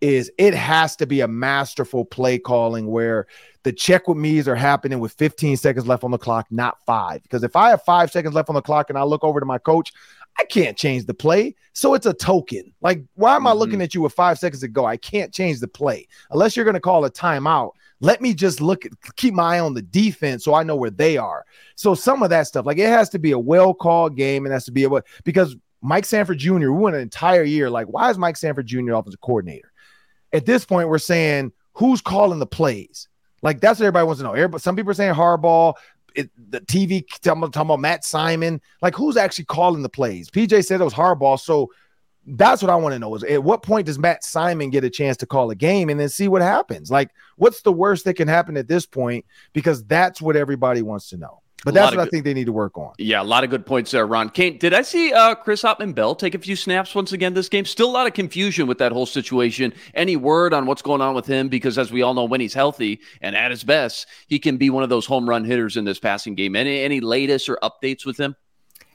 is 0.00 0.30
it 0.38 0.54
has 0.54 0.96
to 0.96 1.06
be 1.06 1.20
a 1.20 1.28
masterful 1.28 2.04
play 2.04 2.38
calling 2.38 2.86
where 2.86 3.26
the 3.64 3.72
check 3.72 4.08
with 4.08 4.16
me's 4.16 4.46
are 4.46 4.54
happening 4.54 5.00
with 5.00 5.12
15 5.12 5.56
seconds 5.56 5.86
left 5.86 6.04
on 6.04 6.10
the 6.10 6.18
clock, 6.18 6.46
not 6.50 6.78
five. 6.86 7.22
Because 7.22 7.42
if 7.42 7.56
I 7.56 7.70
have 7.70 7.82
five 7.82 8.10
seconds 8.10 8.34
left 8.34 8.48
on 8.48 8.54
the 8.54 8.62
clock 8.62 8.90
and 8.90 8.98
I 8.98 9.02
look 9.02 9.24
over 9.24 9.40
to 9.40 9.46
my 9.46 9.58
coach, 9.58 9.92
I 10.38 10.44
can't 10.44 10.76
change 10.76 11.06
the 11.06 11.14
play. 11.14 11.56
So 11.72 11.94
it's 11.94 12.06
a 12.06 12.14
token. 12.14 12.72
Like, 12.80 13.02
why 13.14 13.34
am 13.34 13.46
I 13.46 13.50
mm-hmm. 13.50 13.58
looking 13.58 13.82
at 13.82 13.94
you 13.94 14.02
with 14.02 14.12
five 14.12 14.38
seconds 14.38 14.60
to 14.60 14.68
go? 14.68 14.84
I 14.84 14.96
can't 14.96 15.34
change 15.34 15.60
the 15.60 15.68
play 15.68 16.06
unless 16.30 16.54
you're 16.54 16.64
going 16.64 16.74
to 16.74 16.80
call 16.80 17.04
a 17.04 17.10
timeout. 17.10 17.72
Let 18.00 18.20
me 18.20 18.32
just 18.32 18.60
look, 18.60 18.86
at, 18.86 18.92
keep 19.16 19.34
my 19.34 19.56
eye 19.56 19.60
on 19.60 19.74
the 19.74 19.82
defense 19.82 20.44
so 20.44 20.54
I 20.54 20.62
know 20.62 20.76
where 20.76 20.90
they 20.90 21.16
are. 21.16 21.44
So 21.74 21.94
some 21.94 22.22
of 22.22 22.30
that 22.30 22.46
stuff, 22.46 22.64
like 22.64 22.78
it 22.78 22.88
has 22.88 23.08
to 23.10 23.18
be 23.18 23.32
a 23.32 23.38
well 23.38 23.74
called 23.74 24.16
game 24.16 24.46
and 24.46 24.52
has 24.52 24.64
to 24.66 24.72
be 24.72 24.84
able 24.84 25.00
because 25.24 25.56
Mike 25.80 26.04
Sanford 26.04 26.38
Jr. 26.38 26.70
We 26.70 26.70
went 26.70 26.96
an 26.96 27.02
entire 27.02 27.42
year 27.42 27.68
like, 27.68 27.86
why 27.86 28.10
is 28.10 28.18
Mike 28.18 28.36
Sanford 28.36 28.66
Jr. 28.66 28.94
offensive 28.94 29.20
coordinator? 29.20 29.67
At 30.32 30.46
this 30.46 30.64
point, 30.64 30.88
we're 30.88 30.98
saying 30.98 31.52
who's 31.74 32.00
calling 32.00 32.38
the 32.38 32.46
plays. 32.46 33.08
Like 33.42 33.60
that's 33.60 33.78
what 33.78 33.86
everybody 33.86 34.06
wants 34.06 34.20
to 34.20 34.24
know. 34.24 34.32
Everybody, 34.32 34.60
some 34.60 34.76
people 34.76 34.90
are 34.90 34.94
saying 34.94 35.14
Harbaugh. 35.14 35.74
It, 36.14 36.30
the 36.50 36.60
TV 36.62 37.04
talking, 37.20 37.44
about 37.54 37.80
Matt 37.80 38.04
Simon. 38.04 38.60
Like 38.82 38.94
who's 38.94 39.16
actually 39.16 39.44
calling 39.44 39.82
the 39.82 39.88
plays? 39.88 40.30
PJ 40.30 40.64
said 40.64 40.80
it 40.80 40.84
was 40.84 40.94
Harbaugh. 40.94 41.38
So 41.38 41.70
that's 42.26 42.62
what 42.62 42.70
I 42.70 42.76
want 42.76 42.94
to 42.94 42.98
know 42.98 43.14
is 43.14 43.24
at 43.24 43.42
what 43.42 43.62
point 43.62 43.86
does 43.86 43.98
Matt 43.98 44.22
Simon 44.22 44.70
get 44.70 44.84
a 44.84 44.90
chance 44.90 45.16
to 45.18 45.26
call 45.26 45.50
a 45.50 45.54
game 45.54 45.88
and 45.88 45.98
then 45.98 46.08
see 46.08 46.28
what 46.28 46.42
happens? 46.42 46.90
Like, 46.90 47.10
what's 47.36 47.62
the 47.62 47.72
worst 47.72 48.04
that 48.04 48.14
can 48.14 48.28
happen 48.28 48.56
at 48.56 48.68
this 48.68 48.84
point? 48.84 49.24
Because 49.52 49.84
that's 49.84 50.20
what 50.20 50.36
everybody 50.36 50.82
wants 50.82 51.08
to 51.10 51.16
know. 51.16 51.40
But 51.64 51.74
that's 51.74 51.90
what 51.90 51.96
good, 51.96 52.06
I 52.06 52.10
think 52.10 52.24
they 52.24 52.34
need 52.34 52.46
to 52.46 52.52
work 52.52 52.78
on. 52.78 52.92
Yeah, 52.98 53.20
a 53.20 53.24
lot 53.24 53.42
of 53.42 53.50
good 53.50 53.66
points 53.66 53.90
there, 53.90 54.06
Ron. 54.06 54.30
Kane, 54.30 54.58
did 54.58 54.72
I 54.72 54.82
see 54.82 55.12
uh, 55.12 55.34
Chris 55.34 55.62
Autman-Bell 55.64 56.14
take 56.14 56.36
a 56.36 56.38
few 56.38 56.54
snaps 56.54 56.94
once 56.94 57.12
again 57.12 57.34
this 57.34 57.48
game? 57.48 57.64
Still 57.64 57.90
a 57.90 57.92
lot 57.92 58.06
of 58.06 58.12
confusion 58.12 58.68
with 58.68 58.78
that 58.78 58.92
whole 58.92 59.06
situation. 59.06 59.74
Any 59.94 60.16
word 60.16 60.54
on 60.54 60.66
what's 60.66 60.82
going 60.82 61.00
on 61.00 61.16
with 61.16 61.26
him? 61.26 61.48
Because 61.48 61.76
as 61.76 61.90
we 61.90 62.02
all 62.02 62.14
know, 62.14 62.24
when 62.24 62.40
he's 62.40 62.54
healthy 62.54 63.00
and 63.22 63.34
at 63.34 63.50
his 63.50 63.64
best, 63.64 64.06
he 64.28 64.38
can 64.38 64.56
be 64.56 64.70
one 64.70 64.84
of 64.84 64.88
those 64.88 65.04
home 65.04 65.28
run 65.28 65.44
hitters 65.44 65.76
in 65.76 65.84
this 65.84 65.98
passing 65.98 66.36
game. 66.36 66.54
Any 66.54 66.80
any 66.80 67.00
latest 67.00 67.48
or 67.48 67.58
updates 67.60 68.06
with 68.06 68.18
him? 68.18 68.36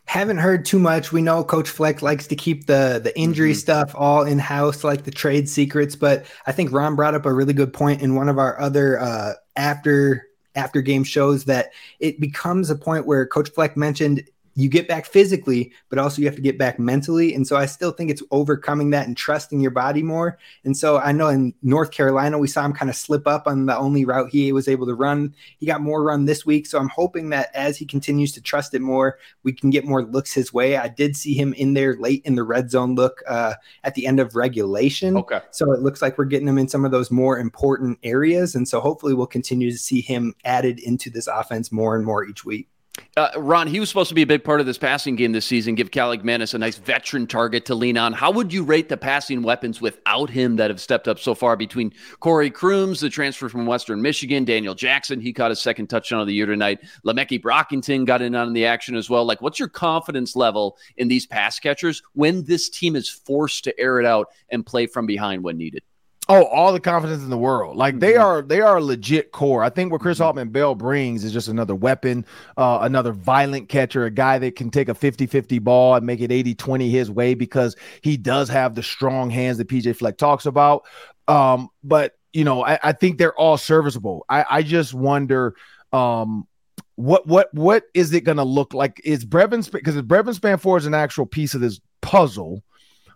Haven't 0.06 0.38
heard 0.38 0.66
too 0.66 0.80
much. 0.80 1.12
We 1.12 1.22
know 1.22 1.44
Coach 1.44 1.70
Fleck 1.70 2.02
likes 2.02 2.28
to 2.28 2.36
keep 2.36 2.66
the 2.66 3.02
the 3.04 3.18
injury 3.20 3.52
mm-hmm. 3.52 3.60
stuff 3.60 3.94
all 3.94 4.24
in 4.24 4.40
house, 4.40 4.86
like 4.86 5.04
the 5.04 5.12
trade 5.12 5.50
secrets. 5.50 5.98
But 5.98 6.26
I 6.48 6.54
think 6.54 6.72
Ron 6.72 6.96
brought 6.96 7.14
up 7.14 7.26
a 7.26 7.34
really 7.34 7.54
good 7.54 7.74
point 7.74 8.02
in 8.02 8.16
one 8.16 8.30
of 8.30 8.38
our 8.38 8.60
other 8.60 9.00
uh, 9.00 9.34
after 9.58 10.28
after 10.56 10.82
game 10.82 11.04
shows 11.04 11.46
that 11.46 11.72
it 12.00 12.20
becomes 12.20 12.70
a 12.70 12.76
point 12.76 13.06
where 13.06 13.26
Coach 13.26 13.50
Fleck 13.50 13.76
mentioned 13.76 14.24
you 14.56 14.70
get 14.70 14.88
back 14.88 15.06
physically, 15.06 15.72
but 15.90 15.98
also 15.98 16.22
you 16.22 16.28
have 16.28 16.36
to 16.36 16.42
get 16.42 16.58
back 16.58 16.80
mentally. 16.80 17.34
And 17.34 17.48
so 17.48 17.56
I 17.56 17.66
still 17.66 17.92
think 17.92 18.12
it's 18.12 18.24
overcoming 18.32 18.92
that 18.92 19.08
and 19.08 19.18
trusting 19.18 19.60
your 19.60 19.72
body 19.72 20.04
more. 20.04 20.38
And 20.64 20.78
so 20.78 21.00
I 21.00 21.12
know 21.12 21.30
in 21.30 21.54
North 21.64 21.92
Carolina, 21.92 22.38
we 22.38 22.48
saw 22.48 22.64
him 22.64 22.74
kind 22.74 22.90
of 22.90 22.96
slip 22.96 23.28
up 23.28 23.48
on 23.48 23.66
the 23.66 23.78
only 23.78 24.06
route 24.06 24.30
he 24.30 24.52
was 24.52 24.68
able 24.68 24.86
to 24.86 24.94
run. 24.94 25.34
He 25.60 25.66
got 25.66 25.82
more 25.82 26.04
run 26.04 26.26
this 26.26 26.46
week. 26.46 26.68
So 26.68 26.78
I'm 26.78 26.90
hoping 26.90 27.30
that 27.30 27.50
as 27.56 27.78
he 27.78 27.86
continues 27.86 28.32
to 28.34 28.42
trust 28.42 28.74
it 28.74 28.82
more, 28.82 29.18
we 29.44 29.54
can 29.54 29.70
get 29.70 29.86
more 29.86 30.04
looks 30.04 30.34
his 30.34 30.54
way. 30.54 30.78
I 30.78 30.88
did 30.88 31.16
see 31.16 31.34
him 31.34 31.54
in 31.54 31.74
there 31.74 31.96
late 31.96 32.22
in 32.26 32.36
the 32.36 32.44
red 32.44 32.70
zone 32.70 32.96
look 32.96 33.24
uh, 33.28 33.56
at 33.84 33.96
the 33.96 34.06
end 34.06 34.20
of 34.20 34.36
regulation. 34.36 35.18
Okay. 35.18 35.42
So 35.52 35.72
it 35.72 35.82
looks 35.82 36.02
like 36.02 36.18
we're 36.18 36.26
getting 36.26 36.48
him 36.48 36.58
in 36.58 36.68
some 36.68 36.86
of 36.86 36.92
those 36.92 37.10
more 37.10 37.40
important 37.40 37.98
areas. 38.04 38.56
And 38.56 38.68
so 38.68 38.80
hopefully 38.80 39.14
we'll 39.14 39.26
continue 39.26 39.72
to 39.72 39.78
see 39.78 40.02
him 40.02 40.36
added 40.46 40.80
into 40.80 41.10
this 41.10 41.28
offense 41.28 41.72
more 41.72 41.96
and 41.96 42.06
more 42.06 42.24
each 42.26 42.46
week. 42.46 42.70
Uh, 43.18 43.30
Ron, 43.38 43.68
he 43.68 43.80
was 43.80 43.90
supposed 43.90 44.10
to 44.10 44.16
be 44.16 44.22
a 44.22 44.28
big 44.28 44.44
part 44.44 44.60
of 44.60 44.66
this 44.66 44.78
passing 44.78 45.16
game 45.16 45.32
this 45.32 45.46
season, 45.46 45.76
give 45.76 45.92
Kaliakmanis 45.92 46.54
a 46.54 46.58
nice 46.58 46.78
veteran 46.78 47.28
target 47.28 47.66
to 47.66 47.76
lean 47.76 47.98
on. 47.98 48.14
How 48.14 48.32
would 48.32 48.54
you 48.54 48.64
rate 48.64 48.90
the 48.90 48.98
passing 48.98 49.42
weapons 49.42 49.82
without 49.82 50.30
him 50.30 50.56
that 50.56 50.70
have 50.70 50.82
stepped 50.82 51.08
up 51.08 51.20
so 51.20 51.34
far 51.34 51.56
between 51.56 51.92
Corey 52.20 52.50
Crooms, 52.50 53.00
the 53.00 53.10
transfer 53.10 53.50
from 53.50 53.66
Western 53.66 54.02
Michigan, 54.02 54.46
Daniel 54.46 54.76
Jackson, 54.76 55.22
he 55.22 55.34
caught 55.34 55.52
his 55.52 55.62
second 55.62 55.88
touchdown 55.88 56.22
of 56.22 56.28
the 56.28 56.34
year 56.34 56.46
tonight, 56.46 56.82
Le'Meke 57.06 57.42
Brockington 57.42 58.06
got 58.06 58.22
in 58.22 58.36
on 58.36 58.54
the 58.54 58.66
action 58.66 58.96
as 58.96 59.10
well. 59.10 59.26
Like, 59.26 59.42
what's 59.42 59.60
your 59.60 59.70
confidence 59.70 60.36
level 60.36 60.78
in 60.98 61.08
these 61.08 61.26
pass 61.26 61.60
catchers 61.60 62.02
when 62.14 62.44
this 62.44 62.70
team 62.70 62.96
is 62.96 63.10
forced 63.10 63.64
to 63.64 63.80
air 63.80 64.00
it 64.00 64.06
out 64.06 64.30
and 64.50 64.66
play 64.66 64.86
from 64.86 65.06
behind 65.06 65.44
when 65.44 65.58
needed? 65.58 65.84
Oh, 66.30 66.46
all 66.46 66.72
the 66.72 66.80
confidence 66.80 67.22
in 67.22 67.30
the 67.30 67.38
world. 67.38 67.76
Like 67.76 68.00
they 68.00 68.14
mm-hmm. 68.14 68.22
are 68.22 68.42
they 68.42 68.62
are 68.62 68.82
legit 68.82 69.32
core. 69.32 69.64
I 69.64 69.70
think 69.70 69.92
what 69.92 70.00
Chris 70.00 70.20
mm-hmm. 70.20 70.40
Autman-Bell 70.40 70.76
brings 70.76 71.24
is 71.26 71.34
just 71.34 71.50
another 71.50 71.76
weapon, 71.76 72.26
uh, 72.56 72.80
another 72.82 73.12
violent 73.12 73.68
catcher, 73.68 74.06
a 74.06 74.12
guy 74.12 74.40
that 74.40 74.56
can 74.56 74.70
take 74.70 74.88
a 74.88 74.94
50-50 74.94 75.62
ball 75.62 75.96
and 75.96 76.06
make 76.06 76.22
it 76.22 76.32
80-20 76.32 76.90
his 76.90 77.12
way 77.12 77.34
because 77.34 77.76
he 78.02 78.16
does 78.16 78.48
have 78.50 78.76
the 78.76 78.84
strong 78.84 79.30
hands 79.30 79.58
that 79.58 79.68
PJ 79.68 79.98
Fleck 79.98 80.18
talks 80.18 80.46
about. 80.46 80.86
Um, 81.28 81.70
but 81.84 82.18
you 82.32 82.46
know, 82.46 82.64
I, 82.66 82.80
I 82.82 82.92
think 82.94 83.18
they're 83.18 83.38
all 83.38 83.58
serviceable. 83.58 84.26
I, 84.30 84.46
I 84.50 84.64
just 84.64 84.94
wonder 84.94 85.56
um 85.92 86.48
what 86.96 87.28
what 87.28 87.54
what 87.54 87.84
is 87.94 88.14
it 88.14 88.22
gonna 88.22 88.46
look 88.46 88.74
like? 88.74 89.02
Is 89.04 89.26
Brevyn 89.26 89.62
because 89.72 90.02
Brevyn 90.02 90.36
Spann 90.36 90.78
is 90.78 90.86
an 90.86 90.94
actual 90.94 91.26
piece 91.26 91.54
of 91.54 91.62
this 91.62 91.82
puzzle. 92.02 92.64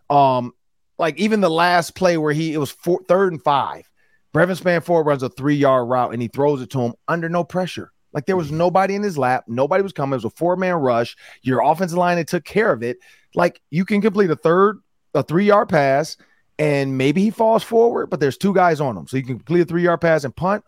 Um, 0.10 0.54
like 0.98 1.18
even 1.18 1.42
the 1.42 1.50
last 1.50 1.96
play 1.96 2.18
where 2.18 2.34
he 2.34 2.54
it 2.54 2.58
was 2.58 2.72
four, 2.72 3.02
third 3.08 3.34
and 3.34 3.44
five. 3.44 3.90
Brevyn 4.34 4.56
Spann 4.56 5.06
runs 5.06 5.24
a 5.24 5.30
three 5.30 5.56
yard 5.56 5.90
route 5.90 6.14
and 6.14 6.22
he 6.22 6.28
throws 6.28 6.62
it 6.62 6.70
to 6.72 6.82
him 6.82 6.94
under 7.08 7.30
no 7.30 7.44
pressure. 7.44 7.92
Like 8.14 8.26
there 8.26 8.38
was 8.38 8.48
mm-hmm. 8.48 8.58
nobody 8.58 8.96
in 8.96 9.04
his 9.04 9.18
lap, 9.18 9.46
nobody 9.48 9.84
was 9.84 9.94
coming. 9.94 10.14
It 10.14 10.24
was 10.24 10.26
a 10.26 10.30
four 10.32 10.56
man 10.56 10.76
rush. 10.76 11.16
Your 11.42 11.62
offensive 11.62 11.98
line 11.98 12.18
that 12.18 12.28
took 12.28 12.46
care 12.46 12.72
of 12.72 12.84
it. 12.84 12.98
Like 13.36 13.62
you 13.70 13.86
can 13.86 14.02
complete 14.02 14.32
a 14.32 14.36
third, 14.36 14.80
a 15.14 15.24
three 15.24 15.46
yard 15.46 15.70
pass, 15.70 16.18
and 16.60 16.98
maybe 16.98 17.22
he 17.22 17.30
falls 17.30 17.64
forward, 17.64 18.08
but 18.08 18.20
there's 18.20 18.38
two 18.38 18.54
guys 18.54 18.82
on 18.82 18.98
him, 18.98 19.08
so 19.08 19.18
you 19.18 19.24
can 19.24 19.38
complete 19.38 19.62
a 19.62 19.66
three 19.66 19.84
yard 19.84 20.02
pass 20.02 20.24
and 20.24 20.36
punt, 20.36 20.64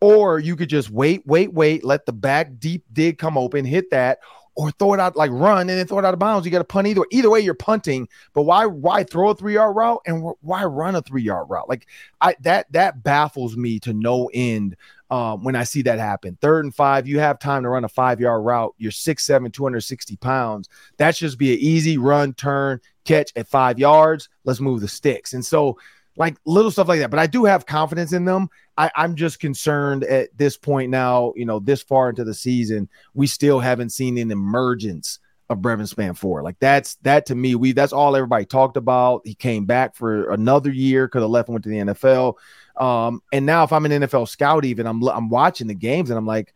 or 0.00 0.38
you 0.38 0.56
could 0.56 0.68
just 0.68 0.90
wait, 0.90 1.26
wait, 1.26 1.52
wait, 1.52 1.84
let 1.84 2.06
the 2.06 2.12
back 2.12 2.58
deep 2.58 2.84
dig 2.92 3.18
come 3.18 3.38
open, 3.38 3.64
hit 3.64 3.90
that, 3.90 4.18
or 4.60 4.70
throw 4.72 4.92
it 4.92 5.00
out 5.00 5.16
like 5.16 5.30
run 5.32 5.70
and 5.70 5.70
then 5.70 5.86
throw 5.86 5.98
it 5.98 6.04
out 6.04 6.12
of 6.12 6.20
bounds. 6.20 6.44
You 6.44 6.52
got 6.52 6.58
to 6.58 6.64
punt 6.64 6.86
either 6.86 7.00
way. 7.00 7.06
Either 7.10 7.30
way, 7.30 7.40
you're 7.40 7.54
punting. 7.54 8.06
But 8.34 8.42
why 8.42 8.66
why 8.66 9.04
throw 9.04 9.30
a 9.30 9.34
three 9.34 9.54
yard 9.54 9.74
route 9.74 10.02
and 10.04 10.22
why 10.42 10.64
run 10.66 10.94
a 10.94 11.00
three 11.00 11.22
yard 11.22 11.46
route? 11.48 11.66
Like 11.66 11.86
I 12.20 12.36
that 12.42 12.70
that 12.72 13.02
baffles 13.02 13.56
me 13.56 13.80
to 13.80 13.94
no 13.94 14.30
end. 14.34 14.76
Um, 15.10 15.42
when 15.42 15.56
I 15.56 15.64
see 15.64 15.82
that 15.82 15.98
happen, 15.98 16.36
third 16.42 16.66
and 16.66 16.74
five, 16.74 17.08
you 17.08 17.18
have 17.20 17.38
time 17.38 17.62
to 17.62 17.70
run 17.70 17.84
a 17.84 17.88
five 17.88 18.20
yard 18.20 18.44
route. 18.44 18.74
You're 18.76 18.92
six 18.92 19.24
seven, 19.24 19.50
260 19.50 20.16
pounds. 20.16 20.68
That 20.98 21.16
should 21.16 21.36
be 21.38 21.54
an 21.54 21.58
easy 21.58 21.96
run, 21.96 22.34
turn, 22.34 22.80
catch 23.06 23.32
at 23.36 23.48
five 23.48 23.78
yards. 23.78 24.28
Let's 24.44 24.60
move 24.60 24.82
the 24.82 24.88
sticks. 24.88 25.32
And 25.32 25.44
so 25.44 25.78
like 26.20 26.36
little 26.44 26.70
stuff 26.70 26.86
like 26.86 27.00
that. 27.00 27.10
But 27.10 27.18
I 27.18 27.26
do 27.26 27.46
have 27.46 27.64
confidence 27.64 28.12
in 28.12 28.26
them. 28.26 28.50
I, 28.76 28.90
I'm 28.94 29.16
just 29.16 29.40
concerned 29.40 30.04
at 30.04 30.28
this 30.36 30.58
point 30.58 30.90
now, 30.90 31.32
you 31.34 31.46
know, 31.46 31.60
this 31.60 31.82
far 31.82 32.10
into 32.10 32.24
the 32.24 32.34
season, 32.34 32.90
we 33.14 33.26
still 33.26 33.58
haven't 33.58 33.88
seen 33.88 34.18
an 34.18 34.30
emergence 34.30 35.18
of 35.48 35.62
Brevyn 35.62 35.86
Spann 35.86 36.44
Like 36.44 36.58
that's 36.60 36.96
that 36.96 37.24
to 37.26 37.34
me, 37.34 37.54
we 37.54 37.72
that's 37.72 37.94
all 37.94 38.14
everybody 38.14 38.44
talked 38.44 38.76
about. 38.76 39.22
He 39.24 39.34
came 39.34 39.64
back 39.64 39.96
for 39.96 40.30
another 40.30 40.70
year, 40.70 41.08
could 41.08 41.22
have 41.22 41.30
left 41.30 41.48
and 41.48 41.54
went 41.54 41.64
to 41.64 41.70
the 41.70 41.76
NFL. 41.76 42.34
Um, 42.76 43.22
and 43.32 43.46
now 43.46 43.64
if 43.64 43.72
I'm 43.72 43.86
an 43.86 44.02
NFL 44.02 44.28
scout, 44.28 44.66
even 44.66 44.86
I'm 44.86 45.02
I'm 45.08 45.30
watching 45.30 45.68
the 45.68 45.74
games 45.74 46.10
and 46.10 46.18
I'm 46.18 46.26
like, 46.26 46.52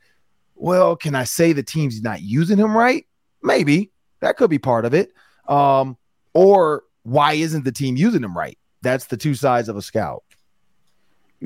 well, 0.56 0.94
can 0.94 1.14
I 1.14 1.24
say 1.24 1.54
the 1.54 1.62
team's 1.62 2.02
not 2.02 2.20
using 2.20 2.58
him 2.58 2.76
right? 2.76 3.06
Maybe 3.42 3.92
that 4.20 4.36
could 4.36 4.50
be 4.50 4.58
part 4.58 4.84
of 4.84 4.92
it. 4.92 5.10
Um, 5.48 5.96
or 6.34 6.84
why 7.02 7.32
isn't 7.32 7.64
the 7.64 7.72
team 7.72 7.96
using 7.96 8.22
him 8.22 8.36
right? 8.36 8.58
That's 8.84 9.06
the 9.06 9.16
two 9.16 9.34
sides 9.34 9.68
of 9.68 9.76
a 9.76 9.82
scout. 9.82 10.22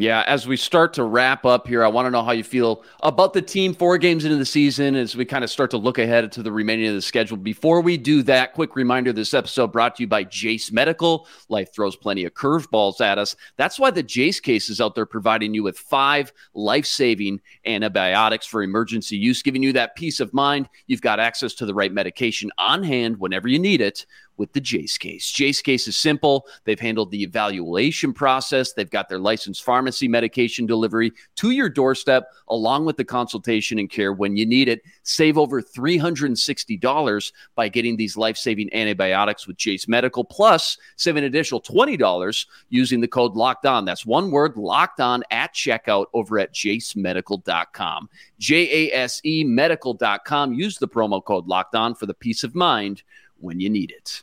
Yeah, 0.01 0.23
as 0.29 0.47
we 0.47 0.57
start 0.57 0.93
to 0.95 1.03
wrap 1.03 1.45
up 1.45 1.67
here, 1.67 1.83
I 1.83 1.89
want 1.89 2.07
to 2.07 2.11
know 2.11 2.23
how 2.23 2.31
you 2.31 2.45
feel 2.45 2.85
about 3.03 3.33
the 3.33 3.43
team 3.43 3.75
four 3.75 3.99
games 3.99 4.25
into 4.25 4.37
the 4.37 4.45
season 4.45 4.95
as 4.95 5.17
we 5.17 5.25
kind 5.25 5.43
of 5.43 5.51
start 5.51 5.73
to 5.73 5.77
look 5.77 5.99
ahead 5.99 6.31
to 6.31 6.43
the 6.43 6.53
remaining 6.53 6.87
of 6.87 6.95
the 6.95 7.03
schedule. 7.03 7.37
Before 7.37 7.81
we 7.81 7.97
do 7.97 8.23
that, 8.23 8.53
quick 8.53 8.77
reminder 8.77 9.13
this 9.13 9.35
episode 9.35 9.73
brought 9.73 9.97
to 9.97 10.05
you 10.05 10.07
by 10.07 10.23
Jase 10.23 10.71
Medical. 10.71 11.27
Life 11.49 11.75
throws 11.75 11.97
plenty 11.97 12.25
of 12.25 12.35
curveballs 12.35 13.01
at 13.01 13.19
us. 13.19 13.35
That's 13.57 13.77
why 13.77 13.91
the 13.91 14.05
Jase 14.05 14.39
case 14.39 14.69
is 14.69 14.81
out 14.81 14.95
there 14.95 15.07
providing 15.07 15.53
you 15.53 15.65
with 15.65 15.77
five 15.77 16.33
life 16.55 16.87
saving 16.87 17.41
antibiotics 17.67 18.47
for 18.47 18.63
emergency 18.63 19.17
use, 19.17 19.43
giving 19.43 19.65
you 19.65 19.73
that 19.73 19.97
peace 19.97 20.21
of 20.21 20.33
mind. 20.33 20.69
You've 20.87 21.03
got 21.03 21.19
access 21.19 21.55
to 21.55 21.67
the 21.67 21.75
right 21.75 21.93
medication 21.93 22.53
on 22.57 22.85
hand 22.85 23.19
whenever 23.19 23.49
you 23.49 23.59
need 23.59 23.81
it 23.81 24.07
with 24.39 24.53
the 24.53 24.61
Jase 24.61 24.97
case. 24.97 25.31
Jase 25.31 25.61
case 25.61 25.89
is 25.89 25.97
simple. 25.97 26.47
They've 26.65 26.79
handled 26.79 27.11
the 27.11 27.23
evaluation 27.23 28.13
process. 28.13 28.73
They've 28.73 28.89
got 28.89 29.09
their 29.09 29.19
licensed 29.19 29.65
pharmacy 29.65 30.09
medication 30.09 30.65
delivery 30.65 31.13
to 31.37 31.51
your 31.51 31.69
doorstep, 31.69 32.29
along 32.49 32.85
with 32.85 32.97
the 32.97 33.05
consultation 33.05 33.79
and 33.79 33.91
care 33.91 34.13
when 34.13 34.37
you 34.37 34.47
need 34.47 34.69
it. 34.69 34.83
Save 35.03 35.37
over 35.37 35.61
$360 35.61 37.33
by 37.55 37.69
getting 37.69 37.97
these 37.97 38.17
life 38.17 38.37
saving 38.37 38.73
antibiotics 38.73 39.47
with 39.47 39.57
Jase 39.57 39.89
Medical, 39.89 40.25
plus 40.25 40.79
save 40.97 41.17
an 41.17 41.25
additional 41.25 41.61
$20 41.61 42.47
using 42.69 43.01
the 43.01 43.09
code 43.09 43.35
locked 43.35 43.67
on. 43.67 43.85
That's 43.85 44.07
one 44.07 44.31
word 44.31 44.57
locked 44.57 45.01
on 45.01 45.25
at 45.31 45.55
checkout 45.55 46.07
over 46.15 46.39
at 46.39 46.55
jasemedical.com. 46.55 48.09
J 48.39 48.89
A 48.89 48.95
S 48.95 49.21
E 49.25 49.45
medical.com. 49.45 50.55
Use 50.55 50.79
the 50.79 50.89
promo 50.89 51.23
code 51.23 51.47
locked 51.47 51.75
on 51.75 51.95
for 51.95 52.07
the 52.07 52.15
peace 52.15 52.45
of 52.45 52.55
mind 52.55 53.03
when 53.41 53.61
you 53.61 53.71
need 53.71 53.91
it. 53.91 54.23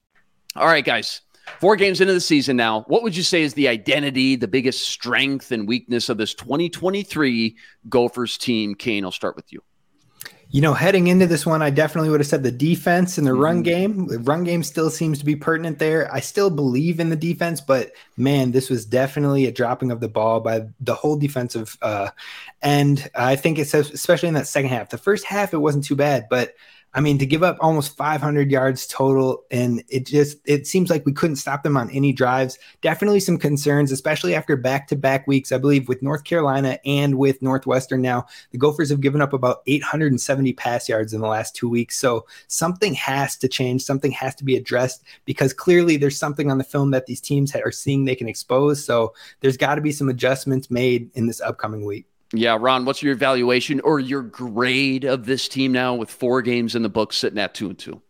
All 0.55 0.67
right, 0.67 0.83
guys. 0.83 1.21
Four 1.59 1.75
games 1.75 2.01
into 2.01 2.13
the 2.13 2.21
season 2.21 2.55
now. 2.55 2.81
What 2.87 3.03
would 3.03 3.15
you 3.15 3.23
say 3.23 3.41
is 3.41 3.53
the 3.53 3.67
identity, 3.67 4.35
the 4.35 4.47
biggest 4.47 4.87
strength 4.87 5.51
and 5.51 5.67
weakness 5.67 6.09
of 6.09 6.17
this 6.17 6.33
2023 6.33 7.55
Gophers 7.89 8.37
team? 8.37 8.75
Kane, 8.75 9.03
I'll 9.03 9.11
start 9.11 9.35
with 9.35 9.51
you. 9.51 9.61
You 10.53 10.59
know, 10.59 10.73
heading 10.73 11.07
into 11.07 11.27
this 11.27 11.45
one, 11.45 11.61
I 11.61 11.69
definitely 11.69 12.09
would 12.09 12.19
have 12.19 12.27
said 12.27 12.43
the 12.43 12.51
defense 12.51 13.17
and 13.17 13.25
the 13.25 13.31
mm-hmm. 13.31 13.41
run 13.41 13.63
game. 13.63 14.07
The 14.07 14.19
run 14.19 14.43
game 14.43 14.63
still 14.63 14.89
seems 14.89 15.19
to 15.19 15.25
be 15.25 15.35
pertinent 15.35 15.79
there. 15.79 16.13
I 16.13 16.19
still 16.19 16.49
believe 16.49 16.99
in 16.99 17.09
the 17.09 17.15
defense, 17.15 17.61
but 17.61 17.93
man, 18.17 18.51
this 18.51 18.69
was 18.69 18.85
definitely 18.85 19.45
a 19.45 19.51
dropping 19.51 19.91
of 19.91 20.01
the 20.01 20.09
ball 20.09 20.41
by 20.41 20.67
the 20.81 20.93
whole 20.93 21.15
defensive 21.15 21.77
uh, 21.81 22.09
end. 22.61 23.09
I 23.15 23.37
think 23.37 23.59
it's 23.59 23.73
especially 23.73 24.27
in 24.27 24.33
that 24.33 24.47
second 24.47 24.71
half. 24.71 24.89
The 24.89 24.97
first 24.97 25.23
half, 25.23 25.53
it 25.53 25.59
wasn't 25.59 25.85
too 25.85 25.95
bad, 25.95 26.27
but 26.29 26.53
I 26.93 26.99
mean, 26.99 27.17
to 27.19 27.25
give 27.25 27.41
up 27.41 27.57
almost 27.61 27.95
500 27.95 28.51
yards 28.51 28.85
total, 28.85 29.43
and 29.49 29.81
it 29.87 30.05
just 30.05 30.37
it 30.45 30.67
seems 30.67 30.89
like 30.89 31.05
we 31.05 31.13
couldn't 31.13 31.37
stop 31.37 31.63
them 31.63 31.77
on 31.77 31.89
any 31.91 32.11
drives. 32.11 32.59
Definitely 32.81 33.21
some 33.21 33.37
concerns, 33.37 33.93
especially 33.93 34.35
after 34.35 34.57
back-to-back 34.57 35.25
weeks. 35.25 35.53
I 35.53 35.57
believe 35.57 35.87
with 35.87 36.01
North 36.01 36.25
Carolina 36.25 36.79
and 36.85 37.17
with 37.17 37.41
Northwestern 37.41 38.01
now, 38.01 38.25
the 38.51 38.57
Gophers 38.57 38.89
have 38.89 38.99
given 38.99 39.21
up 39.21 39.31
about 39.31 39.61
870 39.67 40.51
pass 40.53 40.89
yards 40.89 41.13
in 41.13 41.21
the 41.21 41.27
last 41.27 41.55
two 41.55 41.69
weeks. 41.69 41.97
So 41.97 42.25
something 42.47 42.93
has 42.95 43.37
to 43.37 43.47
change. 43.47 43.83
Something 43.83 44.11
has 44.11 44.35
to 44.35 44.43
be 44.43 44.57
addressed 44.57 45.03
because 45.23 45.53
clearly 45.53 45.95
there's 45.95 46.19
something 46.19 46.51
on 46.51 46.57
the 46.57 46.63
film 46.65 46.91
that 46.91 47.05
these 47.05 47.21
teams 47.21 47.55
are 47.55 47.71
seeing 47.71 48.03
they 48.03 48.15
can 48.15 48.27
expose. 48.27 48.83
So 48.83 49.13
there's 49.39 49.57
got 49.57 49.75
to 49.75 49.81
be 49.81 49.93
some 49.93 50.09
adjustments 50.09 50.69
made 50.69 51.09
in 51.13 51.27
this 51.27 51.39
upcoming 51.39 51.85
week. 51.85 52.10
Yeah, 52.33 52.57
Ron, 52.59 52.85
what's 52.85 53.03
your 53.03 53.13
evaluation 53.13 53.81
or 53.81 53.99
your 53.99 54.21
grade 54.21 55.03
of 55.03 55.25
this 55.25 55.47
team 55.47 55.71
now 55.71 55.95
with 55.95 56.09
four 56.09 56.41
games 56.41 56.75
in 56.75 56.83
the 56.83 56.89
book 56.89 57.11
sitting 57.11 57.39
at 57.39 57.53
two 57.53 57.69
and 57.69 57.77
two? 57.77 58.01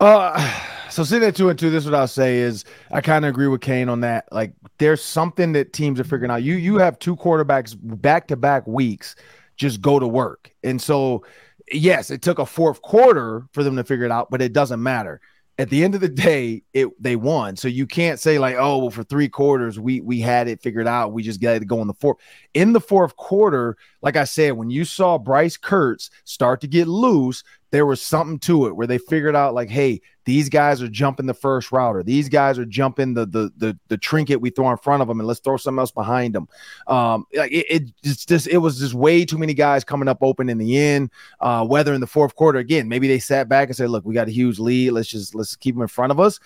Uh 0.00 0.60
so 0.90 1.04
sitting 1.04 1.28
at 1.28 1.36
two 1.36 1.48
and 1.48 1.58
two, 1.58 1.70
this 1.70 1.84
is 1.84 1.90
what 1.90 1.98
I'll 1.98 2.08
say 2.08 2.38
is 2.38 2.64
I 2.90 3.00
kind 3.00 3.24
of 3.24 3.30
agree 3.30 3.46
with 3.46 3.60
Kane 3.60 3.88
on 3.88 4.00
that. 4.00 4.26
Like 4.32 4.52
there's 4.78 5.02
something 5.02 5.52
that 5.52 5.72
teams 5.72 6.00
are 6.00 6.04
figuring 6.04 6.30
out. 6.30 6.42
You 6.42 6.54
you 6.54 6.78
have 6.78 6.98
two 6.98 7.16
quarterbacks 7.16 7.76
back 7.80 8.28
to 8.28 8.36
back 8.36 8.66
weeks 8.66 9.14
just 9.56 9.80
go 9.80 9.98
to 9.98 10.06
work. 10.06 10.52
And 10.64 10.80
so 10.80 11.24
yes, 11.70 12.10
it 12.10 12.22
took 12.22 12.38
a 12.38 12.46
fourth 12.46 12.82
quarter 12.82 13.44
for 13.52 13.62
them 13.62 13.76
to 13.76 13.84
figure 13.84 14.04
it 14.04 14.12
out, 14.12 14.30
but 14.30 14.42
it 14.42 14.52
doesn't 14.52 14.82
matter 14.82 15.20
at 15.58 15.70
the 15.70 15.82
end 15.82 15.96
of 15.96 16.00
the 16.00 16.08
day, 16.08 16.62
it 16.72 16.88
they 17.02 17.16
won. 17.16 17.56
So 17.56 17.66
you 17.66 17.86
can't 17.86 18.20
say 18.20 18.38
like, 18.38 18.54
oh, 18.56 18.78
well, 18.78 18.90
for 18.90 19.02
three 19.02 19.28
quarters 19.28 19.78
we 19.78 20.00
we 20.00 20.20
had 20.20 20.46
it 20.46 20.62
figured 20.62 20.86
out. 20.86 21.12
We 21.12 21.22
just 21.22 21.40
got 21.40 21.58
to 21.58 21.64
go 21.64 21.82
in 21.82 21.88
the 21.88 21.94
fourth. 21.94 22.18
In 22.54 22.72
the 22.72 22.80
fourth 22.80 23.16
quarter, 23.16 23.76
like 24.00 24.16
I 24.16 24.24
said, 24.24 24.52
when 24.52 24.70
you 24.70 24.84
saw 24.84 25.18
Bryce 25.18 25.58
Kirtz 25.58 26.10
start 26.24 26.60
to 26.60 26.68
get 26.68 26.86
loose, 26.86 27.42
there 27.70 27.86
was 27.86 28.00
something 28.00 28.38
to 28.38 28.66
it 28.66 28.76
where 28.76 28.86
they 28.86 28.98
figured 28.98 29.36
out 29.36 29.54
like, 29.54 29.68
hey, 29.68 30.00
these 30.24 30.48
guys 30.48 30.82
are 30.82 30.88
jumping 30.88 31.26
the 31.26 31.34
first 31.34 31.70
router. 31.72 32.02
These 32.02 32.28
guys 32.28 32.58
are 32.58 32.64
jumping 32.64 33.14
the 33.14 33.26
the 33.26 33.50
the, 33.56 33.78
the 33.88 33.98
trinket 33.98 34.40
we 34.40 34.50
throw 34.50 34.70
in 34.70 34.76
front 34.76 35.02
of 35.02 35.08
them, 35.08 35.20
and 35.20 35.26
let's 35.26 35.40
throw 35.40 35.56
something 35.56 35.78
else 35.78 35.90
behind 35.90 36.34
them. 36.34 36.48
Um, 36.86 37.26
like 37.34 37.52
it, 37.52 37.66
it 37.68 38.02
just, 38.02 38.28
just 38.28 38.46
it 38.48 38.58
was 38.58 38.78
just 38.78 38.94
way 38.94 39.24
too 39.24 39.38
many 39.38 39.54
guys 39.54 39.84
coming 39.84 40.08
up 40.08 40.18
open 40.22 40.48
in 40.48 40.58
the 40.58 40.76
end. 40.76 41.10
Uh, 41.40 41.66
whether 41.66 41.94
in 41.94 42.00
the 42.00 42.06
fourth 42.06 42.34
quarter 42.34 42.58
again, 42.58 42.88
maybe 42.88 43.08
they 43.08 43.18
sat 43.18 43.48
back 43.48 43.68
and 43.68 43.76
said, 43.76 43.90
look, 43.90 44.04
we 44.04 44.14
got 44.14 44.28
a 44.28 44.32
huge 44.32 44.58
lead. 44.58 44.90
Let's 44.90 45.08
just 45.08 45.34
let's 45.34 45.56
keep 45.56 45.74
them 45.74 45.82
in 45.82 45.88
front 45.88 46.12
of 46.12 46.20
us. 46.20 46.40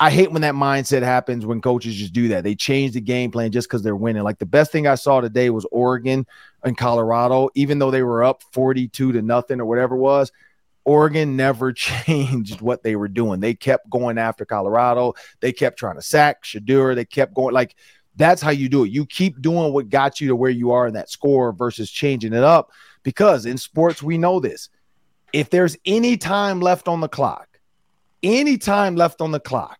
I 0.00 0.10
hate 0.10 0.30
when 0.30 0.42
that 0.42 0.54
mindset 0.54 1.02
happens 1.02 1.44
when 1.44 1.60
coaches 1.60 1.96
just 1.96 2.12
do 2.12 2.28
that. 2.28 2.44
They 2.44 2.54
change 2.54 2.92
the 2.92 3.00
game 3.00 3.32
plan 3.32 3.50
just 3.50 3.68
because 3.68 3.82
they're 3.82 3.96
winning. 3.96 4.22
Like 4.22 4.38
the 4.38 4.46
best 4.46 4.70
thing 4.70 4.86
I 4.86 4.94
saw 4.94 5.20
today 5.20 5.50
was 5.50 5.66
Oregon 5.72 6.24
and 6.62 6.78
Colorado, 6.78 7.48
even 7.56 7.80
though 7.80 7.90
they 7.90 8.04
were 8.04 8.22
up 8.22 8.44
42 8.52 9.12
to 9.12 9.22
nothing 9.22 9.60
or 9.60 9.64
whatever 9.64 9.96
it 9.96 10.00
was. 10.00 10.30
Oregon 10.88 11.36
never 11.36 11.72
changed 11.74 12.62
what 12.62 12.82
they 12.82 12.96
were 12.96 13.08
doing. 13.08 13.40
They 13.40 13.54
kept 13.54 13.90
going 13.90 14.16
after 14.16 14.44
Colorado. 14.44 15.14
They 15.40 15.52
kept 15.52 15.78
trying 15.78 15.96
to 15.96 16.02
sack 16.02 16.42
Shedeur. 16.42 16.94
They 16.94 17.04
kept 17.04 17.34
going 17.34 17.54
like 17.54 17.76
that's 18.16 18.42
how 18.42 18.50
you 18.50 18.68
do 18.68 18.84
it. 18.84 18.90
You 18.90 19.06
keep 19.06 19.40
doing 19.40 19.72
what 19.72 19.90
got 19.90 20.20
you 20.20 20.28
to 20.28 20.36
where 20.36 20.50
you 20.50 20.72
are 20.72 20.88
in 20.88 20.94
that 20.94 21.10
score 21.10 21.52
versus 21.52 21.90
changing 21.90 22.32
it 22.32 22.42
up. 22.42 22.72
Because 23.04 23.46
in 23.46 23.58
sports, 23.58 24.02
we 24.02 24.18
know 24.18 24.40
this. 24.40 24.70
If 25.32 25.50
there's 25.50 25.76
any 25.84 26.16
time 26.16 26.60
left 26.60 26.88
on 26.88 27.00
the 27.00 27.08
clock, 27.08 27.60
any 28.22 28.58
time 28.58 28.96
left 28.96 29.20
on 29.20 29.30
the 29.30 29.38
clock, 29.38 29.78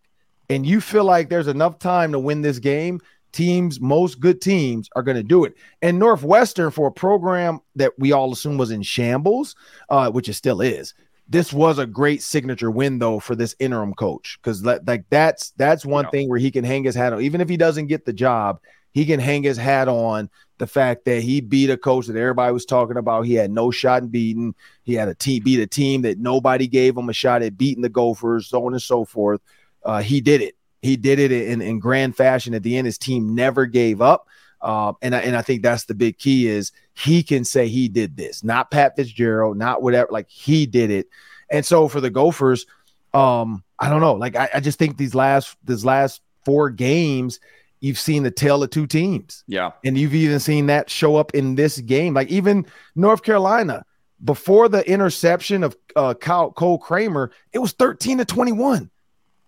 and 0.49 0.64
you 0.64 0.81
feel 0.81 1.05
like 1.05 1.29
there's 1.29 1.49
enough 1.49 1.79
time 1.79 2.12
to 2.12 2.18
win 2.18 2.42
this 2.42 2.59
game, 2.59 3.01
teams, 3.33 3.81
most 3.81 4.21
good 4.21 4.41
teams 4.41 4.88
are 4.97 5.03
going 5.03 5.17
to 5.17 5.23
do 5.23 5.45
it. 5.45 5.55
And 5.83 5.99
Northwestern, 5.99 6.71
for 6.71 6.88
a 6.88 6.93
program 6.93 7.61
that 7.77 7.93
we 7.99 8.12
all 8.12 8.33
assume 8.33 8.59
was 8.59 8.71
in 8.71 8.83
shambles, 8.83 9.55
uh, 9.88 10.11
which 10.11 10.29
it 10.29 10.35
still 10.35 10.61
is, 10.61 10.95
this 11.29 11.53
was 11.53 11.79
a 11.79 11.87
great 11.87 12.23
signature 12.23 12.71
win 12.71 12.99
though 12.99 13.21
for 13.21 13.37
this 13.37 13.55
interim 13.59 13.93
coach 13.95 14.38
because 14.43 14.64
like 14.64 15.05
that's 15.11 15.51
that's 15.53 15.85
one 15.85 16.05
yeah. 16.07 16.11
thing 16.11 16.29
where 16.29 16.38
he 16.38 16.51
can 16.51 16.64
hang 16.64 16.85
his 16.85 16.95
hat 16.95 17.12
on. 17.12 17.21
Even 17.21 17.41
if 17.41 17.49
he 17.49 17.57
doesn't 17.57 17.87
get 17.87 18.07
the 18.07 18.12
job, 18.12 18.61
he 18.93 19.05
can 19.05 19.21
hang 19.21 19.43
his 19.43 19.59
hat 19.59 19.88
on 19.88 20.31
the 20.57 20.67
fact 20.67 21.05
that 21.05 21.23
he 21.23 21.41
beat 21.41 21.71
a 21.71 21.77
coach 21.77 22.07
that 22.07 22.17
everybody 22.17 22.53
was 22.53 22.64
talking 22.64 22.97
about. 22.97 23.27
He 23.27 23.35
had 23.35 23.51
no 23.51 23.71
shot 23.71 24.03
in 24.03 24.09
beating. 24.09 24.55
He 24.85 24.95
had 24.95 25.09
a 25.09 25.14
team 25.14 25.45
beat 25.45 25.61
a 25.61 25.67
team 25.67 26.03
that 26.03 26.19
nobody 26.19 26.67
gave 26.67 26.97
him 26.97 27.09
a 27.09 27.12
shot 27.12 27.43
at 27.43 27.59
beating 27.59 27.83
the 27.83 27.88
Gophers, 27.91 28.49
so 28.49 28.67
on 28.67 28.73
and 28.73 28.83
so 28.83 29.05
forth. 29.05 29.41
Uh, 29.85 30.01
he 30.03 30.21
did 30.21 30.41
it 30.41 30.57
he 30.83 30.97
did 30.97 31.19
it 31.19 31.33
in, 31.33 31.61
in 31.61 31.79
grand 31.79 32.17
fashion. 32.17 32.55
At 32.55 32.62
the 32.62 32.77
end, 32.77 32.87
his 32.87 32.99
team 32.99 33.35
never 33.35 33.67
gave 33.67 34.01
up. 34.01 34.29
Uh, 34.61 34.93
and, 35.03 35.14
I, 35.14 35.21
and 35.21 35.37
I 35.37 35.43
think 35.43 35.62
that's 35.62 35.85
the 35.85 35.95
big 35.95 36.19
key 36.19 36.49
is 36.49 36.73
he 36.95 37.23
can 37.23 37.45
say 37.45 37.69
he 37.69 37.88
did 37.88 38.17
this, 38.17 38.43
not 38.43 38.71
Pat 38.71 38.97
Fitzgerald, 38.97 39.57
not 39.57 39.83
whatever, 39.83 40.09
like 40.11 40.29
he 40.29 40.67
did 40.67 40.91
it. 40.91 41.09
And 41.51 41.64
so 41.64 41.88
for 41.88 42.01
the 42.01 42.11
Gophers, 42.11 42.67
um, 43.14 43.62
I 43.79 43.88
don't 43.88 44.01
know. 44.01 44.14
Like 44.14 44.37
I, 44.37 44.49
I 44.55 44.61
just 44.61 44.79
think 44.79 44.97
these 44.97 45.14
last 45.14 45.57
these 45.64 45.85
last 45.85 46.21
four 46.45 46.71
games, 46.71 47.38
you've 47.81 47.99
seen 47.99 48.25
the 48.25 48.31
tale 48.31 48.62
of 48.62 48.71
two 48.71 48.87
teams. 48.87 49.45
Yeah. 49.47 49.71
And 49.85 49.97
you've 49.97 50.14
even 50.14 50.41
seen 50.41 50.67
that 50.67 50.91
show 50.91 51.17
up 51.17 51.35
in 51.35 51.55
this 51.55 51.79
game. 51.79 52.14
Like 52.14 52.29
even 52.29 52.67
North 52.97 53.23
Carolina, 53.23 53.85
before 54.25 54.69
the 54.69 54.88
interception 54.91 55.62
of 55.62 55.77
uh, 55.95 56.14
Cole 56.14 56.79
Kramer, 56.79 57.31
it 57.53 57.61
was 57.61 57.72
13 57.72 58.18
to 58.18 58.24
21 58.24 58.91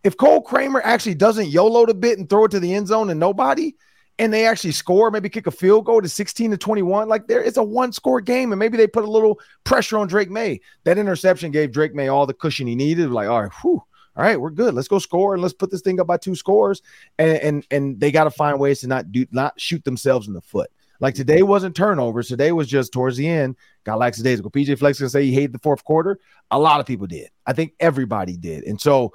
if 0.05 0.17
Cole 0.17 0.41
Kramer 0.41 0.81
actually 0.83 1.15
doesn't 1.15 1.49
YOLO 1.49 1.85
a 1.85 1.95
bit 1.95 2.19
and 2.19 2.29
throw 2.29 2.45
it 2.45 2.51
to 2.53 2.61
the 2.61 2.75
end 2.75 2.89
zone 2.89 3.11
and 3.11 3.21
nobody, 3.21 3.75
and 4.19 4.33
they 4.33 4.47
actually 4.47 4.73
score, 4.73 5.11
maybe 5.11 5.31
kick 5.31 5.47
a 5.47 5.51
field 5.51 5.87
goal 5.87 6.03
to 6.03 6.09
16 6.09 6.51
to 6.51 6.57
21, 6.59 7.09
like 7.09 7.27
there 7.27 7.43
it's 7.43 7.57
a 7.57 7.63
one 7.63 7.93
score 7.93 8.21
game, 8.21 8.53
and 8.53 8.59
maybe 8.59 8.77
they 8.77 8.87
put 8.87 9.05
a 9.05 9.11
little 9.11 9.41
pressure 9.65 9.97
on 9.97 10.09
Drake 10.09 10.31
Maye. 10.31 10.61
That 10.85 10.99
interception 10.99 11.51
gave 11.51 11.73
Drake 11.73 11.95
Maye 11.95 12.09
all 12.09 12.27
the 12.27 12.35
cushion 12.35 12.67
he 12.67 12.75
needed. 12.75 13.11
Like, 13.11 13.29
all 13.29 13.43
right, 13.43 13.53
whew, 13.63 13.83
all 14.17 14.25
right, 14.25 14.39
we're 14.39 14.51
good. 14.51 14.75
Let's 14.75 14.89
go 14.89 14.99
score 14.99 15.35
and 15.35 15.43
let's 15.43 15.55
put 15.55 15.71
this 15.71 15.81
thing 15.81 16.01
up 16.01 16.07
by 16.07 16.19
two 16.19 16.35
scores. 16.35 16.83
And 17.19 17.39
and 17.39 17.67
and 17.71 18.01
they 18.01 18.13
got 18.13 18.25
to 18.25 18.31
find 18.31 18.59
ways 18.59 18.81
to 18.81 18.89
not 18.89 19.11
do 19.11 19.25
not 19.31 19.59
shoot 19.59 19.85
themselves 19.85 20.29
in 20.29 20.35
the 20.35 20.43
foot. 20.43 20.71
Like 21.01 21.15
today 21.15 21.43
wasn't 21.43 21.75
turnovers. 21.75 22.29
Today 22.29 22.53
was 22.53 22.69
just 22.69 22.93
towards 22.93 23.17
the 23.17 23.27
end, 23.27 23.57
got 23.85 23.99
lackadaisical. 23.99 24.51
PJ 24.51 24.79
Fleck 24.79 24.97
can 24.97 25.09
say 25.09 25.25
he 25.25 25.33
hated 25.33 25.55
the 25.55 25.59
fourth 25.61 25.83
quarter. 25.83 26.19
A 26.51 26.59
lot 26.59 26.81
of 26.81 26.87
people 26.87 27.07
did. 27.07 27.31
I 27.47 27.55
think 27.55 27.73
everybody 27.81 28.37
did. 28.37 28.65
And 28.65 28.79
so 28.79 29.15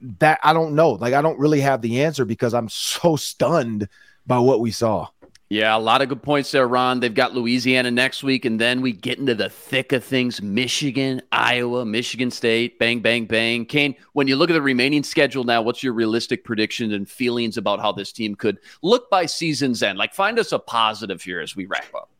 that 0.00 0.40
I 0.42 0.52
don't 0.52 0.74
know. 0.74 0.90
Like 0.90 1.14
I 1.14 1.22
don't 1.22 1.38
really 1.38 1.60
have 1.60 1.82
the 1.82 2.02
answer 2.02 2.24
because 2.24 2.54
I'm 2.54 2.68
so 2.68 3.16
stunned 3.16 3.88
by 4.26 4.38
what 4.38 4.60
we 4.60 4.70
saw. 4.70 5.08
Yeah, 5.48 5.76
a 5.76 5.78
lot 5.78 6.02
of 6.02 6.08
good 6.08 6.24
points 6.24 6.50
there, 6.50 6.66
Ron. 6.66 6.98
They've 6.98 7.14
got 7.14 7.32
Louisiana 7.32 7.92
next 7.92 8.24
week, 8.24 8.44
and 8.44 8.60
then 8.60 8.80
we 8.80 8.90
get 8.90 9.20
into 9.20 9.32
the 9.36 9.48
thick 9.48 9.92
of 9.92 10.02
things 10.02 10.42
Michigan, 10.42 11.22
Iowa, 11.30 11.86
Michigan 11.86 12.32
State, 12.32 12.80
bang, 12.80 12.98
bang, 12.98 13.26
bang. 13.26 13.64
Kane, 13.64 13.94
when 14.12 14.26
you 14.26 14.34
look 14.34 14.50
at 14.50 14.54
the 14.54 14.62
remaining 14.62 15.04
schedule 15.04 15.44
now, 15.44 15.62
what's 15.62 15.84
your 15.84 15.92
realistic 15.92 16.42
predictions 16.44 16.92
and 16.92 17.08
feelings 17.08 17.58
about 17.58 17.78
how 17.78 17.92
this 17.92 18.10
team 18.10 18.34
could 18.34 18.58
look 18.82 19.08
by 19.08 19.24
season's 19.24 19.84
end? 19.84 19.98
Like, 19.98 20.14
find 20.14 20.36
us 20.40 20.50
a 20.50 20.58
positive 20.58 21.22
here 21.22 21.38
as 21.38 21.54
we 21.54 21.66
wrap 21.66 21.94
up. 21.94 22.10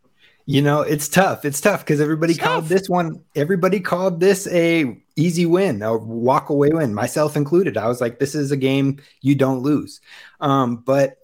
You 0.44 0.62
know, 0.62 0.82
it's 0.82 1.08
tough. 1.08 1.44
It's 1.44 1.60
tough 1.60 1.80
because 1.80 2.00
everybody 2.00 2.34
it's 2.34 2.40
called 2.40 2.64
tough. 2.64 2.68
this 2.68 2.88
one, 2.88 3.24
everybody 3.34 3.80
called 3.80 4.20
this 4.20 4.46
a 4.46 5.02
easy 5.16 5.46
win, 5.46 5.82
a 5.82 5.96
walk 5.96 6.50
away 6.50 6.70
win, 6.70 6.94
myself 6.94 7.36
included. 7.36 7.76
I 7.76 7.88
was 7.88 8.00
like, 8.00 8.18
this 8.18 8.34
is 8.34 8.52
a 8.52 8.56
game 8.56 9.02
you 9.22 9.34
don't 9.34 9.62
lose. 9.62 10.00
Um, 10.40 10.76
but 10.76 11.18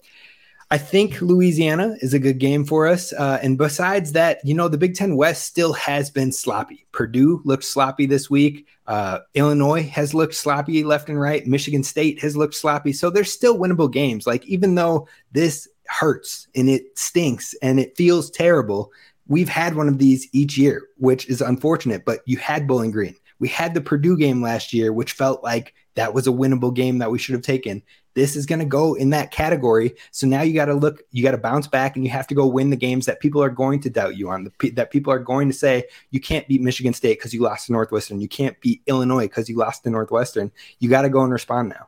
I 0.71 0.79
think 0.79 1.21
Louisiana 1.21 1.95
is 2.01 2.15
a 2.15 2.19
good 2.19 2.39
game 2.39 2.65
for 2.65 2.87
us. 2.87 3.13
Uh, 3.13 3.37
and 3.43 3.59
besides 3.59 4.13
that, 4.13 4.39
you 4.43 4.55
know, 4.55 4.67
the 4.67 4.77
Big 4.77 4.95
Ten 4.95 5.15
West 5.15 5.43
still 5.43 5.73
has 5.73 6.09
been 6.09 6.31
sloppy. 6.31 6.87
Purdue 6.91 7.43
looked 7.45 7.63
sloppy 7.63 8.07
this 8.07 8.27
week. 8.27 8.67
Uh, 8.87 9.19
Illinois 9.35 9.83
has 9.83 10.15
looked 10.15 10.33
sloppy 10.33 10.83
left 10.83 11.09
and 11.09 11.21
right. 11.21 11.45
Michigan 11.45 11.83
State 11.83 12.19
has 12.21 12.35
looked 12.35 12.55
sloppy. 12.55 12.91
So 12.91 13.11
there's 13.11 13.31
still 13.31 13.59
winnable 13.59 13.91
games. 13.91 14.25
Like, 14.25 14.43
even 14.47 14.73
though 14.73 15.07
this 15.31 15.67
hurts 15.85 16.47
and 16.55 16.67
it 16.67 16.97
stinks 16.97 17.53
and 17.61 17.79
it 17.79 17.95
feels 17.95 18.31
terrible, 18.31 18.91
we've 19.27 19.49
had 19.49 19.75
one 19.75 19.87
of 19.87 19.99
these 19.99 20.27
each 20.31 20.57
year, 20.57 20.87
which 20.97 21.29
is 21.29 21.39
unfortunate. 21.39 22.03
But 22.03 22.21
you 22.25 22.37
had 22.37 22.67
Bowling 22.67 22.89
Green. 22.89 23.15
We 23.39 23.47
had 23.47 23.73
the 23.73 23.81
Purdue 23.81 24.17
game 24.17 24.41
last 24.41 24.73
year, 24.73 24.93
which 24.93 25.13
felt 25.13 25.43
like 25.43 25.73
that 25.95 26.13
was 26.13 26.27
a 26.27 26.31
winnable 26.31 26.73
game 26.73 26.99
that 26.99 27.11
we 27.11 27.19
should 27.19 27.33
have 27.33 27.43
taken 27.43 27.83
this 28.15 28.35
is 28.35 28.45
going 28.45 28.59
to 28.59 28.65
go 28.65 28.93
in 28.93 29.09
that 29.11 29.31
category. 29.31 29.95
So 30.11 30.27
now 30.27 30.41
you 30.41 30.53
got 30.53 30.65
to 30.65 30.73
look, 30.73 31.01
you 31.11 31.23
got 31.23 31.31
to 31.31 31.37
bounce 31.37 31.67
back 31.67 31.95
and 31.95 32.05
you 32.05 32.11
have 32.11 32.27
to 32.27 32.35
go 32.35 32.45
win 32.45 32.69
the 32.69 32.75
games 32.75 33.05
that 33.05 33.19
people 33.19 33.41
are 33.41 33.49
going 33.49 33.79
to 33.81 33.89
doubt 33.89 34.17
you 34.17 34.29
on, 34.29 34.51
the, 34.59 34.69
that 34.71 34.91
people 34.91 35.11
are 35.11 35.19
going 35.19 35.47
to 35.49 35.53
say 35.53 35.85
you 36.11 36.19
can't 36.19 36.47
beat 36.47 36.61
Michigan 36.61 36.93
State 36.93 37.17
because 37.17 37.33
you 37.33 37.41
lost 37.41 37.67
to 37.67 37.71
Northwestern. 37.71 38.21
You 38.21 38.27
can't 38.27 38.59
beat 38.61 38.81
Illinois 38.87 39.27
because 39.27 39.49
you 39.49 39.57
lost 39.57 39.83
to 39.83 39.89
Northwestern. 39.89 40.51
You 40.79 40.89
got 40.89 41.03
to 41.03 41.09
go 41.09 41.21
and 41.21 41.31
respond 41.31 41.69
now. 41.69 41.87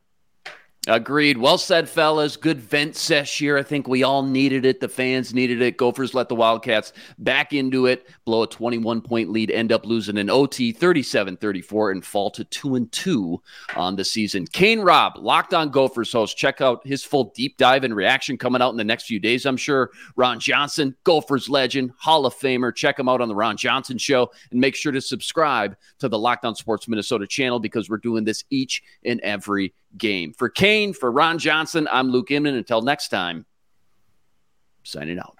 Agreed. 0.87 1.39
Well 1.39 1.57
said, 1.57 1.89
fellas. 1.89 2.37
Good 2.37 2.59
vent 2.59 2.95
sesh 2.95 3.39
here. 3.39 3.57
I 3.57 3.63
think 3.63 3.87
we 3.87 4.03
all 4.03 4.21
needed 4.21 4.65
it. 4.65 4.79
The 4.79 4.87
fans 4.87 5.33
needed 5.33 5.59
it. 5.59 5.77
Gophers 5.77 6.13
let 6.13 6.29
the 6.29 6.35
Wildcats 6.35 6.93
back 7.17 7.53
into 7.53 7.87
it, 7.87 8.07
blow 8.23 8.43
a 8.43 8.47
21 8.47 9.01
point 9.01 9.31
lead, 9.31 9.49
end 9.49 9.71
up 9.71 9.83
losing 9.83 10.19
an 10.19 10.29
OT 10.29 10.71
37 10.71 11.37
34, 11.37 11.91
and 11.91 12.05
fall 12.05 12.29
to 12.29 12.43
2 12.43 12.75
and 12.75 12.91
2 12.91 13.41
on 13.75 13.95
the 13.95 14.05
season. 14.05 14.45
Kane 14.45 14.79
Rob, 14.79 15.13
locked 15.17 15.55
on 15.55 15.69
Gophers 15.69 16.11
host. 16.11 16.37
Check 16.37 16.61
out 16.61 16.85
his 16.85 17.03
full 17.03 17.31
deep 17.35 17.57
dive 17.57 17.83
and 17.83 17.95
reaction 17.95 18.37
coming 18.37 18.61
out 18.61 18.69
in 18.69 18.77
the 18.77 18.83
next 18.83 19.05
few 19.05 19.19
days, 19.19 19.47
I'm 19.47 19.57
sure. 19.57 19.89
Ron 20.15 20.39
Johnson, 20.39 20.95
Gophers 21.03 21.49
legend, 21.49 21.93
Hall 21.97 22.27
of 22.27 22.35
Famer. 22.35 22.75
Check 22.75 22.99
him 22.99 23.09
out 23.09 23.21
on 23.21 23.27
the 23.27 23.35
Ron 23.35 23.57
Johnson 23.57 23.97
Show 23.97 24.29
and 24.51 24.59
make 24.59 24.75
sure 24.75 24.91
to 24.91 25.01
subscribe 25.01 25.75
to 25.97 26.09
the 26.09 26.19
Locked 26.19 26.45
On 26.45 26.53
Sports 26.53 26.87
Minnesota 26.87 27.25
channel 27.25 27.59
because 27.59 27.89
we're 27.89 27.97
doing 27.97 28.23
this 28.23 28.43
each 28.51 28.83
and 29.03 29.19
every 29.21 29.73
game. 29.97 30.33
For 30.33 30.49
Kane, 30.49 30.74
for 30.93 31.11
Ron 31.11 31.37
Johnson, 31.39 31.87
I'm 31.91 32.09
Luke 32.09 32.31
Inman. 32.31 32.55
Until 32.55 32.81
next 32.81 33.09
time, 33.09 33.45
signing 34.83 35.19
out. 35.19 35.37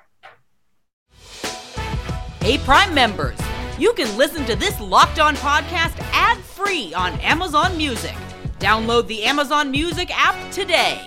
Hey, 2.41 2.57
Prime 2.59 2.93
members, 2.93 3.37
you 3.77 3.93
can 3.93 4.15
listen 4.17 4.45
to 4.45 4.55
this 4.55 4.79
locked 4.79 5.19
on 5.19 5.35
podcast 5.35 5.99
ad 6.13 6.37
free 6.37 6.93
on 6.93 7.13
Amazon 7.19 7.75
Music. 7.75 8.15
Download 8.59 9.07
the 9.07 9.23
Amazon 9.23 9.71
Music 9.71 10.09
app 10.11 10.51
today. 10.51 11.01